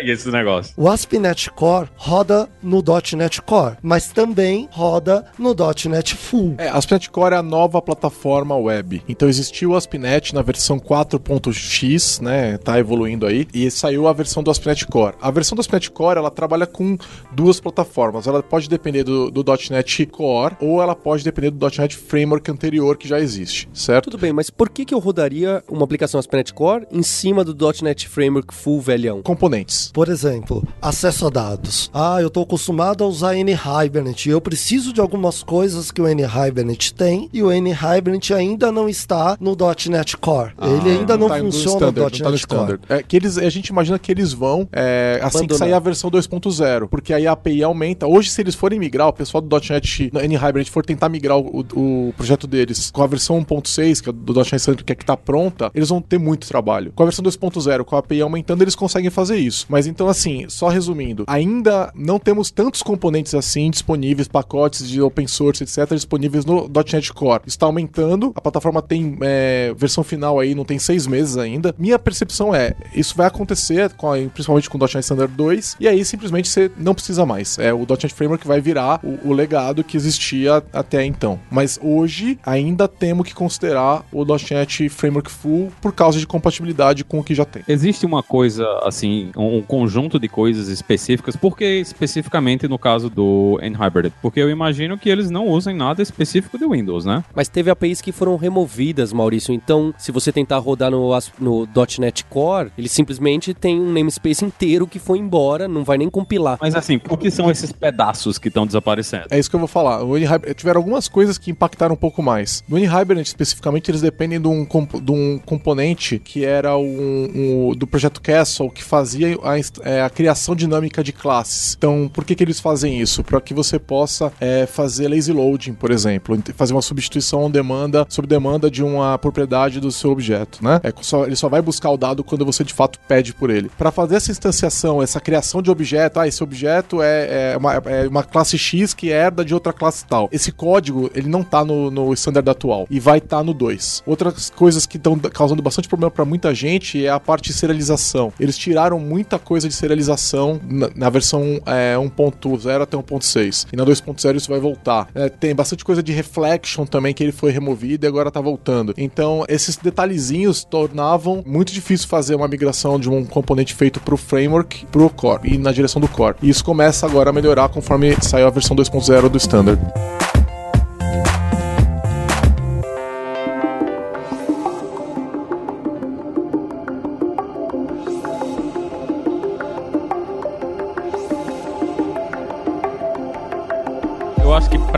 É 0.00 0.10
esse 0.10 0.30
negócio. 0.30 0.72
O 0.78 0.88
ASP.NET 0.88 1.50
Core 1.50 1.88
roda 1.94 2.48
no 2.62 2.82
.NET 3.16 3.42
Core, 3.42 3.76
mas 3.82 4.08
também 4.08 4.66
roda 4.72 5.26
no 5.38 5.54
.NET 5.88 6.14
Full. 6.14 6.54
É, 6.56 6.68
a 6.68 6.76
ASP.NET 6.76 7.10
Core 7.10 7.34
é 7.34 7.38
a 7.38 7.42
nova 7.42 7.82
plataforma 7.82 8.56
web. 8.56 9.02
Então 9.06 9.28
existiu 9.28 9.70
o 9.70 9.76
ASP.NET 9.76 10.34
na 10.34 10.40
versão 10.40 10.80
4.x, 10.80 12.20
né? 12.20 12.56
Tá 12.56 12.78
evoluindo 12.78 13.26
aí. 13.26 13.46
E 13.52 13.70
saiu 13.70 14.08
a 14.08 14.12
versão 14.12 14.42
do 14.42 14.50
ASP.NET 14.50 14.86
Core. 14.86 15.16
A 15.20 15.30
versão 15.30 15.54
do 15.54 15.60
ASP.NET 15.60 15.90
Core, 15.90 16.18
ela 16.18 16.30
trabalha 16.30 16.66
com 16.66 16.96
duas 17.30 17.60
plataformas. 17.60 18.26
Ela 18.26 18.42
pode 18.42 18.70
depender 18.70 19.04
do, 19.04 19.30
do 19.30 19.44
.NET 19.70 20.06
Core 20.06 20.56
ou 20.60 20.80
ela 20.80 20.96
pode 20.96 21.22
depender 21.22 21.50
do 21.50 21.66
.NET 21.78 21.94
Framework 21.94 22.50
anterior 22.50 22.96
que 22.96 23.06
já 23.06 23.20
existe, 23.20 23.68
certo? 23.74 24.04
Tudo 24.04 24.18
bem, 24.18 24.32
mas 24.32 24.48
por 24.48 24.70
que, 24.70 24.86
que 24.86 24.94
eu 24.94 24.98
rodaria 24.98 25.62
uma 25.68 25.84
aplicação 25.84 26.18
ASP.NET 26.18 26.54
Core 26.54 26.86
em 26.90 27.02
cima 27.02 27.44
do 27.44 27.54
.NET 27.82 28.08
Framework 28.08 28.54
Full 28.54 28.80
velhão? 28.80 29.20
Componentes. 29.22 29.89
Por 29.92 30.08
exemplo, 30.08 30.66
acesso 30.80 31.26
a 31.26 31.30
dados. 31.30 31.90
Ah, 31.92 32.18
eu 32.20 32.28
estou 32.28 32.42
acostumado 32.42 33.04
a 33.04 33.06
usar 33.06 33.36
N-Hibernate. 33.36 34.30
Eu 34.30 34.40
preciso 34.40 34.92
de 34.92 35.00
algumas 35.00 35.42
coisas 35.42 35.90
que 35.90 36.00
o 36.00 36.08
N-Hibernate 36.08 36.94
tem 36.94 37.28
e 37.32 37.42
o 37.42 37.50
N-Hibernate 37.50 38.34
ainda 38.34 38.70
não 38.70 38.88
está 38.88 39.36
no 39.40 39.56
.NET 39.88 40.16
Core. 40.16 40.52
Ele 40.60 40.98
ainda 40.98 41.16
não, 41.16 41.28
tá 41.28 41.38
no 41.38 41.44
funciona 41.44 41.80
no 41.80 41.88
standard, 41.88 42.22
não 42.22 42.24
tá 42.24 42.24
no 42.24 42.30
.NET 42.30 42.46
Core. 42.46 42.60
standard. 42.60 42.82
É 42.88 43.02
que 43.02 43.16
eles, 43.16 43.38
a 43.38 43.50
gente 43.50 43.68
imagina 43.68 43.98
que 43.98 44.10
eles 44.10 44.32
vão 44.32 44.68
é, 44.72 45.20
assim 45.22 45.46
que 45.46 45.56
sair 45.56 45.72
a 45.72 45.78
versão 45.78 46.10
2.0, 46.10 46.88
porque 46.88 47.12
aí 47.12 47.26
a 47.26 47.32
API 47.32 47.62
aumenta. 47.62 48.06
Hoje, 48.06 48.30
se 48.30 48.40
eles 48.40 48.54
forem 48.54 48.78
migrar, 48.78 49.08
o 49.08 49.12
pessoal 49.12 49.40
do 49.40 49.56
.NET 49.56 50.10
N-Hybrid 50.14 50.70
for 50.70 50.84
tentar 50.84 51.08
migrar 51.08 51.38
o, 51.38 51.64
o 51.74 52.14
projeto 52.16 52.46
deles 52.46 52.90
com 52.90 53.02
a 53.02 53.06
versão 53.06 53.42
1.6, 53.42 54.02
que 54.02 54.08
é 54.08 54.12
do 54.12 54.34
.NET 54.34 54.56
Standard, 54.56 54.84
que 54.84 54.92
é 54.92 54.96
que 54.96 55.04
tá 55.04 55.16
pronta, 55.16 55.70
eles 55.74 55.88
vão 55.88 56.00
ter 56.00 56.18
muito 56.18 56.46
trabalho. 56.48 56.92
Com 56.94 57.02
a 57.02 57.06
versão 57.06 57.24
2.0, 57.24 57.84
com 57.84 57.96
a 57.96 57.98
API 57.98 58.20
aumentando, 58.20 58.62
eles 58.62 58.74
conseguem 58.74 59.10
fazer 59.10 59.36
isso. 59.36 59.66
Mas 59.68 59.79
então, 59.86 60.08
assim, 60.08 60.46
só 60.48 60.68
resumindo, 60.68 61.24
ainda 61.26 61.92
não 61.94 62.18
temos 62.18 62.50
tantos 62.50 62.82
componentes 62.82 63.34
assim 63.34 63.70
disponíveis, 63.70 64.28
pacotes 64.28 64.88
de 64.88 65.00
open 65.00 65.26
source, 65.26 65.62
etc., 65.62 65.94
disponíveis 65.94 66.44
no 66.44 66.68
.NET 66.68 67.12
Core. 67.12 67.42
Está 67.46 67.66
aumentando, 67.66 68.32
a 68.34 68.40
plataforma 68.40 68.82
tem 68.82 69.16
é, 69.20 69.72
versão 69.76 70.02
final 70.02 70.38
aí, 70.38 70.54
não 70.54 70.64
tem 70.64 70.78
seis 70.78 71.06
meses 71.06 71.36
ainda. 71.36 71.74
Minha 71.78 71.98
percepção 71.98 72.54
é, 72.54 72.74
isso 72.94 73.16
vai 73.16 73.26
acontecer, 73.26 73.92
com 73.94 74.10
principalmente 74.28 74.68
com 74.68 74.78
o 74.78 74.80
.NET 74.80 75.00
Standard 75.00 75.32
2, 75.34 75.76
e 75.80 75.88
aí 75.88 76.04
simplesmente 76.04 76.48
você 76.48 76.70
não 76.76 76.94
precisa 76.94 77.24
mais. 77.24 77.58
É, 77.58 77.72
o 77.72 77.80
.NET 77.80 78.12
Framework 78.14 78.46
vai 78.46 78.60
virar 78.60 79.00
o, 79.02 79.28
o 79.28 79.32
legado 79.32 79.84
que 79.84 79.96
existia 79.96 80.62
até 80.72 81.04
então. 81.04 81.38
Mas 81.50 81.78
hoje, 81.82 82.38
ainda 82.44 82.88
temos 82.88 83.26
que 83.26 83.34
considerar 83.34 84.04
o 84.12 84.24
.NET 84.24 84.88
Framework 84.88 85.30
Full 85.30 85.72
por 85.80 85.92
causa 85.92 86.18
de 86.18 86.26
compatibilidade 86.26 87.04
com 87.04 87.18
o 87.18 87.24
que 87.24 87.34
já 87.34 87.44
tem. 87.44 87.62
Existe 87.68 88.06
uma 88.06 88.22
coisa, 88.22 88.66
assim, 88.82 89.30
um, 89.36 89.62
conjunto 89.70 90.18
de 90.18 90.26
coisas 90.28 90.66
específicas. 90.68 91.36
Por 91.36 91.56
que 91.56 91.64
especificamente 91.64 92.66
no 92.66 92.76
caso 92.76 93.08
do 93.08 93.56
N-Hybrid? 93.62 94.12
Porque 94.20 94.40
eu 94.40 94.50
imagino 94.50 94.98
que 94.98 95.08
eles 95.08 95.30
não 95.30 95.46
usem 95.46 95.76
nada 95.76 96.02
específico 96.02 96.58
de 96.58 96.66
Windows, 96.66 97.04
né? 97.04 97.22
Mas 97.34 97.48
teve 97.48 97.70
APIs 97.70 98.00
que 98.00 98.10
foram 98.10 98.34
removidas, 98.36 99.12
Maurício. 99.12 99.54
Então, 99.54 99.94
se 99.96 100.10
você 100.10 100.32
tentar 100.32 100.58
rodar 100.58 100.90
no, 100.90 101.10
no 101.38 101.68
.NET 102.00 102.24
Core, 102.24 102.72
ele 102.76 102.88
simplesmente 102.88 103.54
tem 103.54 103.80
um 103.80 103.92
namespace 103.92 104.44
inteiro 104.44 104.88
que 104.88 104.98
foi 104.98 105.18
embora, 105.18 105.68
não 105.68 105.84
vai 105.84 105.96
nem 105.98 106.10
compilar. 106.10 106.58
Mas 106.60 106.74
assim, 106.74 106.98
por 106.98 107.16
que 107.16 107.30
são 107.30 107.48
esses 107.48 107.70
pedaços 107.70 108.38
que 108.38 108.48
estão 108.48 108.66
desaparecendo? 108.66 109.26
É 109.30 109.38
isso 109.38 109.48
que 109.48 109.54
eu 109.54 109.60
vou 109.60 109.68
falar. 109.68 110.02
O 110.02 110.16
N-Hybrid- 110.16 110.54
tiveram 110.56 110.80
algumas 110.80 111.06
coisas 111.06 111.38
que 111.38 111.50
impactaram 111.52 111.94
um 111.94 111.98
pouco 111.98 112.20
mais. 112.22 112.64
No 112.68 112.76
N-Hibernate, 112.76 113.28
especificamente, 113.28 113.90
eles 113.90 114.00
dependem 114.00 114.40
de 114.40 114.48
um, 114.48 114.64
comp- 114.64 115.00
de 115.00 115.12
um 115.12 115.38
componente 115.38 116.18
que 116.18 116.44
era 116.44 116.76
um, 116.76 117.68
um- 117.70 117.74
do 117.76 117.86
projeto 117.86 118.20
Castle, 118.20 118.68
que 118.70 118.82
fazia 118.82 119.38
a, 119.44 119.59
é, 119.82 120.02
a 120.02 120.10
criação 120.10 120.54
dinâmica 120.54 121.02
de 121.02 121.12
classes. 121.12 121.74
Então, 121.76 122.10
por 122.12 122.24
que, 122.24 122.34
que 122.34 122.42
eles 122.44 122.60
fazem 122.60 123.00
isso? 123.00 123.22
Para 123.22 123.40
que 123.40 123.54
você 123.54 123.78
possa 123.78 124.32
é, 124.40 124.66
fazer 124.66 125.08
lazy 125.08 125.32
loading, 125.32 125.72
por 125.74 125.90
exemplo, 125.90 126.38
fazer 126.56 126.72
uma 126.72 126.82
substituição 126.82 127.50
demanda, 127.50 128.06
sob 128.08 128.26
demanda 128.26 128.70
de 128.70 128.82
uma 128.82 129.18
propriedade 129.18 129.80
do 129.80 129.90
seu 129.90 130.10
objeto, 130.10 130.62
né? 130.64 130.80
É 130.82 130.92
só- 131.00 131.24
ele 131.26 131.36
só 131.36 131.48
vai 131.48 131.62
buscar 131.62 131.90
o 131.90 131.96
dado 131.96 132.22
quando 132.24 132.44
você 132.44 132.62
de 132.64 132.72
fato 132.74 132.98
pede 133.08 133.32
por 133.34 133.50
ele. 133.50 133.70
Para 133.76 133.90
fazer 133.90 134.16
essa 134.16 134.30
instanciação, 134.30 135.02
essa 135.02 135.20
criação 135.20 135.62
de 135.62 135.70
objeto, 135.70 136.20
ah, 136.20 136.26
esse 136.28 136.42
objeto 136.42 137.02
é, 137.02 137.52
é 137.52 137.56
uma, 137.56 137.74
é 137.74 138.08
uma 138.08 138.22
classe 138.22 138.56
X 138.58 138.94
que 138.94 139.08
herda 139.10 139.44
de 139.44 139.54
outra 139.54 139.72
classe 139.72 140.04
tal. 140.04 140.28
Esse 140.32 140.52
código, 140.52 141.10
ele 141.14 141.28
não 141.28 141.42
tá 141.42 141.64
no, 141.64 141.90
no 141.90 142.12
standard 142.14 142.48
atual 142.48 142.86
e 142.90 142.98
vai 143.00 143.18
estar 143.18 143.42
no 143.42 143.52
2. 143.54 144.02
Outras 144.06 144.50
coisas 144.50 144.86
que 144.86 144.96
estão 144.96 145.18
causando 145.18 145.62
bastante 145.62 145.88
problema 145.88 146.10
para 146.10 146.24
muita 146.24 146.54
gente 146.54 147.04
é 147.04 147.10
a 147.10 147.20
parte 147.20 147.48
de 147.48 147.52
serialização. 147.52 148.32
Eles 148.38 148.56
tiraram 148.56 148.98
muita 148.98 149.38
coisa 149.50 149.68
de 149.68 149.74
serialização 149.74 150.60
na, 150.62 150.88
na 150.94 151.10
versão 151.10 151.60
é, 151.66 151.96
1.0 151.96 152.82
até 152.82 152.96
1.6. 152.96 153.66
E 153.72 153.76
na 153.76 153.84
2.0 153.84 154.36
isso 154.36 154.48
vai 154.48 154.60
voltar. 154.60 155.08
É, 155.12 155.28
tem 155.28 155.52
bastante 155.52 155.84
coisa 155.84 156.00
de 156.00 156.12
reflection 156.12 156.86
também 156.86 157.12
que 157.12 157.20
ele 157.20 157.32
foi 157.32 157.50
removido 157.50 158.06
e 158.06 158.08
agora 158.08 158.30
tá 158.30 158.40
voltando. 158.40 158.94
Então, 158.96 159.44
esses 159.48 159.76
detalhezinhos 159.76 160.62
tornavam 160.62 161.42
muito 161.44 161.72
difícil 161.72 162.06
fazer 162.06 162.36
uma 162.36 162.46
migração 162.46 162.96
de 162.96 163.10
um 163.10 163.24
componente 163.24 163.74
feito 163.74 163.98
pro 163.98 164.16
framework 164.16 164.86
pro 164.86 165.10
core 165.10 165.54
e 165.54 165.58
na 165.58 165.72
direção 165.72 166.00
do 166.00 166.06
core. 166.06 166.36
E 166.40 166.48
isso 166.48 166.64
começa 166.64 167.04
agora 167.04 167.30
a 167.30 167.32
melhorar 167.32 167.70
conforme 167.70 168.14
saiu 168.22 168.46
a 168.46 168.50
versão 168.50 168.76
2.0 168.76 169.28
do 169.28 169.36
standard. 169.36 169.80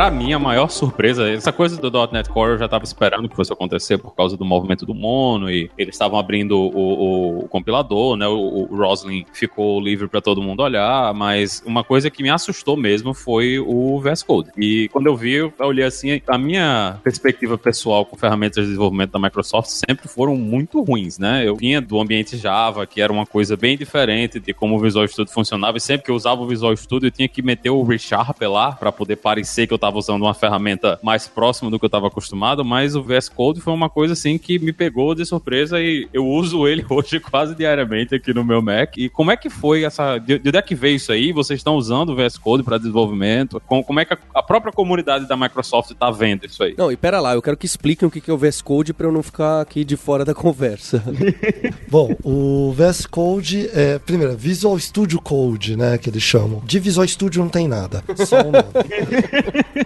Pra 0.02 0.10
mim 0.10 0.32
a 0.32 0.38
maior 0.40 0.68
surpresa, 0.68 1.30
essa 1.30 1.52
coisa 1.52 1.80
do 1.80 1.88
.NET 2.12 2.28
Core 2.28 2.54
eu 2.54 2.58
já 2.58 2.66
tava 2.66 2.82
esperando 2.82 3.28
que 3.28 3.36
fosse 3.36 3.52
acontecer 3.52 3.98
por 3.98 4.16
causa 4.16 4.36
do 4.36 4.44
movimento 4.44 4.84
do 4.84 4.92
Mono 4.92 5.48
e 5.48 5.70
eles 5.78 5.94
estavam 5.94 6.18
abrindo 6.18 6.58
o, 6.58 6.66
o- 6.76 7.38
o 7.44 7.48
compilador, 7.48 8.16
né? 8.16 8.26
O, 8.26 8.66
o 8.68 8.76
Roslyn 8.76 9.24
ficou 9.32 9.80
livre 9.80 10.08
pra 10.08 10.20
todo 10.20 10.42
mundo 10.42 10.60
olhar, 10.60 11.14
mas 11.14 11.62
uma 11.64 11.84
coisa 11.84 12.10
que 12.10 12.20
me 12.20 12.30
assustou 12.30 12.76
mesmo 12.76 13.14
foi 13.14 13.60
o 13.60 14.00
VS 14.00 14.24
Code. 14.24 14.50
E 14.58 14.88
quando 14.92 15.06
eu 15.06 15.14
vi, 15.16 15.34
eu 15.34 15.52
olhei 15.60 15.84
assim, 15.84 16.20
a 16.26 16.36
minha 16.36 16.98
perspectiva 17.04 17.56
pessoal 17.56 18.04
com 18.04 18.16
ferramentas 18.16 18.56
de 18.64 18.70
desenvolvimento 18.70 19.12
da 19.12 19.20
Microsoft 19.20 19.68
sempre 19.68 20.08
foram 20.08 20.34
muito 20.34 20.82
ruins, 20.82 21.16
né? 21.16 21.46
Eu 21.46 21.54
vinha 21.54 21.80
do 21.80 22.00
ambiente 22.00 22.36
Java, 22.36 22.84
que 22.88 23.00
era 23.00 23.12
uma 23.12 23.24
coisa 23.24 23.56
bem 23.56 23.78
diferente 23.78 24.40
de 24.40 24.52
como 24.52 24.74
o 24.74 24.80
Visual 24.80 25.06
Studio 25.06 25.32
funcionava, 25.32 25.76
e 25.78 25.80
sempre 25.80 26.06
que 26.06 26.10
eu 26.10 26.16
usava 26.16 26.42
o 26.42 26.46
Visual 26.48 26.76
Studio, 26.76 27.06
eu 27.06 27.12
tinha 27.12 27.28
que 27.28 27.40
meter 27.40 27.70
o 27.70 27.84
ReSharp 27.84 28.42
lá 28.42 28.72
para 28.72 28.90
poder 28.90 29.14
parecer 29.14 29.68
que 29.68 29.72
eu 29.72 29.76
estava 29.76 29.91
usando 29.98 30.22
uma 30.22 30.34
ferramenta 30.34 30.98
mais 31.02 31.26
próxima 31.28 31.70
do 31.70 31.78
que 31.78 31.84
eu 31.84 31.88
estava 31.88 32.06
acostumado, 32.08 32.64
mas 32.64 32.94
o 32.96 33.02
VS 33.02 33.28
Code 33.28 33.60
foi 33.60 33.72
uma 33.72 33.88
coisa 33.88 34.12
assim 34.14 34.38
que 34.38 34.58
me 34.58 34.72
pegou 34.72 35.14
de 35.14 35.24
surpresa 35.24 35.80
e 35.80 36.08
eu 36.12 36.26
uso 36.26 36.66
ele 36.66 36.84
hoje 36.90 37.20
quase 37.20 37.54
diariamente 37.54 38.14
aqui 38.14 38.32
no 38.34 38.44
meu 38.44 38.60
Mac. 38.62 38.96
E 38.96 39.08
como 39.08 39.30
é 39.30 39.36
que 39.36 39.48
foi 39.50 39.84
essa. 39.84 40.18
De 40.18 40.38
de 40.38 40.48
onde 40.48 40.58
é 40.58 40.62
que 40.62 40.74
veio 40.74 40.96
isso 40.96 41.12
aí? 41.12 41.32
Vocês 41.32 41.60
estão 41.60 41.76
usando 41.76 42.10
o 42.10 42.16
VS 42.16 42.36
Code 42.38 42.62
para 42.62 42.78
desenvolvimento? 42.78 43.60
Com- 43.66 43.82
Como 43.84 44.00
é 44.00 44.04
que 44.04 44.14
a, 44.14 44.18
a 44.34 44.42
própria 44.42 44.72
comunidade 44.72 45.26
da 45.28 45.36
Microsoft 45.36 45.90
está 45.90 46.10
vendo 46.10 46.46
isso 46.46 46.62
aí? 46.62 46.74
Não, 46.76 46.90
e 46.90 46.96
pera 46.96 47.20
lá, 47.20 47.34
eu 47.34 47.42
quero 47.42 47.56
que 47.56 47.66
expliquem 47.66 48.08
o 48.08 48.10
que 48.10 48.20
que 48.20 48.30
é 48.30 48.34
o 48.34 48.38
VS 48.38 48.60
Code 48.62 48.92
pra 48.92 49.06
eu 49.06 49.12
não 49.12 49.22
ficar 49.22 49.60
aqui 49.60 49.84
de 49.84 49.96
fora 49.96 50.24
da 50.24 50.34
conversa. 50.34 51.02
Bom, 51.88 52.14
o 52.24 52.72
VS 52.76 53.06
Code 53.06 53.68
é, 53.72 53.98
primeiro, 53.98 54.36
Visual 54.36 54.78
Studio 54.78 55.20
Code, 55.20 55.76
né, 55.76 55.98
que 55.98 56.08
eles 56.10 56.22
chamam. 56.22 56.60
De 56.64 56.78
Visual 56.78 57.06
Studio 57.06 57.42
não 57.42 57.48
tem 57.50 57.68
nada, 57.68 58.02
só 58.26 58.40
o 58.40 58.44
nome. 58.50 58.64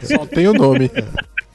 Só 0.03 0.27
tem 0.27 0.49
o 0.49 0.53
nome. 0.53 0.90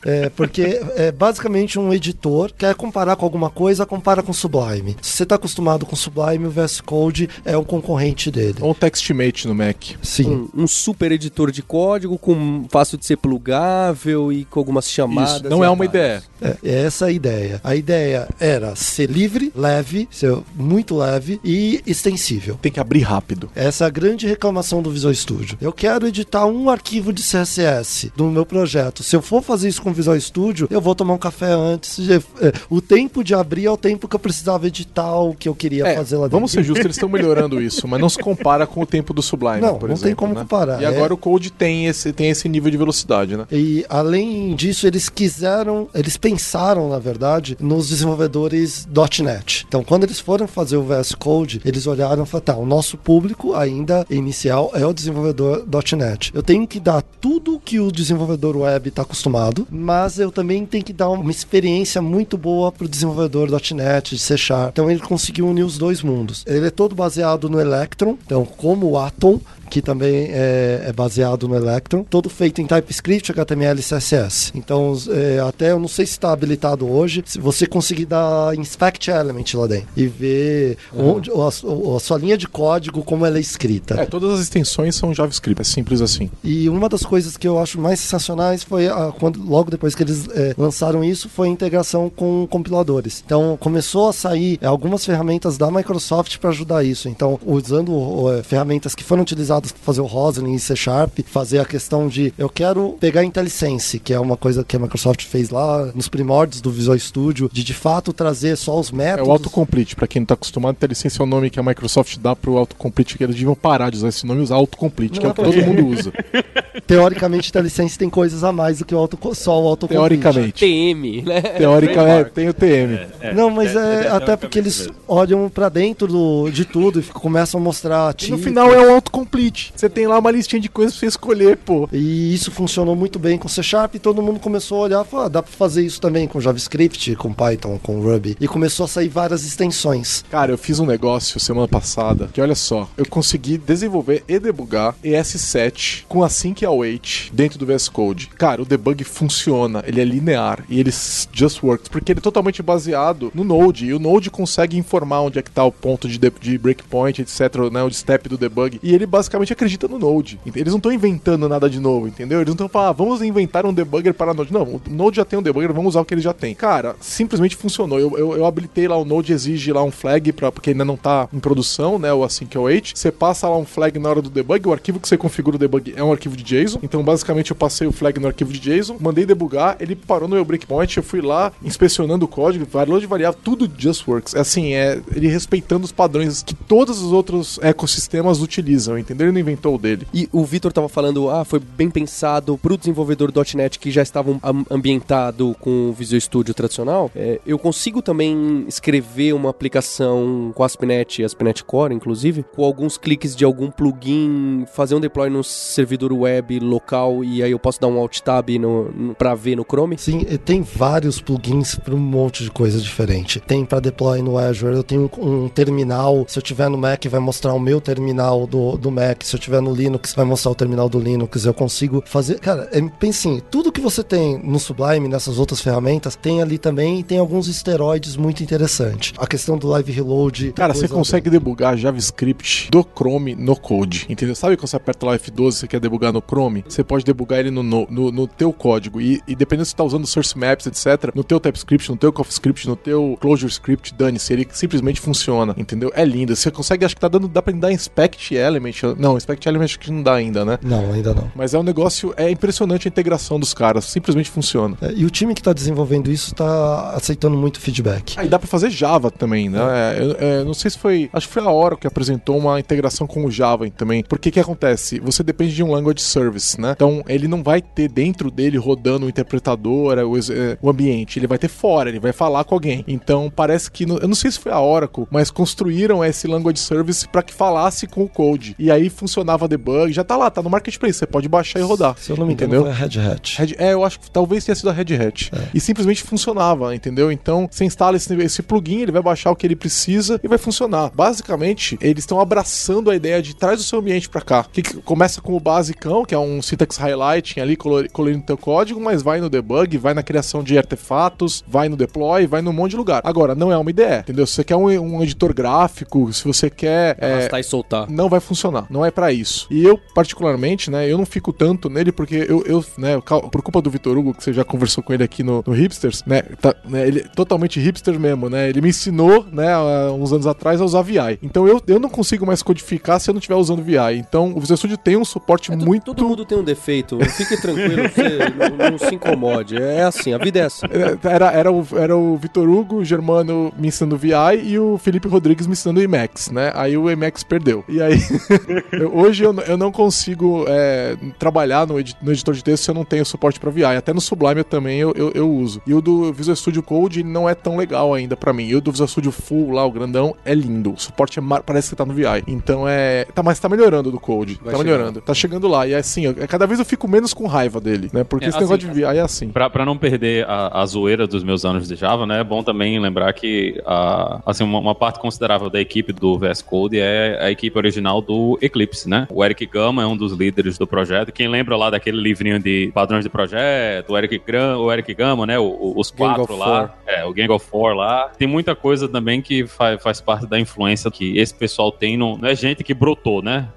É, 0.05 0.29
porque 0.29 0.81
é 0.95 1.11
basicamente 1.11 1.79
um 1.79 1.93
editor 1.93 2.51
quer 2.57 2.73
comparar 2.75 3.15
com 3.15 3.25
alguma 3.25 3.49
coisa, 3.49 3.85
compara 3.85 4.23
com 4.23 4.33
Sublime. 4.33 4.95
Se 5.01 5.17
você 5.17 5.23
está 5.23 5.35
acostumado 5.35 5.85
com 5.85 5.95
Sublime, 5.95 6.45
o 6.45 6.49
VS 6.49 6.81
Code 6.81 7.29
é 7.45 7.57
um 7.57 7.63
concorrente 7.63 8.31
dele. 8.31 8.55
Ou 8.61 8.73
TextMate 8.73 9.47
no 9.47 9.55
Mac. 9.55 9.77
Sim. 10.01 10.49
um, 10.55 10.63
um 10.63 10.67
super 10.67 11.11
editor 11.11 11.51
de 11.51 11.61
código 11.61 12.17
com 12.17 12.65
fácil 12.69 12.97
de 12.97 13.05
ser 13.05 13.17
plugável 13.17 14.31
e 14.31 14.45
com 14.45 14.59
algumas 14.59 14.89
chamadas. 14.89 15.35
Isso, 15.35 15.49
não 15.49 15.63
é 15.63 15.69
uma 15.69 15.85
ideia. 15.85 16.23
É, 16.41 16.57
é 16.63 16.81
essa 16.83 17.05
a 17.05 17.11
ideia. 17.11 17.61
A 17.63 17.75
ideia 17.75 18.27
era 18.39 18.75
ser 18.75 19.09
livre, 19.09 19.51
leve, 19.55 20.07
ser 20.11 20.37
muito 20.55 20.97
leve 20.97 21.39
e 21.43 21.81
extensível. 21.85 22.57
Tem 22.61 22.71
que 22.71 22.79
abrir 22.79 23.01
rápido. 23.01 23.49
Essa 23.55 23.85
é 23.85 23.87
a 23.87 23.89
grande 23.89 24.27
reclamação 24.27 24.81
do 24.81 24.91
Visual 24.91 25.13
Studio. 25.13 25.57
Eu 25.61 25.71
quero 25.71 26.07
editar 26.07 26.45
um 26.45 26.69
arquivo 26.69 27.13
de 27.13 27.21
CSS 27.21 28.11
do 28.15 28.25
meu 28.25 28.45
projeto. 28.45 29.03
Se 29.03 29.15
eu 29.15 29.21
for 29.21 29.41
fazer 29.41 29.69
isso 29.69 29.81
com 29.81 29.90
o 29.91 29.93
Visual 29.95 30.19
Studio, 30.19 30.67
eu 30.71 30.81
vou 30.81 30.95
tomar 30.95 31.13
um 31.13 31.17
café 31.17 31.51
antes. 31.51 31.99
É, 32.09 32.21
O 32.69 32.81
tempo 32.81 33.23
de 33.23 33.33
abrir 33.33 33.65
é 33.65 33.71
o 33.71 33.77
tempo 33.77 34.07
que 34.07 34.15
eu 34.15 34.19
precisava 34.19 34.67
editar 34.67 35.15
o 35.19 35.33
que 35.33 35.47
eu 35.47 35.55
queria 35.55 35.85
É, 35.87 35.95
fazer 35.95 36.15
lá 36.15 36.23
dentro. 36.23 36.37
vamos 36.37 36.51
ser 36.51 36.63
justos, 36.63 36.85
eles 36.85 36.95
estão 36.95 37.09
melhorando 37.09 37.61
isso, 37.61 37.87
mas 37.87 37.99
não 37.99 38.09
se 38.09 38.17
compara 38.19 38.65
com 38.65 38.81
o 38.81 38.85
tempo 38.85 39.13
do 39.13 39.21
Sublime, 39.21 39.61
Não, 39.61 39.75
por 39.77 39.87
não 39.89 39.95
exemplo. 39.95 40.07
tem 40.07 40.15
como 40.15 40.33
né? 40.33 40.41
comparar. 40.41 40.81
E 40.81 40.85
É- 40.85 40.87
agora 40.87 41.13
o 41.13 41.17
Code 41.17 41.51
tem 41.51 41.87
esse, 41.87 42.11
tem 42.13 42.29
esse 42.29 42.47
nível 42.49 42.71
de 42.71 42.77
velocidade, 42.77 43.35
né? 43.37 43.45
E 43.51 43.85
além 43.89 44.55
disso, 44.55 44.87
eles 44.87 45.09
quiseram, 45.09 45.87
eles 45.93 46.17
pensaram, 46.17 46.89
na 46.89 46.99
verdade, 46.99 47.57
nos 47.59 47.89
desenvolvedores 47.89 48.87
.NET. 49.21 49.65
Então, 49.67 49.83
quando 49.83 50.03
eles 50.03 50.19
foram 50.19 50.47
fazer 50.47 50.77
o 50.77 50.83
VS 50.83 51.15
Code, 51.15 51.61
eles 51.65 51.87
olharam 51.87 52.23
e 52.23 52.25
falaram, 52.25 52.45
tá, 52.45 52.55
o 52.57 52.65
nosso 52.65 52.97
público 52.97 53.53
ainda 53.53 54.05
inicial 54.09 54.71
é 54.73 54.85
o 54.85 54.93
desenvolvedor 54.93 55.65
.NET. 55.97 56.31
Eu 56.33 56.43
tenho 56.43 56.67
que 56.67 56.79
dar 56.79 57.01
tudo 57.01 57.59
que 57.63 57.79
o 57.79 57.91
desenvolvedor 57.91 58.55
web 58.57 58.89
está 58.89 59.01
acostumado, 59.01 59.67
mas 59.81 60.19
eu 60.19 60.31
também 60.31 60.65
tenho 60.65 60.83
que 60.83 60.93
dar 60.93 61.09
uma 61.09 61.31
experiência 61.31 62.01
muito 62.01 62.37
boa 62.37 62.71
para 62.71 62.85
o 62.85 62.89
desenvolvedor 62.89 63.49
.NET, 63.73 64.15
de 64.15 64.21
C 64.21 64.37
Sharp. 64.37 64.69
Então, 64.71 64.89
ele 64.89 64.99
conseguiu 64.99 65.47
unir 65.47 65.63
os 65.63 65.77
dois 65.77 66.01
mundos. 66.01 66.43
Ele 66.47 66.67
é 66.67 66.69
todo 66.69 66.95
baseado 66.95 67.49
no 67.49 67.59
Electron, 67.59 68.17
então, 68.25 68.45
como 68.45 68.91
o 68.91 68.97
Atom, 68.97 69.39
que 69.71 69.81
também 69.81 70.27
é, 70.29 70.83
é 70.87 70.93
baseado 70.93 71.47
no 71.47 71.55
Electron, 71.55 72.03
todo 72.03 72.29
feito 72.29 72.61
em 72.61 72.67
TypeScript, 72.67 73.31
HTML 73.31 73.79
e 73.79 73.83
CSS. 73.83 74.51
Então, 74.53 74.95
é, 75.09 75.39
até 75.39 75.71
eu 75.71 75.79
não 75.79 75.87
sei 75.87 76.05
se 76.05 76.11
está 76.11 76.31
habilitado 76.33 76.87
hoje, 76.87 77.23
se 77.25 77.39
você 77.39 77.65
conseguir 77.65 78.05
dar 78.05 78.53
inspect 78.55 79.09
element 79.09 79.45
lá 79.53 79.65
dentro 79.67 79.87
e 79.95 80.07
ver 80.07 80.77
onde, 80.93 81.31
a, 81.31 81.47
a 81.47 81.99
sua 81.99 82.17
linha 82.19 82.37
de 82.37 82.47
código, 82.47 83.01
como 83.03 83.25
ela 83.25 83.37
é 83.37 83.41
escrita. 83.41 83.95
É, 84.01 84.05
todas 84.05 84.31
as 84.33 84.41
extensões 84.41 84.93
são 84.95 85.13
JavaScript, 85.13 85.61
é 85.61 85.63
simples 85.63 86.01
assim. 86.01 86.29
E 86.43 86.67
uma 86.67 86.89
das 86.89 87.03
coisas 87.03 87.37
que 87.37 87.47
eu 87.47 87.57
acho 87.57 87.79
mais 87.79 87.99
sensacionais 88.01 88.63
foi 88.63 88.87
a- 88.89 89.13
quando 89.17 89.41
logo 89.41 89.71
depois 89.71 89.95
que 89.95 90.03
eles 90.03 90.27
é, 90.35 90.53
lançaram 90.57 91.01
isso 91.03 91.29
foi 91.29 91.47
a 91.47 91.51
integração 91.51 92.09
com 92.13 92.45
compiladores. 92.49 93.23
Então 93.25 93.57
começou 93.57 94.09
a 94.09 94.13
sair 94.13 94.59
algumas 94.61 95.05
ferramentas 95.05 95.57
da 95.57 95.71
Microsoft 95.71 96.37
para 96.39 96.49
ajudar 96.49 96.83
isso. 96.83 97.07
Então 97.07 97.39
usando 97.45 98.29
é, 98.37 98.43
ferramentas 98.43 98.93
que 98.93 99.03
foram 99.03 99.21
utilizadas 99.21 99.60
para 99.69 99.81
fazer 99.83 100.01
o 100.01 100.05
Roslyn 100.05 100.53
e 100.55 100.59
C 100.59 100.75
Sharp, 100.75 101.19
fazer 101.25 101.59
a 101.59 101.65
questão 101.65 102.07
de 102.07 102.33
eu 102.37 102.49
quero 102.49 102.95
pegar 102.99 103.23
IntelliSense, 103.23 103.99
que 103.99 104.13
é 104.13 104.19
uma 104.19 104.37
coisa 104.37 104.63
que 104.63 104.75
a 104.75 104.79
Microsoft 104.79 105.25
fez 105.25 105.49
lá 105.49 105.91
nos 105.93 106.07
primórdios 106.07 106.61
do 106.61 106.71
Visual 106.71 106.97
Studio, 106.97 107.49
de 107.51 107.63
de 107.63 107.73
fato 107.73 108.11
trazer 108.13 108.55
só 108.57 108.79
os 108.79 108.91
É 108.91 108.95
métodos. 108.95 109.27
o 109.27 109.31
autocomplete, 109.31 109.95
pra 109.95 110.07
quem 110.07 110.19
não 110.21 110.25
tá 110.25 110.33
acostumado, 110.33 110.75
IntelliSense 110.75 111.19
é 111.19 111.23
o 111.23 111.27
nome 111.27 111.49
que 111.49 111.59
a 111.59 111.63
Microsoft 111.63 112.17
dá 112.17 112.35
pro 112.35 112.57
autocomplete, 112.57 113.17
que 113.17 113.23
eles 113.23 113.35
deviam 113.35 113.55
parar 113.55 113.89
de 113.89 113.97
usar 113.97 114.09
esse 114.09 114.25
nome 114.25 114.39
e 114.41 114.43
usar 114.43 114.55
autocomplete, 114.55 115.19
que 115.19 115.25
é 115.25 115.29
o 115.29 115.33
que 115.33 115.41
Não, 115.41 115.51
todo 115.51 115.65
mundo 115.65 115.87
usa. 115.87 116.11
Teoricamente, 116.87 117.49
IntelliSense 117.49 117.97
tem 117.97 118.09
coisas 118.09 118.43
a 118.43 118.51
mais 118.51 118.79
do 118.79 118.85
que 118.85 118.93
o 118.95 118.97
auto, 118.97 119.17
só 119.35 119.61
o 119.61 119.67
autocomplete. 119.67 120.21
Teoricamente. 120.21 120.59
TM, 120.65 121.21
né? 121.23 121.41
Teoricamente, 121.41 122.29
tem 122.31 122.49
o 122.49 122.53
TM. 122.53 122.99
Não, 123.35 123.49
mas 123.49 123.75
é, 123.75 124.05
é 124.05 124.07
até 124.09 124.35
porque 124.35 124.59
eles 124.59 124.79
mesmo. 124.87 124.95
olham 125.07 125.49
pra 125.49 125.69
dentro 125.69 126.07
do- 126.07 126.49
de 126.51 126.65
tudo 126.65 126.99
e 126.99 127.03
começam 127.03 127.59
a 127.59 127.63
mostrar 127.63 128.15
E 128.21 128.29
no 128.31 128.37
final 128.37 128.71
é 128.73 128.79
um 128.87 128.95
autocomplete. 128.95 129.50
Kit. 129.51 129.73
Você 129.75 129.89
tem 129.89 130.07
lá 130.07 130.17
uma 130.17 130.31
listinha 130.31 130.59
de 130.59 130.69
coisas 130.69 130.93
pra 130.93 131.01
você 131.01 131.05
escolher, 131.07 131.57
pô. 131.57 131.87
E 131.91 132.33
isso 132.33 132.51
funcionou 132.51 132.95
muito 132.95 133.19
bem 133.19 133.37
com 133.37 133.47
C 133.47 133.61
Sharp 133.61 133.95
e 133.95 133.99
todo 133.99 134.21
mundo 134.21 134.39
começou 134.39 134.79
a 134.79 134.81
olhar 134.85 135.05
e 135.05 135.07
falou, 135.07 135.25
ah, 135.25 135.29
dá 135.29 135.43
pra 135.43 135.51
fazer 135.51 135.85
isso 135.85 135.99
também 135.99 136.27
com 136.27 136.39
JavaScript, 136.39 137.15
com 137.15 137.33
Python, 137.33 137.79
com 137.81 138.01
Ruby. 138.01 138.37
E 138.39 138.47
começou 138.47 138.85
a 138.85 138.87
sair 138.87 139.09
várias 139.09 139.45
extensões. 139.45 140.23
Cara, 140.29 140.51
eu 140.51 140.57
fiz 140.57 140.79
um 140.79 140.85
negócio 140.85 141.39
semana 141.39 141.67
passada 141.67 142.29
que 142.31 142.41
olha 142.41 142.55
só, 142.55 142.89
eu 142.97 143.05
consegui 143.05 143.57
desenvolver 143.57 144.23
e 144.27 144.39
debugar 144.39 144.95
ES7 145.03 146.05
com 146.07 146.23
Async 146.23 146.61
e 146.61 146.65
Await 146.65 147.29
dentro 147.33 147.59
do 147.59 147.65
VS 147.65 147.89
Code. 147.89 148.27
Cara, 148.27 148.61
o 148.61 148.65
debug 148.65 149.03
funciona, 149.03 149.83
ele 149.85 150.01
é 150.01 150.05
linear 150.05 150.63
e 150.69 150.79
ele 150.79 150.91
just 151.33 151.63
works, 151.63 151.87
porque 151.89 152.11
ele 152.11 152.19
é 152.19 152.21
totalmente 152.21 152.61
baseado 152.61 153.31
no 153.33 153.43
Node 153.43 153.85
e 153.87 153.93
o 153.93 153.99
Node 153.99 154.29
consegue 154.29 154.77
informar 154.77 155.21
onde 155.21 155.39
é 155.39 155.41
que 155.41 155.51
tá 155.51 155.63
o 155.63 155.71
ponto 155.71 156.07
de, 156.07 156.17
de, 156.17 156.31
de 156.39 156.57
breakpoint, 156.57 157.21
etc, 157.21 157.71
né, 157.71 157.83
o 157.83 157.91
step 157.91 158.29
do 158.29 158.37
debug. 158.37 158.79
E 158.81 158.93
ele 158.93 159.05
basicamente 159.05 159.40
acredita 159.49 159.87
no 159.87 159.97
Node. 159.97 160.39
Eles 160.45 160.71
não 160.71 160.77
estão 160.77 160.91
inventando 160.91 161.47
nada 161.47 161.69
de 161.69 161.79
novo, 161.79 162.07
entendeu? 162.07 162.39
Eles 162.39 162.47
não 162.47 162.53
estão 162.53 162.69
falando, 162.69 162.89
ah, 162.89 162.91
vamos 162.91 163.21
inventar 163.21 163.65
um 163.65 163.73
debugger 163.73 164.13
para 164.13 164.33
Node. 164.33 164.53
Não, 164.53 164.63
o 164.63 164.81
Node 164.89 165.17
já 165.17 165.25
tem 165.25 165.39
um 165.39 165.41
debugger, 165.41 165.73
vamos 165.73 165.89
usar 165.89 166.01
o 166.01 166.05
que 166.05 166.13
ele 166.13 166.21
já 166.21 166.33
tem. 166.33 166.53
Cara, 166.53 166.95
simplesmente 166.99 167.55
funcionou. 167.55 167.99
Eu, 167.99 168.17
eu, 168.17 168.37
eu 168.37 168.45
habilitei 168.45 168.87
lá 168.87 168.97
o 168.97 169.05
Node 169.05 169.33
exige 169.33 169.71
lá 169.71 169.83
um 169.83 169.91
flag 169.91 170.31
para 170.33 170.51
porque 170.51 170.71
ainda 170.71 170.85
não 170.85 170.97
tá 170.97 171.27
em 171.33 171.39
produção, 171.39 171.97
né, 171.97 172.13
o 172.13 172.23
async 172.23 172.55
await. 172.55 172.93
Você 172.95 173.11
passa 173.11 173.47
lá 173.47 173.57
um 173.57 173.65
flag 173.65 173.97
na 173.99 174.09
hora 174.09 174.21
do 174.21 174.29
debug, 174.29 174.67
o 174.67 174.73
arquivo 174.73 174.99
que 174.99 175.07
você 175.07 175.17
configura 175.17 175.55
o 175.55 175.59
debug 175.59 175.93
é 175.95 176.03
um 176.03 176.11
arquivo 176.11 176.35
de 176.35 176.43
JSON. 176.43 176.79
Então, 176.83 177.03
basicamente 177.03 177.51
eu 177.51 177.55
passei 177.55 177.87
o 177.87 177.91
flag 177.91 178.19
no 178.19 178.27
arquivo 178.27 178.51
de 178.51 178.59
JSON, 178.59 178.97
mandei 178.99 179.25
debugar, 179.25 179.77
ele 179.79 179.95
parou 179.95 180.27
no 180.27 180.35
meu 180.35 180.45
breakpoint, 180.45 180.97
eu 180.97 181.03
fui 181.03 181.21
lá 181.21 181.51
inspecionando 181.63 182.25
o 182.25 182.27
código, 182.27 182.65
valor 182.65 182.99
de 182.99 183.05
variável, 183.05 183.39
tudo 183.43 183.69
just 183.77 184.07
works. 184.07 184.35
É 184.35 184.39
assim, 184.39 184.73
é 184.73 184.99
ele 185.15 185.27
respeitando 185.27 185.85
os 185.85 185.91
padrões 185.91 186.43
que 186.43 186.53
todos 186.53 187.01
os 187.01 187.11
outros 187.11 187.59
ecossistemas 187.61 188.41
utilizam, 188.41 188.97
entendeu? 188.97 189.30
Não 189.31 189.39
inventou 189.39 189.75
o 189.75 189.77
dele. 189.77 190.07
E 190.13 190.27
o 190.31 190.43
Vitor 190.43 190.73
tava 190.73 190.89
falando, 190.89 191.29
ah, 191.29 191.45
foi 191.45 191.59
bem 191.59 191.89
pensado 191.89 192.57
pro 192.57 192.77
desenvolvedor 192.77 193.31
.NET 193.55 193.79
que 193.79 193.91
já 193.91 194.01
estavam 194.01 194.39
ambientado 194.69 195.55
com 195.59 195.89
o 195.89 195.93
Visual 195.93 196.19
Studio 196.19 196.53
tradicional. 196.53 197.09
É, 197.15 197.39
eu 197.45 197.57
consigo 197.57 198.01
também 198.01 198.65
escrever 198.67 199.33
uma 199.33 199.49
aplicação 199.49 200.51
com 200.53 200.63
ASP.NET 200.63 201.21
e 201.21 201.25
ASP.NET 201.25 201.63
Core, 201.63 201.93
inclusive, 201.93 202.43
com 202.55 202.63
alguns 202.63 202.97
cliques 202.97 203.35
de 203.35 203.45
algum 203.45 203.69
plugin, 203.71 204.65
fazer 204.73 204.95
um 204.95 204.99
deploy 204.99 205.29
no 205.29 205.43
servidor 205.43 206.11
web 206.11 206.59
local 206.59 207.23
e 207.23 207.43
aí 207.43 207.51
eu 207.51 207.59
posso 207.59 207.79
dar 207.79 207.87
um 207.87 207.97
Alt 207.97 208.19
Tab 208.19 208.49
no, 208.57 208.91
no, 208.91 209.15
pra 209.15 209.35
ver 209.35 209.55
no 209.55 209.63
Chrome? 209.63 209.97
Sim, 209.97 210.23
tem 210.43 210.61
vários 210.61 211.21
plugins 211.21 211.75
para 211.75 211.95
um 211.95 211.99
monte 211.99 212.43
de 212.43 212.51
coisa 212.51 212.79
diferente. 212.79 213.39
Tem 213.39 213.65
para 213.65 213.79
deploy 213.79 214.21
no 214.21 214.37
Azure, 214.37 214.75
eu 214.75 214.83
tenho 214.83 215.09
um, 215.17 215.43
um, 215.43 215.49
terminal, 215.49 216.25
se 216.27 216.37
eu 216.37 216.43
tiver 216.43 216.69
no 216.69 216.77
Mac 216.77 217.05
vai 217.05 217.19
mostrar 217.19 217.53
o 217.53 217.59
meu 217.59 217.79
terminal 217.79 218.45
do, 218.47 218.77
do 218.77 218.91
Mac, 218.91 219.10
se 219.19 219.35
eu 219.35 219.39
tiver 219.39 219.61
no 219.61 219.73
Linux 219.73 220.13
vai 220.13 220.25
mostrar 220.25 220.51
o 220.51 220.55
terminal 220.55 220.89
do 220.89 220.99
Linux, 220.99 221.45
eu 221.45 221.53
consigo 221.53 222.03
fazer, 222.05 222.39
cara, 222.39 222.69
é, 222.71 222.81
pense 222.81 223.27
assim, 223.27 223.41
tudo 223.51 223.71
que 223.71 223.81
você 223.81 224.03
tem 224.03 224.39
no 224.43 224.59
Sublime, 224.59 225.07
nessas 225.07 225.37
outras 225.37 225.61
ferramentas, 225.61 226.15
tem 226.15 226.41
ali 226.41 226.57
também 226.57 226.99
e 226.99 227.03
tem 227.03 227.17
alguns 227.17 227.47
esteroides 227.47 228.15
muito 228.15 228.41
interessantes. 228.41 229.13
A 229.17 229.27
questão 229.27 229.57
do 229.57 229.67
live 229.67 229.91
reload. 229.91 230.53
Cara, 230.53 230.73
você 230.73 230.87
consegue 230.87 231.29
debugar 231.29 231.77
JavaScript 231.77 232.69
do 232.71 232.85
Chrome 232.95 233.35
no 233.35 233.55
Code, 233.55 234.05
entendeu? 234.09 234.35
Sabe 234.35 234.57
quando 234.57 234.67
você 234.67 234.75
aperta 234.75 235.05
lá 235.05 235.17
F12 235.17 235.49
e 235.49 235.51
você 235.51 235.67
quer 235.67 235.79
debugar 235.79 236.11
no 236.11 236.21
Chrome? 236.21 236.63
Você 236.67 236.83
pode 236.83 237.05
debugar 237.05 237.39
ele 237.39 237.51
no, 237.51 237.61
no, 237.63 237.87
no, 237.89 238.11
no 238.11 238.27
teu 238.27 238.51
código 238.51 238.99
e, 238.99 239.21
e 239.27 239.35
dependendo 239.35 239.65
se 239.65 239.71
você 239.71 239.77
tá 239.77 239.83
usando 239.83 240.07
source 240.07 240.37
maps, 240.37 240.65
etc, 240.65 241.13
no 241.15 241.23
teu 241.23 241.39
TypeScript, 241.39 241.89
no 241.89 241.97
teu 241.97 242.11
CoffeeScript, 242.11 242.67
no 242.67 242.75
teu 242.75 243.17
ClojureScript, 243.19 243.93
dane-se, 243.93 244.33
ele 244.33 244.47
simplesmente 244.51 244.99
funciona, 244.99 245.53
entendeu? 245.57 245.91
É 245.93 246.03
lindo. 246.03 246.35
Você 246.35 246.49
consegue, 246.51 246.85
acho 246.85 246.95
que 246.95 247.01
tá 247.01 247.07
dando, 247.07 247.27
dá 247.27 247.41
pra 247.41 247.53
dar 247.53 247.71
Inspect 247.71 248.35
Element. 248.35 248.81
Não, 249.01 249.17
Inspect 249.17 249.47
Element 249.47 249.65
acho 249.65 249.79
que 249.79 249.91
não 249.91 250.03
dá 250.03 250.13
ainda, 250.13 250.45
né? 250.45 250.59
Não, 250.61 250.93
ainda 250.93 251.11
não. 251.13 251.31
Mas 251.35 251.55
é 251.55 251.59
um 251.59 251.63
negócio, 251.63 252.13
é 252.15 252.29
impressionante 252.29 252.87
a 252.87 252.89
integração 252.89 253.39
dos 253.39 253.51
caras, 253.51 253.85
simplesmente 253.85 254.29
funciona. 254.29 254.77
É, 254.79 254.93
e 254.95 255.05
o 255.05 255.09
time 255.09 255.33
que 255.33 255.41
tá 255.41 255.53
desenvolvendo 255.53 256.11
isso 256.11 256.35
tá 256.35 256.91
aceitando 256.91 257.35
muito 257.35 257.59
feedback. 257.59 258.13
Ah, 258.15 258.23
e 258.23 258.29
dá 258.29 258.37
pra 258.37 258.47
fazer 258.47 258.69
Java 258.69 259.09
também, 259.09 259.49
né? 259.49 259.59
É. 259.59 260.03
Eu, 260.03 260.15
é, 260.19 260.43
não 260.43 260.53
sei 260.53 260.69
se 260.69 260.77
foi, 260.77 261.09
acho 261.11 261.27
que 261.27 261.33
foi 261.33 261.41
a 261.41 261.51
Oracle 261.51 261.81
que 261.81 261.87
apresentou 261.87 262.37
uma 262.37 262.59
integração 262.59 263.07
com 263.07 263.25
o 263.25 263.31
Java 263.31 263.67
também. 263.71 264.03
Porque 264.03 264.29
que 264.29 264.39
acontece? 264.39 264.99
Você 264.99 265.23
depende 265.23 265.55
de 265.55 265.63
um 265.63 265.71
language 265.71 266.01
service, 266.01 266.61
né? 266.61 266.73
Então 266.75 267.03
ele 267.07 267.27
não 267.27 267.41
vai 267.41 267.59
ter 267.59 267.89
dentro 267.89 268.29
dele 268.29 268.57
rodando 268.57 269.07
o 269.07 269.09
interpretador, 269.09 269.97
o, 269.97 270.17
é, 270.17 270.57
o 270.61 270.69
ambiente, 270.69 271.17
ele 271.17 271.27
vai 271.27 271.39
ter 271.39 271.47
fora, 271.47 271.89
ele 271.89 271.99
vai 271.99 272.13
falar 272.13 272.43
com 272.43 272.53
alguém. 272.53 272.83
Então 272.87 273.31
parece 273.35 273.71
que, 273.71 273.83
eu 273.83 274.07
não 274.07 274.15
sei 274.15 274.29
se 274.29 274.39
foi 274.39 274.51
a 274.51 274.61
Oracle, 274.61 275.07
mas 275.09 275.31
construíram 275.31 276.05
esse 276.05 276.27
language 276.27 276.59
service 276.59 277.07
para 277.07 277.23
que 277.23 277.33
falasse 277.33 277.87
com 277.87 278.03
o 278.03 278.09
code. 278.09 278.55
E 278.59 278.69
aí 278.69 278.90
funcionava 278.91 279.47
debug, 279.47 279.91
já 279.91 280.03
tá 280.03 280.15
lá, 280.15 280.29
tá 280.29 280.41
no 280.41 280.49
marketplace, 280.49 280.99
você 280.99 281.07
pode 281.07 281.27
baixar 281.27 281.59
e 281.59 281.63
rodar. 281.63 281.95
Se 281.97 282.11
eu 282.11 282.17
não 282.17 282.25
me 282.25 282.33
engano, 282.33 282.53
entendeu? 282.53 282.63
foi 282.63 282.71
a 282.71 282.75
Red 282.75 282.99
Hat. 282.99 283.37
Red, 283.37 283.55
é, 283.57 283.73
eu 283.73 283.83
acho 283.83 283.99
que 283.99 284.11
talvez 284.11 284.45
tenha 284.45 284.55
sido 284.55 284.69
a 284.69 284.73
Red 284.73 284.95
Hat. 284.95 285.31
É. 285.33 285.47
E 285.53 285.59
simplesmente 285.59 286.03
funcionava, 286.03 286.75
entendeu? 286.75 287.11
Então 287.11 287.47
você 287.49 287.65
instala 287.65 287.97
esse, 287.97 288.13
esse 288.15 288.41
plugin, 288.41 288.81
ele 288.81 288.91
vai 288.91 289.01
baixar 289.01 289.31
o 289.31 289.35
que 289.35 289.47
ele 289.47 289.55
precisa 289.55 290.19
e 290.23 290.27
vai 290.27 290.37
funcionar. 290.37 290.91
Basicamente, 290.93 291.77
eles 291.81 292.03
estão 292.03 292.19
abraçando 292.19 292.89
a 292.89 292.95
ideia 292.95 293.21
de 293.21 293.35
traz 293.35 293.59
o 293.59 293.63
seu 293.63 293.79
ambiente 293.79 294.09
para 294.09 294.21
cá. 294.21 294.45
Que, 294.51 294.61
que 294.61 294.77
começa 294.81 295.21
com 295.21 295.35
o 295.35 295.39
basicão, 295.39 296.05
que 296.05 296.13
é 296.13 296.19
um 296.19 296.41
syntax 296.41 296.77
highlighting 296.77 297.39
ali, 297.39 297.55
colorindo 297.55 298.23
teu 298.23 298.37
código, 298.37 298.79
mas 298.79 299.01
vai 299.01 299.19
no 299.19 299.29
debug, 299.29 299.77
vai 299.77 299.93
na 299.93 300.03
criação 300.03 300.43
de 300.43 300.57
artefatos, 300.57 301.43
vai 301.47 301.69
no 301.69 301.75
deploy, 301.75 302.27
vai 302.27 302.41
num 302.41 302.53
monte 302.53 302.71
de 302.71 302.77
lugar. 302.77 303.01
Agora, 303.03 303.35
não 303.35 303.51
é 303.51 303.57
uma 303.57 303.69
ideia, 303.69 303.99
entendeu? 303.99 304.25
Se 304.25 304.33
você 304.33 304.43
quer 304.43 304.55
um, 304.55 304.67
um 304.67 305.03
editor 305.03 305.33
gráfico, 305.33 306.11
se 306.13 306.23
você 306.25 306.49
quer. 306.49 306.97
É, 306.99 307.39
e 307.39 307.43
soltar. 307.43 307.89
Não 307.89 308.09
vai 308.09 308.19
funcionar. 308.19 308.65
Não 308.69 308.80
é 308.85 308.91
para 308.91 309.11
isso. 309.11 309.47
E 309.49 309.63
eu, 309.63 309.79
particularmente, 309.93 310.69
né, 310.69 310.91
eu 310.91 310.97
não 310.97 311.05
fico 311.05 311.31
tanto 311.33 311.69
nele 311.69 311.91
porque 311.91 312.25
eu, 312.27 312.43
eu 312.45 312.63
né, 312.77 312.99
por 312.99 313.41
culpa 313.41 313.61
do 313.61 313.69
Vitor 313.69 313.97
Hugo, 313.97 314.13
que 314.13 314.23
você 314.23 314.33
já 314.33 314.43
conversou 314.43 314.83
com 314.83 314.93
ele 314.93 315.03
aqui 315.03 315.23
no, 315.23 315.43
no 315.45 315.53
Hipsters, 315.53 316.03
né, 316.05 316.21
tá, 316.21 316.55
né, 316.67 316.87
ele 316.87 316.99
é 317.01 317.03
totalmente 317.03 317.59
hipster 317.59 317.99
mesmo, 317.99 318.29
né, 318.29 318.49
ele 318.49 318.61
me 318.61 318.69
ensinou, 318.69 319.25
né, 319.31 319.55
uns 319.91 320.11
anos 320.11 320.27
atrás 320.27 320.61
a 320.61 320.65
usar 320.65 320.81
VI. 320.81 321.19
Então 321.21 321.47
eu, 321.47 321.61
eu 321.67 321.79
não 321.79 321.89
consigo 321.89 322.25
mais 322.25 322.41
codificar 322.41 322.99
se 322.99 323.09
eu 323.09 323.13
não 323.13 323.19
estiver 323.19 323.35
usando 323.35 323.63
VI. 323.63 323.97
Então 323.97 324.33
o 324.35 324.39
Visual 324.39 324.57
Studio 324.57 324.77
tem 324.77 324.97
um 324.97 325.05
suporte 325.05 325.51
é, 325.51 325.55
muito... 325.55 325.85
Todo 325.85 326.07
mundo 326.07 326.25
tem 326.25 326.37
um 326.37 326.43
defeito. 326.43 326.99
Fique 327.11 327.39
tranquilo, 327.41 327.89
você 327.89 328.19
não, 328.35 328.71
não, 328.71 328.77
se 328.77 328.95
incomode. 328.95 329.57
É 329.57 329.83
assim, 329.83 330.13
a 330.13 330.17
vida 330.17 330.39
é 330.39 330.43
assim. 330.43 330.65
Era, 331.03 331.31
era 331.31 331.51
o, 331.51 331.67
era 331.75 331.95
o 331.95 332.17
Vitor 332.17 332.49
Hugo, 332.49 332.77
o 332.77 332.85
Germano 332.85 333.51
me 333.57 333.67
ensinando 333.67 333.97
VI 333.97 334.41
e 334.43 334.59
o 334.59 334.77
Felipe 334.77 335.07
Rodrigues 335.07 335.47
me 335.47 335.53
ensinando 335.53 335.81
Emacs, 335.81 336.29
né? 336.29 336.51
Aí 336.55 336.77
o 336.77 336.89
Emacs 336.89 337.23
perdeu. 337.23 337.63
E 337.67 337.81
aí, 337.81 337.97
hoje 338.93 339.23
eu, 339.23 339.33
eu 339.41 339.57
não 339.57 339.71
consigo 339.71 340.45
é, 340.47 340.95
trabalhar 341.19 341.67
no, 341.67 341.79
edi 341.79 341.95
no, 342.01 342.11
editor 342.11 342.33
de 342.33 342.43
texto 342.43 342.63
se 342.63 342.71
eu 342.71 342.75
não 342.75 342.85
tenho 342.85 343.05
suporte 343.05 343.39
para 343.39 343.49
VI. 343.49 343.63
Até 343.63 343.93
no 343.93 344.01
Sublime 344.01 344.39
eu 344.39 344.43
também 344.43 344.79
eu, 344.79 344.93
eu, 344.95 345.11
eu, 345.13 345.29
uso. 345.29 345.61
E 345.65 345.73
o 345.73 345.81
do 345.81 346.11
Visual 346.13 346.35
Studio 346.35 346.63
Code 346.63 347.03
não 347.03 347.27
é 347.27 347.35
tão 347.35 347.57
legal 347.57 347.93
ainda 347.93 348.15
para 348.15 348.33
mim. 348.33 348.47
E 348.47 348.55
o 348.55 348.61
do 348.61 348.71
Visual 348.71 348.87
Studio 348.87 349.11
Full 349.11 349.51
lá, 349.51 349.65
o 349.65 349.71
grandão, 349.71 350.15
é 350.25 350.33
lindo. 350.33 350.73
O 350.73 350.79
suporte 350.79 351.19
é 351.19 351.23
parece 351.45 351.69
que 351.69 351.75
tá 351.75 351.85
no 351.85 351.93
VI. 351.93 352.23
Então 352.27 352.67
é. 352.67 353.05
Tá, 353.05 353.23
mas 353.23 353.39
tá 353.39 353.49
melhorando 353.49 353.91
do 353.91 353.99
Code. 353.99 354.35
Vai 354.35 354.51
tá 354.51 354.51
chegando. 354.51 354.65
melhorando. 354.65 355.01
Tá 355.01 355.13
chegando 355.13 355.47
lá. 355.47 355.67
E 355.67 355.73
é 355.73 355.77
assim, 355.77 356.05
eu, 356.05 356.15
cada 356.27 356.45
vez 356.45 356.59
eu 356.59 356.65
fico 356.65 356.87
menos 356.87 357.13
com 357.13 357.27
raiva 357.27 357.59
dele, 357.59 357.89
né? 357.93 358.03
Porque 358.03 358.25
é, 358.25 358.29
esse 358.29 358.37
assim, 358.37 358.45
negócio 358.45 358.69
de 358.69 358.73
VI 358.73 358.83
é 358.83 359.01
assim. 359.01 359.29
Pra, 359.29 359.49
pra 359.49 359.65
não 359.65 359.77
perder 359.77 360.25
a, 360.27 360.61
a 360.61 360.65
zoeira 360.65 361.07
dos 361.07 361.23
meus 361.23 361.45
anos 361.45 361.67
de 361.67 361.75
Java, 361.75 362.05
né? 362.05 362.21
É 362.21 362.23
bom 362.23 362.43
também 362.43 362.79
lembrar 362.79 363.11
que 363.13 363.61
a, 363.65 364.21
assim, 364.25 364.43
uma, 364.43 364.59
uma 364.59 364.75
parte 364.75 364.99
considerável 364.99 365.49
da 365.49 365.59
equipe 365.59 365.93
do 365.93 366.17
VS 366.17 366.41
Code 366.41 366.79
é 366.79 367.19
a 367.21 367.31
equipe 367.31 367.57
original 367.57 368.01
do 368.01 368.37
Eclipse, 368.41 368.60
né? 368.85 369.07
O 369.09 369.23
Eric 369.23 369.45
Gama 369.45 369.83
é 369.83 369.85
um 369.85 369.95
dos 369.95 370.13
líderes 370.13 370.57
do 370.57 370.67
projeto. 370.67 371.11
Quem 371.11 371.27
lembra 371.27 371.55
lá 371.55 371.69
daquele 371.69 372.01
livrinho 372.01 372.39
de 372.39 372.71
padrões 372.73 373.03
de 373.03 373.09
projeto, 373.09 373.91
o 373.91 373.97
Eric, 373.97 374.21
Gram, 374.25 374.57
o 374.59 374.71
Eric 374.71 374.93
Gama, 374.93 375.25
né? 375.25 375.39
O, 375.39 375.73
os 375.75 375.91
quatro 375.91 376.35
lá. 376.35 376.75
É, 376.85 377.03
o 377.05 377.13
Gang 377.13 377.31
of 377.31 377.45
Four 377.45 377.73
lá. 377.73 378.09
Tem 378.17 378.27
muita 378.27 378.55
coisa 378.55 378.87
também 378.87 379.21
que 379.21 379.45
faz, 379.45 379.81
faz 379.81 380.01
parte 380.01 380.25
da 380.27 380.39
influência 380.39 380.89
que 380.91 381.17
esse 381.17 381.33
pessoal 381.33 381.71
tem. 381.71 381.97
No, 381.97 382.17
não 382.17 382.29
é 382.29 382.35
gente 382.35 382.63
que 382.63 382.73
brotou, 382.73 383.21
né? 383.21 383.47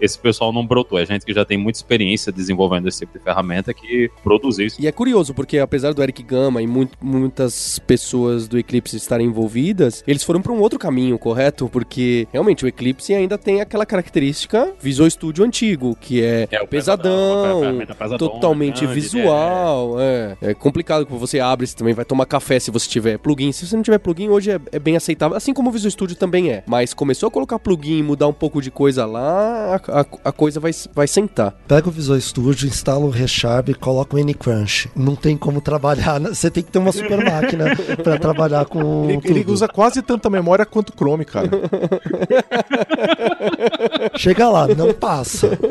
Esse 0.00 0.18
pessoal 0.18 0.52
não 0.52 0.66
brotou. 0.66 0.98
É 0.98 1.06
gente 1.06 1.24
que 1.24 1.32
já 1.32 1.44
tem 1.44 1.58
muita 1.58 1.78
experiência 1.78 2.32
desenvolvendo 2.32 2.88
esse 2.88 3.00
tipo 3.00 3.18
de 3.18 3.24
ferramenta 3.24 3.72
que 3.72 4.10
produz 4.22 4.58
isso. 4.58 4.80
E 4.80 4.86
é 4.86 4.92
curioso, 4.92 5.34
porque 5.34 5.58
apesar 5.58 5.92
do 5.92 6.02
Eric 6.02 6.22
Gama 6.22 6.62
e 6.62 6.66
muito, 6.66 6.96
muitas 7.00 7.78
pessoas 7.80 8.48
do 8.48 8.58
Eclipse 8.58 8.96
estarem 8.96 9.26
envolvidas, 9.26 10.02
eles 10.06 10.22
foram 10.22 10.40
para 10.40 10.52
um 10.52 10.60
outro 10.60 10.78
caminho, 10.78 11.18
correto? 11.18 11.68
Porque 11.68 12.26
realmente 12.32 12.64
o 12.64 12.68
Eclipse 12.68 13.14
ainda 13.14 13.36
tem 13.38 13.60
aquela 13.60 13.86
característica 13.86 14.53
Visual 14.80 15.08
Studio 15.10 15.44
antigo, 15.44 15.96
que 16.00 16.22
é, 16.22 16.48
é 16.50 16.66
pesadão, 16.66 17.78
pesadão 17.98 18.18
totalmente 18.18 18.84
grande, 18.84 19.00
visual. 19.00 20.00
É. 20.00 20.36
é. 20.40 20.50
é 20.50 20.54
complicado 20.54 21.06
que 21.06 21.12
você 21.12 21.40
abre, 21.40 21.66
você 21.66 21.76
também 21.76 21.94
vai 21.94 22.04
tomar 22.04 22.26
café 22.26 22.58
se 22.58 22.70
você 22.70 22.88
tiver 22.88 23.18
plugin. 23.18 23.52
Se 23.52 23.66
você 23.66 23.76
não 23.76 23.82
tiver 23.82 23.98
plugin, 23.98 24.28
hoje 24.28 24.50
é, 24.50 24.60
é 24.72 24.78
bem 24.78 24.96
aceitável, 24.96 25.36
assim 25.36 25.52
como 25.52 25.70
o 25.70 25.72
Visual 25.72 25.90
Studio 25.90 26.16
também 26.16 26.50
é. 26.50 26.62
Mas 26.66 26.94
começou 26.94 27.28
a 27.28 27.30
colocar 27.30 27.58
plugin 27.58 27.98
e 27.98 28.02
mudar 28.02 28.28
um 28.28 28.32
pouco 28.32 28.60
de 28.62 28.70
coisa 28.70 29.06
lá, 29.06 29.80
a, 29.88 30.00
a, 30.00 30.06
a 30.24 30.32
coisa 30.32 30.60
vai, 30.60 30.72
vai 30.94 31.06
sentar. 31.06 31.54
Pega 31.66 31.88
o 31.88 31.92
Visual 31.92 32.20
Studio, 32.20 32.68
instala 32.68 33.04
o 33.04 33.10
ReSharp 33.10 33.68
e 33.68 33.74
coloca 33.74 34.16
o 34.16 34.20
Anycrunch. 34.20 34.88
Não 34.94 35.16
tem 35.16 35.36
como 35.36 35.60
trabalhar, 35.60 36.20
né? 36.20 36.30
você 36.32 36.50
tem 36.50 36.62
que 36.62 36.70
ter 36.70 36.78
uma 36.78 36.92
super 36.92 37.24
máquina 37.24 37.76
para 38.02 38.18
trabalhar 38.18 38.64
com. 38.66 39.08
Ele, 39.08 39.20
ele, 39.24 39.44
usa 39.50 39.68
quase 39.68 40.02
tanta 40.02 40.28
memória 40.30 40.64
quanto 40.66 40.90
o 40.90 40.92
Chrome, 40.96 41.24
cara. 41.24 41.48
Chega 44.16 44.43
chega 44.44 44.50
lá, 44.50 44.68
não 44.68 44.92
passa. 44.92 45.58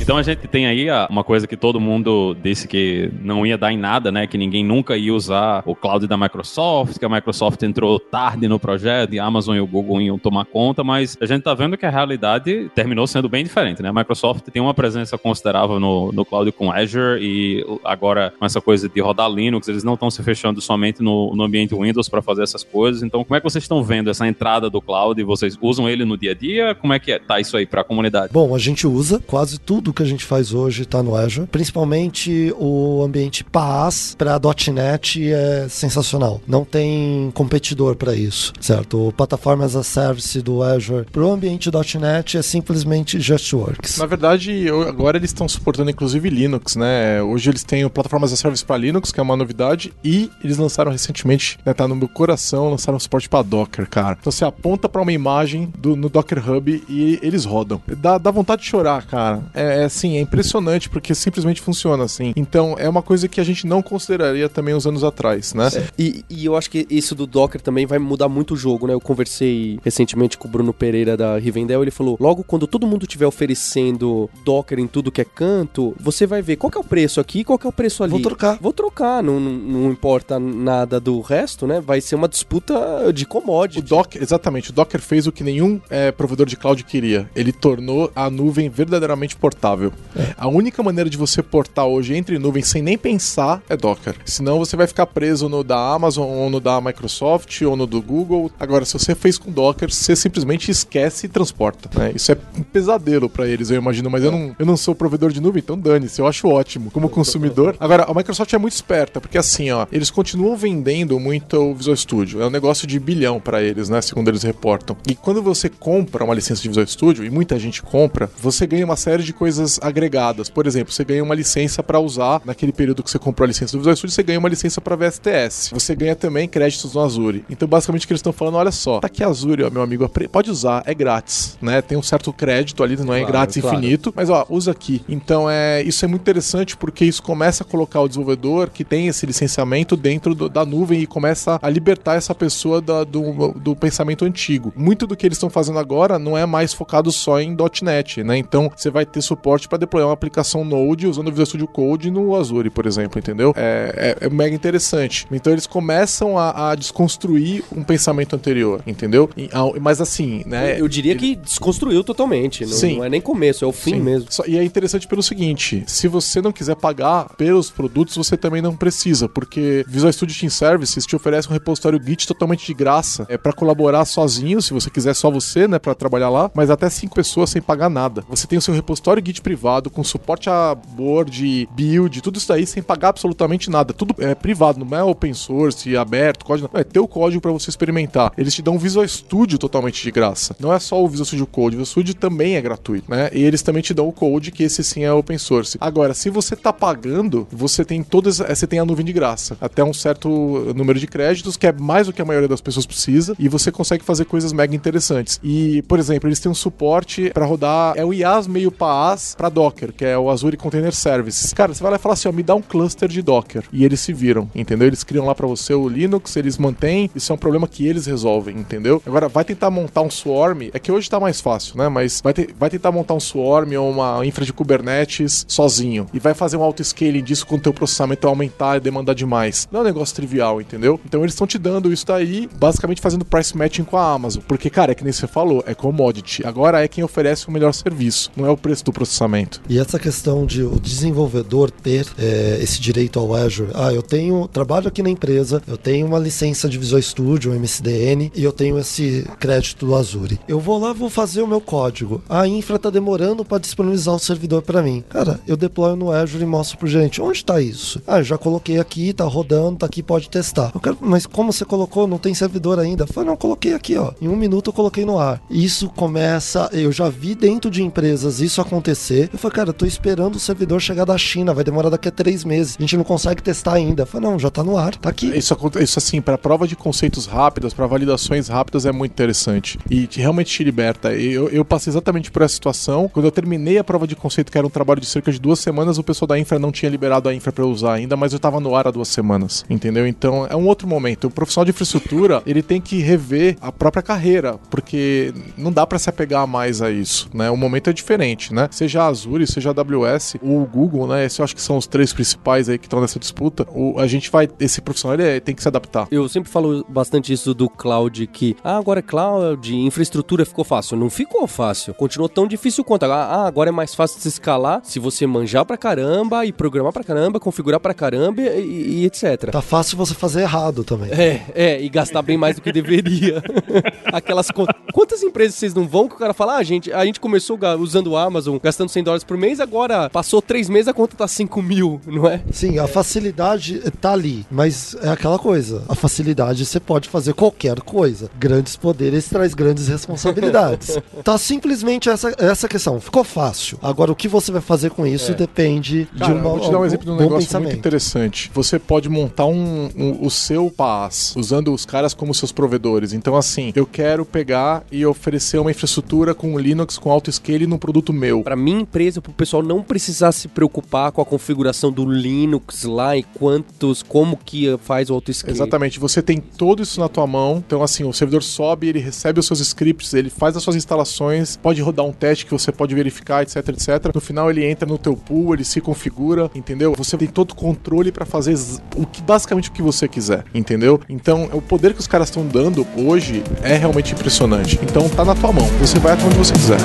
Então 0.00 0.16
a 0.16 0.22
gente 0.22 0.46
tem 0.48 0.66
aí 0.66 0.88
a- 0.88 1.06
uma 1.10 1.22
coisa 1.22 1.46
que 1.46 1.56
todo 1.56 1.78
mundo 1.80 2.34
disse 2.42 2.66
que 2.66 3.10
não 3.22 3.44
ia 3.44 3.58
dar 3.58 3.72
em 3.72 3.76
nada, 3.76 4.10
né? 4.10 4.26
Que 4.26 4.38
ninguém 4.38 4.64
nunca 4.64 4.96
ia 4.96 5.12
usar 5.14 5.62
o 5.66 5.74
cloud 5.74 6.06
da 6.06 6.16
Microsoft, 6.16 6.98
que 6.98 7.04
a 7.04 7.08
Microsoft 7.08 7.62
entrou 7.62 7.98
tarde 7.98 8.48
no 8.48 8.58
projeto 8.58 9.12
e 9.14 9.18
a 9.18 9.24
Amazon 9.24 9.56
e 9.56 9.60
o 9.60 9.66
Google 9.66 10.00
iam 10.00 10.18
tomar 10.18 10.44
conta, 10.46 10.82
mas 10.82 11.16
a 11.20 11.26
gente 11.26 11.42
tá 11.42 11.52
vendo 11.54 11.76
que 11.76 11.84
a 11.84 11.90
realidade 11.90 12.70
terminou 12.74 13.06
sendo 13.06 13.28
bem 13.28 13.44
diferente, 13.44 13.82
né? 13.82 13.88
A 13.88 13.92
Microsoft 13.92 14.44
tem 14.50 14.62
uma 14.62 14.72
presença 14.74 15.18
considerável 15.18 15.78
no, 15.78 16.12
no 16.12 16.24
cloud 16.24 16.50
com 16.52 16.72
Azure 16.72 17.20
e 17.20 17.64
agora 17.84 18.32
com 18.38 18.44
essa 18.46 18.60
coisa 18.60 18.88
de 18.88 19.00
rodar 19.00 19.30
Linux, 19.30 19.68
eles 19.68 19.84
não 19.84 19.94
estão 19.94 20.10
se 20.10 20.22
fechando 20.22 20.60
somente 20.60 21.02
no, 21.02 21.34
no 21.34 21.42
ambiente 21.44 21.74
Windows 21.74 22.08
para 22.08 22.22
fazer 22.22 22.42
essas 22.42 22.64
coisas. 22.64 23.02
Então, 23.02 23.22
como 23.24 23.36
é 23.36 23.40
que 23.40 23.44
vocês 23.44 23.64
estão 23.64 23.82
vendo 23.82 24.08
essa 24.10 24.26
entrada 24.26 24.70
do 24.70 24.80
cloud? 24.80 25.22
Vocês 25.22 25.58
usam 25.60 25.88
ele 25.88 26.04
no 26.04 26.16
dia 26.16 26.30
a 26.32 26.34
dia? 26.34 26.74
Como 26.74 26.92
é 26.92 26.98
que 26.98 27.12
é? 27.12 27.18
tá 27.18 27.38
isso 27.40 27.56
aí 27.56 27.66
para 27.66 27.82
a 27.82 27.84
comunidade? 27.84 28.32
Bom, 28.32 28.54
a 28.54 28.58
gente 28.58 28.86
usa 28.86 29.20
quase 29.26 29.47
tudo 29.56 29.92
que 29.92 30.02
a 30.02 30.06
gente 30.06 30.24
faz 30.24 30.52
hoje 30.52 30.82
está 30.82 31.02
no 31.02 31.14
Azure, 31.14 31.46
principalmente 31.46 32.52
o 32.58 33.02
ambiente 33.04 33.44
PaaS 33.44 34.16
para 34.18 34.40
.NET 34.72 35.32
é 35.32 35.68
sensacional. 35.68 36.40
Não 36.46 36.64
tem 36.64 37.30
competidor 37.34 37.94
para 37.94 38.14
isso, 38.14 38.52
certo? 38.60 39.08
O 39.08 39.12
plataforma 39.12 39.64
as 39.64 39.76
a 39.76 39.84
service 39.84 40.42
do 40.42 40.62
Azure 40.62 41.06
para 41.10 41.22
o 41.22 41.30
ambiente 41.30 41.70
.NET 41.98 42.36
é 42.36 42.42
simplesmente 42.42 43.20
JustWorks. 43.20 43.98
Na 43.98 44.06
verdade, 44.06 44.66
agora 44.86 45.16
eles 45.16 45.30
estão 45.30 45.48
suportando 45.48 45.90
inclusive 45.90 46.28
Linux, 46.28 46.74
né? 46.74 47.22
Hoje 47.22 47.50
eles 47.50 47.62
têm 47.62 47.84
o 47.84 47.90
plataforma 47.90 48.26
as 48.26 48.32
a 48.32 48.36
service 48.36 48.64
para 48.64 48.76
Linux, 48.76 49.12
que 49.12 49.20
é 49.20 49.22
uma 49.22 49.36
novidade, 49.36 49.92
e 50.02 50.30
eles 50.42 50.58
lançaram 50.58 50.90
recentemente, 50.90 51.58
né, 51.64 51.72
tá 51.72 51.86
no 51.86 51.94
meu 51.94 52.08
coração, 52.08 52.70
lançaram 52.70 52.98
suporte 52.98 53.28
para 53.28 53.42
Docker, 53.42 53.88
cara. 53.88 54.16
Então 54.18 54.32
você 54.32 54.44
aponta 54.44 54.88
para 54.88 55.02
uma 55.02 55.12
imagem 55.12 55.72
do, 55.78 55.94
no 55.94 56.08
Docker 56.08 56.50
Hub 56.50 56.84
e 56.88 57.18
eles 57.22 57.44
rodam. 57.44 57.80
Dá, 57.96 58.18
dá 58.18 58.30
vontade 58.30 58.62
de 58.62 58.68
chorar, 58.68 59.06
cara. 59.06 59.37
É, 59.54 59.80
é 59.80 59.84
assim, 59.84 60.16
é 60.16 60.20
impressionante 60.20 60.88
porque 60.88 61.14
simplesmente 61.14 61.60
funciona 61.60 62.04
assim. 62.04 62.32
Então 62.36 62.76
é 62.78 62.88
uma 62.88 63.02
coisa 63.02 63.28
que 63.28 63.40
a 63.40 63.44
gente 63.44 63.66
não 63.66 63.82
consideraria 63.82 64.48
também 64.48 64.74
uns 64.74 64.86
anos 64.86 65.04
atrás, 65.04 65.54
né? 65.54 65.68
E, 65.98 66.24
e 66.28 66.44
eu 66.44 66.56
acho 66.56 66.70
que 66.70 66.86
isso 66.90 67.14
do 67.14 67.26
Docker 67.26 67.60
também 67.60 67.86
vai 67.86 67.98
mudar 67.98 68.28
muito 68.28 68.54
o 68.54 68.56
jogo, 68.56 68.86
né? 68.86 68.94
Eu 68.94 69.00
conversei 69.00 69.78
recentemente 69.82 70.36
com 70.36 70.48
o 70.48 70.50
Bruno 70.50 70.72
Pereira 70.72 71.16
da 71.16 71.38
Rivendell, 71.38 71.82
ele 71.82 71.90
falou: 71.90 72.16
logo 72.20 72.44
quando 72.44 72.66
todo 72.66 72.86
mundo 72.86 73.02
estiver 73.02 73.26
oferecendo 73.26 74.28
Docker 74.44 74.78
em 74.78 74.86
tudo 74.86 75.12
que 75.12 75.20
é 75.20 75.24
canto, 75.24 75.94
você 76.00 76.26
vai 76.26 76.42
ver 76.42 76.56
qual 76.56 76.70
que 76.70 76.78
é 76.78 76.80
o 76.80 76.84
preço 76.84 77.20
aqui, 77.20 77.44
qual 77.44 77.58
que 77.58 77.66
é 77.66 77.70
o 77.70 77.72
preço 77.72 78.02
ali. 78.02 78.12
Vou 78.12 78.20
trocar. 78.20 78.58
Vou 78.60 78.72
trocar, 78.72 79.22
não, 79.22 79.38
não, 79.40 79.52
não 79.52 79.90
importa 79.90 80.38
nada 80.38 81.00
do 81.00 81.20
resto, 81.20 81.66
né? 81.66 81.80
Vai 81.80 82.00
ser 82.00 82.14
uma 82.14 82.28
disputa 82.28 83.12
de 83.12 83.24
O 83.24 83.26
commodity. 83.26 83.82
Docker, 83.82 84.22
exatamente, 84.22 84.70
o 84.70 84.72
Docker 84.72 85.00
fez 85.00 85.26
o 85.26 85.32
que 85.32 85.44
nenhum 85.44 85.80
é, 85.90 86.10
provedor 86.12 86.46
de 86.46 86.56
cloud 86.56 86.82
queria. 86.84 87.28
Ele 87.34 87.52
tornou 87.52 88.10
a 88.14 88.30
nuvem 88.30 88.68
verdadeiramente 88.68 89.27
portável. 89.36 89.92
A 90.36 90.48
única 90.48 90.82
maneira 90.82 91.08
de 91.08 91.16
você 91.16 91.42
portar 91.42 91.86
hoje 91.86 92.14
entre 92.14 92.38
nuvens 92.38 92.68
sem 92.68 92.82
nem 92.82 92.98
pensar 92.98 93.62
é 93.68 93.76
Docker. 93.76 94.16
Senão 94.24 94.58
você 94.58 94.76
vai 94.76 94.86
ficar 94.86 95.06
preso 95.06 95.48
no 95.48 95.62
da 95.62 95.78
Amazon, 95.92 96.28
ou 96.28 96.50
no 96.50 96.60
da 96.60 96.80
Microsoft, 96.80 97.62
ou 97.62 97.76
no 97.76 97.86
do 97.86 98.00
Google. 98.00 98.50
Agora, 98.58 98.84
se 98.84 98.92
você 98.92 99.14
fez 99.14 99.38
com 99.38 99.50
Docker, 99.50 99.90
você 99.92 100.14
simplesmente 100.16 100.70
esquece 100.70 101.26
e 101.26 101.28
transporta. 101.28 101.88
né? 101.98 102.12
Isso 102.14 102.32
é 102.32 102.36
um 102.56 102.62
pesadelo 102.62 103.28
para 103.28 103.46
eles, 103.46 103.70
eu 103.70 103.76
imagino, 103.76 104.10
mas 104.10 104.24
eu 104.24 104.32
não, 104.32 104.54
eu 104.58 104.66
não 104.66 104.76
sou 104.76 104.94
provedor 104.94 105.30
de 105.30 105.40
nuvem, 105.40 105.60
então 105.62 105.78
dane-se, 105.78 106.20
eu 106.20 106.26
acho 106.26 106.48
ótimo 106.48 106.90
como 106.90 107.08
consumidor. 107.08 107.76
Agora, 107.78 108.04
a 108.04 108.14
Microsoft 108.14 108.52
é 108.52 108.58
muito 108.58 108.74
esperta, 108.74 109.20
porque 109.20 109.38
assim, 109.38 109.70
ó, 109.70 109.86
eles 109.92 110.10
continuam 110.10 110.56
vendendo 110.56 111.18
muito 111.18 111.56
o 111.56 111.74
Visual 111.74 111.96
Studio. 111.96 112.42
É 112.42 112.46
um 112.46 112.50
negócio 112.50 112.86
de 112.86 112.98
bilhão 112.98 113.40
para 113.40 113.62
eles, 113.62 113.88
né? 113.88 114.00
Segundo 114.00 114.28
eles 114.28 114.42
reportam. 114.42 114.96
E 115.06 115.14
quando 115.14 115.42
você 115.42 115.68
compra 115.68 116.24
uma 116.24 116.34
licença 116.34 116.62
de 116.62 116.68
Visual 116.68 116.86
Studio, 116.86 117.24
e 117.24 117.30
muita 117.30 117.58
gente 117.58 117.82
compra, 117.82 118.30
você 118.40 118.66
ganha 118.66 118.84
uma 118.84 118.96
série 118.96 119.17
de 119.24 119.32
coisas 119.32 119.78
agregadas. 119.82 120.48
Por 120.48 120.66
exemplo, 120.66 120.92
você 120.92 121.04
ganha 121.04 121.22
uma 121.22 121.34
licença 121.34 121.82
para 121.82 121.98
usar 122.00 122.40
naquele 122.44 122.72
período 122.72 123.02
que 123.02 123.10
você 123.10 123.18
comprou 123.18 123.44
a 123.44 123.48
licença 123.48 123.72
do 123.72 123.78
Visual 123.80 123.96
Studio, 123.96 124.14
você 124.14 124.22
ganha 124.22 124.38
uma 124.38 124.48
licença 124.48 124.80
para 124.80 124.96
VSTS. 124.96 125.70
Você 125.72 125.94
ganha 125.94 126.14
também 126.16 126.48
créditos 126.48 126.94
no 126.94 127.00
Azure. 127.00 127.44
Então, 127.50 127.66
basicamente, 127.68 128.04
o 128.04 128.06
que 128.06 128.12
eles 128.12 128.20
estão 128.20 128.32
falando, 128.32 128.56
olha 128.56 128.70
só, 128.72 129.00
tá 129.00 129.06
aqui 129.06 129.22
Azure, 129.24 129.64
ó, 129.64 129.70
meu 129.70 129.82
amigo, 129.82 130.08
pode 130.30 130.50
usar, 130.50 130.82
é 130.86 130.94
grátis, 130.94 131.56
né? 131.60 131.80
Tem 131.82 131.96
um 131.98 132.02
certo 132.02 132.32
crédito 132.32 132.82
ali, 132.82 132.96
não 132.96 133.14
é 133.14 133.18
Claro, 133.20 133.32
grátis 133.32 133.60
claro. 133.60 133.76
infinito, 133.78 134.12
mas 134.14 134.30
ó, 134.30 134.46
usa 134.48 134.70
aqui. 134.70 135.02
Então, 135.08 135.48
é, 135.50 135.82
isso 135.82 136.04
é 136.04 136.08
muito 136.08 136.22
interessante 136.22 136.76
porque 136.76 137.04
isso 137.04 137.22
começa 137.22 137.62
a 137.62 137.66
colocar 137.66 138.00
o 138.00 138.08
desenvolvedor 138.08 138.70
que 138.70 138.84
tem 138.84 139.08
esse 139.08 139.24
licenciamento 139.26 139.96
dentro 139.96 140.34
do- 140.34 140.48
da 140.48 140.64
nuvem 140.64 141.00
e 141.00 141.06
começa 141.06 141.58
a 141.62 141.68
libertar 141.70 142.14
essa 142.14 142.34
pessoa 142.34 142.80
da- 142.80 143.04
do, 143.04 143.52
do 143.54 143.74
pensamento 143.76 144.24
antigo. 144.24 144.72
Muito 144.76 145.06
do 145.06 145.16
que 145.16 145.26
eles 145.26 145.36
estão 145.36 145.50
fazendo 145.50 145.78
agora 145.78 146.18
não 146.18 146.36
é 146.36 146.44
mais 146.46 146.72
focado 146.72 147.10
só 147.12 147.40
em 147.40 147.56
.NET, 147.82 148.22
né? 148.22 148.36
Então, 148.38 148.70
você 148.76 148.90
vai 148.90 149.04
ter 149.08 149.22
suporte 149.22 149.68
para 149.68 149.78
deployar 149.78 150.08
uma 150.08 150.14
aplicação 150.14 150.64
Node 150.64 151.06
usando 151.06 151.28
o 151.28 151.30
Visual 151.30 151.46
Studio 151.46 151.66
Code 151.66 152.10
no 152.10 152.34
Azure, 152.36 152.70
por 152.70 152.86
exemplo, 152.86 153.18
entendeu? 153.18 153.52
É, 153.56 154.16
é- 154.20 154.26
é 154.26 154.30
mega 154.30 154.54
interessante. 154.54 155.26
Então, 155.30 155.52
eles 155.52 155.66
começam 155.66 156.38
a, 156.38 156.70
a 156.70 156.74
desconstruir 156.74 157.64
um 157.74 157.82
pensamento 157.82 158.34
anterior, 158.34 158.82
entendeu? 158.86 159.28
E, 159.36 159.48
mas 159.80 160.00
assim, 160.00 160.42
né? 160.46 160.80
Eu 160.80 160.88
diria 160.88 161.14
que 161.14 161.36
desconstruiu 161.36 162.02
totalmente. 162.04 162.64
Não, 162.64 162.72
Sim. 162.72 162.96
não 162.98 163.04
é 163.04 163.08
nem 163.08 163.20
começo, 163.20 163.64
é 163.64 163.68
o 163.68 163.72
fim 163.72 163.94
Sim. 163.94 164.00
mesmo. 164.00 164.26
Só- 164.30 164.44
e 164.46 164.56
é 164.58 164.64
interessante 164.64 165.06
pelo 165.06 165.22
seguinte: 165.22 165.82
se 165.86 166.08
você 166.08 166.40
não 166.42 166.52
quiser 166.52 166.76
pagar 166.76 167.34
pelos 167.36 167.70
produtos, 167.70 168.16
você 168.16 168.36
também 168.36 168.60
não 168.62 168.74
precisa, 168.76 169.28
porque 169.28 169.84
Visual 169.88 170.12
Studio 170.12 170.38
Team 170.38 170.50
Services 170.50 171.06
te 171.06 171.16
oferece 171.16 171.48
um 171.48 171.52
repositório 171.52 172.00
Git 172.04 172.26
totalmente 172.26 172.66
de 172.66 172.74
graça. 172.74 173.26
É 173.28 173.36
para 173.38 173.52
colaborar 173.52 174.04
sozinho, 174.04 174.60
se 174.60 174.72
você 174.72 174.90
quiser 174.90 175.14
só 175.14 175.30
você, 175.30 175.66
né, 175.68 175.78
para 175.78 175.94
trabalhar 175.94 176.28
lá, 176.30 176.50
mas 176.54 176.70
até 176.70 176.88
cinco 176.90 177.14
pessoas 177.14 177.50
sem 177.50 177.62
pagar 177.62 177.88
nada. 177.88 178.24
Você 178.28 178.46
tem 178.46 178.58
o 178.58 178.62
seu 178.62 178.74
repositório 178.74 178.97
Git 179.24 179.40
privado 179.40 179.90
com 179.90 180.02
suporte 180.04 180.48
a 180.50 180.74
board, 180.74 181.68
build, 181.72 182.20
tudo 182.20 182.36
isso 182.38 182.48
daí 182.48 182.66
sem 182.66 182.82
pagar 182.82 183.08
absolutamente 183.08 183.70
nada. 183.70 183.92
Tudo 183.92 184.14
é 184.18 184.34
privado, 184.34 184.84
não 184.84 184.96
é 184.96 185.02
open 185.02 185.34
source, 185.34 185.96
aberto, 185.96 186.44
código, 186.44 186.70
não. 186.72 186.80
é 186.80 186.84
teu 186.84 187.06
código 187.06 187.40
para 187.40 187.52
você 187.52 187.70
experimentar. 187.70 188.32
Eles 188.36 188.54
te 188.54 188.62
dão 188.62 188.74
um 188.74 188.78
Visual 188.78 189.06
Studio 189.06 189.58
totalmente 189.58 190.02
de 190.02 190.10
graça. 190.10 190.54
Não 190.58 190.72
é 190.72 190.78
só 190.78 191.02
o 191.02 191.08
Visual 191.08 191.26
Studio 191.26 191.46
Code, 191.46 191.76
o 191.76 191.78
Visual 191.78 191.86
Studio 191.86 192.14
também 192.14 192.56
é 192.56 192.60
gratuito, 192.60 193.10
né? 193.10 193.30
E 193.32 193.42
eles 193.42 193.62
também 193.62 193.82
te 193.82 193.94
dão 193.94 194.08
o 194.08 194.12
code, 194.12 194.50
que 194.50 194.62
esse 194.62 194.82
sim 194.82 195.04
é 195.04 195.12
open 195.12 195.38
source. 195.38 195.78
Agora, 195.80 196.14
se 196.14 196.30
você 196.30 196.56
tá 196.56 196.72
pagando, 196.72 197.46
você 197.50 197.84
tem 197.84 198.02
todas, 198.02 198.40
eh, 198.40 198.54
você 198.54 198.66
tem 198.66 198.78
a 198.78 198.84
nuvem 198.84 199.04
de 199.04 199.12
graça, 199.12 199.56
até 199.60 199.82
um 199.82 199.92
certo 199.92 200.28
número 200.74 200.98
de 200.98 201.06
créditos, 201.06 201.56
que 201.56 201.66
é 201.66 201.72
mais 201.72 202.06
do 202.06 202.12
que 202.12 202.22
a 202.22 202.24
maioria 202.24 202.48
das 202.48 202.60
pessoas 202.60 202.86
precisa, 202.86 203.34
e 203.38 203.48
você 203.48 203.70
consegue 203.70 204.04
fazer 204.04 204.24
coisas 204.24 204.52
mega 204.52 204.74
interessantes. 204.74 205.40
E, 205.42 205.82
por 205.82 205.98
exemplo, 205.98 206.28
eles 206.28 206.40
têm 206.40 206.50
um 206.50 206.54
suporte 206.54 207.30
para 207.30 207.46
rodar 207.46 207.94
é 207.96 208.04
o 208.04 208.12
IaaS 208.12 208.46
meio 208.46 208.70
PaaS 208.88 209.34
para 209.36 209.50
Docker, 209.50 209.92
que 209.92 210.02
é 210.02 210.16
o 210.16 210.30
Azure 210.30 210.56
Container 210.56 210.94
Services. 210.94 211.52
Cara, 211.52 211.74
você 211.74 211.82
vai 211.82 211.92
lá 211.92 211.98
e 211.98 212.00
fala 212.00 212.14
assim, 212.14 212.26
ó, 212.26 212.32
me 212.32 212.42
dá 212.42 212.54
um 212.54 212.62
cluster 212.62 213.06
de 213.06 213.20
Docker, 213.20 213.64
e 213.70 213.84
eles 213.84 214.00
se 214.00 214.14
viram, 214.14 214.50
entendeu? 214.54 214.86
Eles 214.86 215.04
criam 215.04 215.26
lá 215.26 215.34
para 215.34 215.46
você 215.46 215.74
o 215.74 215.86
Linux, 215.86 216.36
eles 216.36 216.56
mantêm, 216.56 217.10
isso 217.14 217.30
é 217.30 217.34
um 217.34 217.38
problema 217.38 217.68
que 217.68 217.86
eles 217.86 218.06
resolvem, 218.06 218.56
entendeu? 218.56 219.02
Agora, 219.04 219.28
vai 219.28 219.44
tentar 219.44 219.70
montar 219.70 220.00
um 220.00 220.10
swarm, 220.10 220.70
é 220.72 220.78
que 220.78 220.90
hoje 220.90 221.10
tá 221.10 221.20
mais 221.20 221.38
fácil, 221.38 221.76
né? 221.76 221.90
Mas 221.90 222.22
vai, 222.22 222.32
vai 222.58 222.70
tentar 222.70 222.90
montar 222.90 223.12
um 223.12 223.20
swarm 223.20 223.76
ou 223.76 223.90
uma 223.90 224.24
infra 224.24 224.42
de 224.42 224.54
Kubernetes 224.54 225.44
sozinho, 225.46 226.06
e 226.14 226.18
vai 226.18 226.32
fazer 226.32 226.56
um 226.56 226.62
auto-scaling 226.62 227.22
disso 227.22 227.46
quando 227.46 227.60
o 227.60 227.64
teu 227.64 227.74
processamento 227.74 228.26
aumentar 228.26 228.78
e 228.78 228.80
demandar 228.80 229.14
demais. 229.14 229.68
Não 229.70 229.80
é 229.80 229.82
um 229.82 229.86
negócio 229.86 230.16
trivial, 230.16 230.62
entendeu? 230.62 230.98
Então 231.04 231.20
eles 231.20 231.34
estão 231.34 231.46
te 231.46 231.58
dando 231.58 231.92
isso 231.92 232.06
daí, 232.06 232.48
basicamente 232.58 233.02
fazendo 233.02 233.24
price 233.24 233.54
matching 233.54 233.84
com 233.84 233.98
a 233.98 234.12
Amazon. 234.12 234.42
Porque, 234.48 234.70
cara, 234.70 234.92
é 234.92 234.94
que 234.94 235.04
nem 235.04 235.12
você 235.12 235.26
falou, 235.26 235.62
é 235.66 235.74
commodity. 235.74 236.46
Agora 236.46 236.82
é 236.82 236.88
quem 236.88 237.04
oferece 237.04 237.48
o 237.48 237.50
melhor 237.50 237.74
serviço, 237.74 238.30
não 238.34 238.46
é 238.46 238.50
o 238.50 238.56
preço 238.56 238.77
do 238.84 238.92
processamento. 238.92 239.60
E 239.68 239.78
essa 239.78 239.98
questão 239.98 240.46
de 240.46 240.62
o 240.62 240.78
desenvolvedor 240.78 241.70
ter 241.70 242.06
é, 242.18 242.58
esse 242.60 242.80
direito 242.80 243.18
ao 243.18 243.34
Azure, 243.34 243.70
ah, 243.74 243.92
eu 243.92 244.02
tenho, 244.02 244.48
trabalho 244.48 244.88
aqui 244.88 245.02
na 245.02 245.10
empresa, 245.10 245.62
eu 245.66 245.76
tenho 245.76 246.06
uma 246.06 246.18
licença 246.18 246.68
de 246.68 246.78
Visual 246.78 247.00
Studio, 247.00 247.52
MCDN, 247.52 248.32
e 248.34 248.44
eu 248.44 248.52
tenho 248.52 248.78
esse 248.78 249.26
crédito 249.38 249.86
do 249.86 249.94
Azure. 249.94 250.38
Eu 250.48 250.60
vou 250.60 250.78
lá, 250.78 250.92
vou 250.92 251.10
fazer 251.10 251.42
o 251.42 251.46
meu 251.46 251.60
código. 251.60 252.22
A 252.28 252.46
infra 252.46 252.78
tá 252.78 252.90
demorando 252.90 253.44
para 253.44 253.58
disponibilizar 253.58 254.14
o 254.14 254.18
servidor 254.18 254.62
para 254.62 254.82
mim. 254.82 255.04
Cara, 255.08 255.40
eu 255.46 255.56
deployo 255.56 255.96
no 255.96 256.10
Azure 256.10 256.42
e 256.42 256.46
mostro 256.46 256.78
pro 256.78 256.88
gente, 256.88 257.20
onde 257.20 257.44
tá 257.44 257.60
isso? 257.60 258.00
Ah, 258.06 258.18
eu 258.18 258.24
já 258.24 258.38
coloquei 258.38 258.78
aqui, 258.78 259.12
tá 259.12 259.24
rodando, 259.24 259.78
tá 259.78 259.86
aqui, 259.86 260.02
pode 260.02 260.28
testar. 260.28 260.70
Eu 260.74 260.80
quero, 260.80 260.98
mas 261.00 261.26
como 261.26 261.52
você 261.52 261.64
colocou, 261.64 262.06
não 262.06 262.18
tem 262.18 262.34
servidor 262.34 262.78
ainda? 262.78 263.04
Eu 263.04 263.08
falei, 263.08 263.28
não, 263.28 263.36
coloquei 263.36 263.74
aqui, 263.74 263.96
ó. 263.96 264.12
Em 264.20 264.28
um 264.28 264.36
minuto 264.36 264.70
eu 264.70 264.72
coloquei 264.72 265.04
no 265.04 265.18
ar. 265.18 265.42
Isso 265.50 265.88
começa, 265.90 266.68
eu 266.72 266.92
já 266.92 267.08
vi 267.08 267.34
dentro 267.34 267.70
de 267.70 267.82
empresas 267.82 268.40
isso 268.40 268.60
você. 268.68 269.28
Eu 269.32 269.38
falei, 269.38 269.54
cara, 269.54 269.68
eu 269.70 269.74
tô 269.74 269.86
esperando 269.86 270.36
o 270.36 270.38
servidor 270.38 270.80
chegar 270.80 271.04
da 271.04 271.16
China, 271.18 271.54
vai 271.54 271.64
demorar 271.64 271.88
daqui 271.90 272.08
a 272.08 272.10
três 272.10 272.44
meses. 272.44 272.76
A 272.78 272.82
gente 272.82 272.96
não 272.96 273.04
consegue 273.04 273.42
testar 273.42 273.74
ainda. 273.74 274.02
Eu 274.02 274.06
falei, 274.06 274.28
não, 274.30 274.38
já 274.38 274.50
tá 274.50 274.62
no 274.62 274.76
ar, 274.76 274.94
tá 274.96 275.08
aqui. 275.08 275.26
Isso, 275.36 275.56
isso 275.80 275.98
assim, 275.98 276.20
para 276.20 276.36
prova 276.38 276.66
de 276.66 276.76
conceitos 276.76 277.26
rápidas, 277.26 277.72
para 277.74 277.86
validações 277.86 278.48
rápidas 278.48 278.86
é 278.86 278.92
muito 278.92 279.12
interessante. 279.12 279.78
E 279.90 280.06
te- 280.06 280.20
realmente 280.20 280.50
te 280.52 280.64
liberta. 280.64 281.12
Eu, 281.14 281.48
eu 281.48 281.64
passei 281.64 281.90
exatamente 281.90 282.30
por 282.30 282.42
essa 282.42 282.54
situação. 282.54 283.08
Quando 283.08 283.26
eu 283.26 283.30
terminei 283.30 283.78
a 283.78 283.84
prova 283.84 284.06
de 284.06 284.14
conceito, 284.16 284.50
que 284.52 284.58
era 284.58 284.66
um 284.66 284.70
trabalho 284.70 285.00
de 285.00 285.06
cerca 285.06 285.30
de 285.32 285.38
duas 285.40 285.58
semanas, 285.58 285.98
o 285.98 286.02
pessoal 286.02 286.26
da 286.26 286.38
infra 286.38 286.58
não 286.58 286.70
tinha 286.72 286.90
liberado 286.90 287.28
a 287.28 287.34
infra 287.34 287.52
para 287.52 287.64
usar 287.66 287.94
ainda, 287.94 288.16
mas 288.16 288.32
eu 288.32 288.38
tava 288.38 288.60
no 288.60 288.74
ar 288.74 288.86
há 288.86 288.90
duas 288.90 289.08
semanas. 289.08 289.64
Entendeu? 289.68 290.06
Então 290.06 290.46
é 290.48 290.56
um 290.56 290.66
outro 290.66 290.86
momento. 290.88 291.26
O 291.26 291.30
profissional 291.30 291.64
de 291.64 291.70
infraestrutura, 291.70 292.42
ele 292.46 292.62
tem 292.62 292.80
que 292.80 292.98
rever 293.00 293.56
a 293.60 293.70
própria 293.72 294.02
carreira, 294.02 294.58
porque 294.70 295.32
não 295.56 295.72
dá 295.72 295.86
para 295.86 295.98
se 295.98 296.08
apegar 296.08 296.46
mais 296.46 296.80
a 296.82 296.90
isso, 296.90 297.28
né? 297.32 297.50
O 297.50 297.56
momento 297.56 297.90
é 297.90 297.92
diferente, 297.92 298.47
né? 298.52 298.68
Seja 298.70 299.02
a 299.02 299.06
Azure, 299.06 299.46
seja 299.46 299.70
a 299.70 299.72
AWS, 299.72 300.36
ou 300.42 300.62
o 300.62 300.66
Google, 300.66 301.06
né? 301.06 301.24
Esses 301.24 301.38
eu 301.38 301.44
acho 301.44 301.54
que 301.54 301.62
são 301.62 301.76
os 301.76 301.86
três 301.86 302.12
principais 302.12 302.68
aí 302.68 302.78
que 302.78 302.86
estão 302.86 303.00
nessa 303.00 303.18
disputa. 303.18 303.66
O, 303.72 303.98
a 303.98 304.06
gente 304.06 304.30
vai, 304.30 304.48
esse 304.60 304.80
profissional 304.80 305.14
ele 305.18 305.28
é- 305.28 305.40
tem 305.40 305.54
que 305.54 305.62
se 305.62 305.68
adaptar. 305.68 306.08
Eu 306.10 306.28
sempre 306.28 306.50
falo 306.50 306.84
bastante 306.88 307.32
isso 307.32 307.54
do 307.54 307.68
cloud, 307.68 308.26
que 308.26 308.56
ah, 308.64 308.76
agora 308.76 309.00
é 309.00 309.02
cloud, 309.02 309.74
infraestrutura 309.76 310.44
ficou 310.44 310.64
fácil. 310.64 310.96
Não 310.96 311.08
ficou 311.10 311.46
fácil. 311.46 311.94
Continuou 311.94 312.28
tão 312.28 312.46
difícil 312.46 312.84
quanto. 312.84 313.04
Ah, 313.04 313.46
agora 313.46 313.70
é 313.70 313.72
mais 313.72 313.94
fácil 313.94 314.16
de 314.16 314.22
se 314.22 314.28
escalar 314.28 314.80
se 314.82 314.98
você 314.98 315.26
manjar 315.26 315.64
pra 315.64 315.76
caramba 315.76 316.44
e 316.44 316.52
programar 316.52 316.92
pra 316.92 317.04
caramba, 317.04 317.38
configurar 317.40 317.80
pra 317.80 317.94
caramba 317.94 318.42
e, 318.42 319.00
e 319.02 319.06
etc. 319.06 319.50
Tá 319.50 319.62
fácil 319.62 319.96
você 319.96 320.14
fazer 320.14 320.42
errado 320.42 320.84
também. 320.84 321.10
É, 321.12 321.42
é, 321.54 321.82
e 321.82 321.88
gastar 321.88 322.22
bem 322.22 322.36
mais 322.36 322.56
do 322.56 322.62
que 322.62 322.72
deveria. 322.72 323.42
Aquelas 324.12 324.50
contas. 324.50 324.74
Quantas 324.92 325.22
empresas 325.22 325.54
vocês 325.54 325.74
não 325.74 325.86
vão 325.86 326.08
que 326.08 326.14
o 326.14 326.18
cara 326.18 326.34
fala, 326.34 326.56
ah, 326.56 326.62
gente, 326.62 326.92
a 326.92 327.04
gente 327.04 327.20
começou 327.20 327.58
usando 327.78 328.08
o 328.08 328.16
Amazon, 328.16 328.37
gastando 328.62 328.88
100 328.88 329.02
dólares 329.04 329.24
por 329.24 329.36
mês, 329.36 329.60
agora 329.60 330.08
passou 330.10 330.40
três 330.42 330.68
meses, 330.68 330.88
a 330.88 330.92
conta 330.94 331.16
tá 331.16 331.26
5 331.28 331.60
mil, 331.62 332.00
não 332.06 332.26
é? 332.26 332.40
Sim, 332.52 332.78
a 332.78 332.86
facilidade 332.86 333.80
tá 334.00 334.12
ali, 334.12 334.46
mas 334.50 334.94
é 335.02 335.08
aquela 335.08 335.38
coisa. 335.38 335.82
A 335.88 335.94
facilidade 335.94 336.64
você 336.64 336.78
pode 336.80 337.08
fazer 337.08 337.34
qualquer 337.34 337.80
coisa. 337.80 338.30
Grandes 338.38 338.76
poderes 338.76 339.28
traz 339.28 339.54
grandes 339.54 339.88
responsabilidades. 339.88 340.98
tá 341.24 341.36
simplesmente 341.38 342.08
essa, 342.08 342.34
essa 342.38 342.68
questão. 342.68 343.00
Ficou 343.00 343.24
fácil. 343.24 343.78
Agora, 343.82 344.12
o 344.12 344.16
que 344.16 344.28
você 344.28 344.52
vai 344.52 344.60
fazer 344.60 344.90
com 344.90 345.06
isso 345.06 345.34
depende 345.34 346.08
Cara, 346.18 346.32
de 346.32 346.38
uma, 346.38 346.44
eu 346.48 346.50
vou 346.50 346.60
te 346.60 346.70
dar 346.70 346.78
um 346.80 346.84
exemplo 346.84 347.04
de 347.06 347.10
um 347.12 347.16
negócio 347.16 347.46
pensamento. 347.46 347.68
muito 347.70 347.78
interessante. 347.78 348.50
Você 348.54 348.78
pode 348.78 349.08
montar 349.08 349.46
um, 349.46 349.88
um- 349.96 350.18
o 350.26 350.30
seu 350.30 350.70
PaaS, 350.70 351.34
usando 351.36 351.72
os 351.72 351.84
caras 351.84 352.14
como 352.14 352.34
seus 352.34 352.52
provedores. 352.52 353.12
Então, 353.12 353.36
assim, 353.36 353.72
eu 353.74 353.86
quero 353.86 354.24
pegar 354.24 354.82
e 354.90 355.04
oferecer 355.06 355.58
uma 355.58 355.70
infraestrutura 355.70 356.34
com 356.34 356.58
Linux, 356.58 356.98
com 356.98 357.10
autoscale 357.10 357.66
num 357.66 357.78
produto 357.78 358.12
meu. 358.12 358.27
Pra 358.42 358.56
minha 358.56 358.80
empresa, 358.80 359.20
pro 359.20 359.32
pessoal 359.32 359.62
não 359.62 359.82
precisar 359.82 360.32
se 360.32 360.48
preocupar 360.48 361.12
com 361.12 361.20
a 361.20 361.24
configuração 361.24 361.90
do 361.90 362.04
Linux 362.04 362.84
lá 362.84 363.16
e 363.16 363.22
quantos, 363.22 364.02
como 364.02 364.36
que 364.36 364.76
faz 364.78 365.10
o 365.10 365.14
autoscale. 365.14 365.52
Exatamente, 365.52 365.98
você 365.98 366.22
tem 366.22 366.38
tudo 366.38 366.82
isso 366.82 367.00
na 367.00 367.08
tua 367.08 367.26
mão. 367.26 367.62
Então, 367.66 367.82
assim, 367.82 368.04
o 368.04 368.12
servidor 368.12 368.42
sobe, 368.42 368.88
ele 368.88 368.98
recebe 368.98 369.40
os 369.40 369.46
seus 369.46 369.60
scripts, 369.60 370.14
ele 370.14 370.30
faz 370.30 370.56
as 370.56 370.62
suas 370.62 370.76
instalações, 370.76 371.56
pode 371.56 371.80
rodar 371.80 372.04
um 372.04 372.12
teste 372.12 372.46
que 372.46 372.52
você 372.52 372.72
pode 372.72 372.94
verificar, 372.94 373.42
etc, 373.42 373.56
etc. 373.68 374.14
No 374.14 374.20
final, 374.20 374.50
ele 374.50 374.64
entra 374.64 374.86
no 374.88 374.98
teu 374.98 375.16
pool, 375.16 375.54
ele 375.54 375.64
se 375.64 375.80
configura, 375.80 376.50
entendeu? 376.54 376.94
Você 376.96 377.16
tem 377.16 377.28
todo 377.28 377.52
o 377.52 377.54
controle 377.54 378.12
pra 378.12 378.24
fazer 378.24 378.54
o 378.96 379.06
que 379.06 379.22
basicamente 379.22 379.68
o 379.68 379.72
que 379.72 379.82
você 379.82 380.08
quiser, 380.08 380.44
entendeu? 380.54 381.00
Então, 381.08 381.48
o 381.52 381.60
poder 381.60 381.94
que 381.94 382.00
os 382.00 382.06
caras 382.06 382.28
estão 382.28 382.46
dando 382.46 382.86
hoje 382.96 383.42
é 383.62 383.76
realmente 383.76 384.12
impressionante. 384.12 384.78
Então, 384.82 385.08
tá 385.08 385.24
na 385.24 385.34
tua 385.34 385.52
mão. 385.52 385.66
Você 385.80 385.98
vai 385.98 386.12
até 386.12 386.24
onde 386.24 386.36
você 386.36 386.52
quiser. 386.52 386.78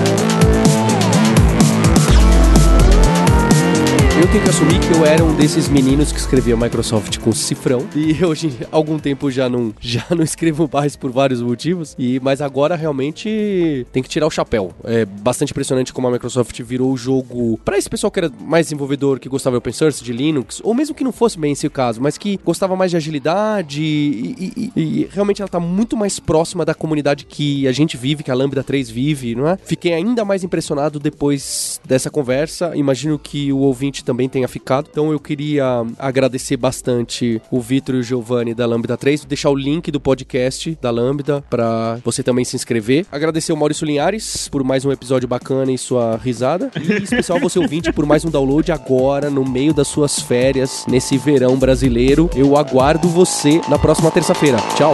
Eu 4.16 4.28
tenho 4.32 4.43
que 4.43 4.49
assumir 4.51 4.80
que 4.80 4.93
eu 4.93 5.03
era 5.05 5.24
um 5.24 5.34
desses 5.36 5.68
meninos 5.68 6.11
que 6.11 6.20
escrevia 6.20 6.55
Microsoft 6.55 7.18
com 7.18 7.32
cifrão. 7.32 7.86
E 7.95 8.14
hoje, 8.24 8.53
há 8.72 8.76
algum 8.76 8.99
tempo, 8.99 9.32
já 9.32 9.49
não, 9.49 9.74
já 9.82 10.05
não 10.11 10.24
escrevo 10.24 10.70
mais 10.72 10.95
por 10.95 11.11
vários 11.11 11.41
motivos. 11.41 11.95
E, 11.97 12.20
mas 12.20 12.39
agora 12.39 12.76
realmente 12.76 13.88
tem 13.91 14.03
que 14.03 14.07
tirar 14.07 14.28
o 14.28 14.30
chapéu. 14.30 14.72
É 14.84 15.03
bastante 15.03 15.49
impressionante 15.49 15.91
como 15.91 16.07
a 16.07 16.11
Microsoft 16.11 16.57
virou 16.61 16.91
o 16.93 16.97
jogo 16.97 17.59
para 17.66 17.76
esse 17.76 17.89
pessoal 17.89 18.11
que 18.11 18.20
era 18.20 18.32
mais 18.39 18.68
desenvolvedor, 18.68 19.20
que 19.20 19.28
gostava 19.28 19.55
de 19.55 19.57
open 19.57 19.74
source, 19.74 20.03
de 20.03 20.14
Linux, 20.14 20.61
ou 20.64 20.76
mesmo 20.76 20.93
que 20.93 21.03
não 21.03 21.11
fosse 21.11 21.39
bem 21.39 21.51
esse 21.53 21.68
caso, 21.68 21.99
mas 21.99 22.16
que 22.16 22.39
gostava 22.45 22.76
mais 22.76 22.91
de 22.91 22.97
agilidade. 22.97 23.82
E, 23.82 24.53
e- 24.55 24.72
e 24.76 25.09
realmente 25.11 25.41
ela 25.41 25.49
tá 25.49 25.59
muito 25.59 25.97
mais 25.97 26.20
próxima 26.20 26.64
da 26.64 26.76
comunidade 26.76 27.26
que 27.26 27.68
a 27.68 27.72
gente 27.72 27.97
vive, 27.97 28.22
que 28.24 28.30
a 28.30 28.36
Lambda 28.36 28.64
3 28.64 28.91
vive, 28.91 29.34
não 29.34 29.47
é? 29.47 29.57
Fiquei 29.66 29.91
ainda 29.91 30.24
mais 30.24 30.43
impressionado 30.43 30.99
depois 30.99 31.82
dessa 31.84 32.11
conversa. 32.11 32.74
Imagino 32.76 33.18
que 33.18 33.51
o 33.51 33.57
ouvinte 33.57 34.03
também 34.04 34.30
tenha 34.30 34.47
ficado. 34.47 34.88
Então 34.91 35.12
eu 35.12 35.20
queria 35.20 35.86
agradecer 35.97 36.58
bastante 36.58 37.41
o 37.49 37.60
Vitor 37.60 37.95
e 37.95 37.99
o 37.99 38.04
Giovanni 38.04 38.54
da 38.54 38.66
Lambda 38.66 38.97
3, 38.97 39.26
deixar 39.26 39.49
o 39.49 39.56
link 39.56 39.91
do 39.91 39.99
podcast 39.99 40.78
da 40.82 40.91
Lambda 40.91 41.43
para 41.49 41.99
você 42.04 42.22
também 42.22 42.45
se 42.45 42.56
inscrever. 42.56 43.06
Agradecer 43.12 43.54
o 43.54 43.58
Maurício 43.58 43.86
Linhares 43.86 44.47
por 44.47 44.64
mais 44.64 44.86
um 44.86 44.91
episódio 44.91 45.28
bacana 45.28 45.72
e 45.72 45.78
sua 45.78 46.18
risada. 46.18 46.72
E 46.76 47.04
especial 47.04 47.39
você 47.39 47.60
ouvinte 47.60 47.91
por 47.91 48.06
mais 48.06 48.26
um 48.26 48.30
download 48.30 48.72
agora 48.72 49.30
no 49.30 49.47
meio 49.47 49.74
das 49.74 49.88
suas 49.88 50.20
férias 50.20 50.86
nesse 50.88 51.18
verão 51.18 51.58
brasileiro. 51.58 52.30
Eu 52.36 52.58
aguardo 52.58 53.08
você 53.08 53.62
na 53.70 53.80
próxima 53.80 54.12
terça-feira. 54.12 54.58
Tchau. 54.76 54.93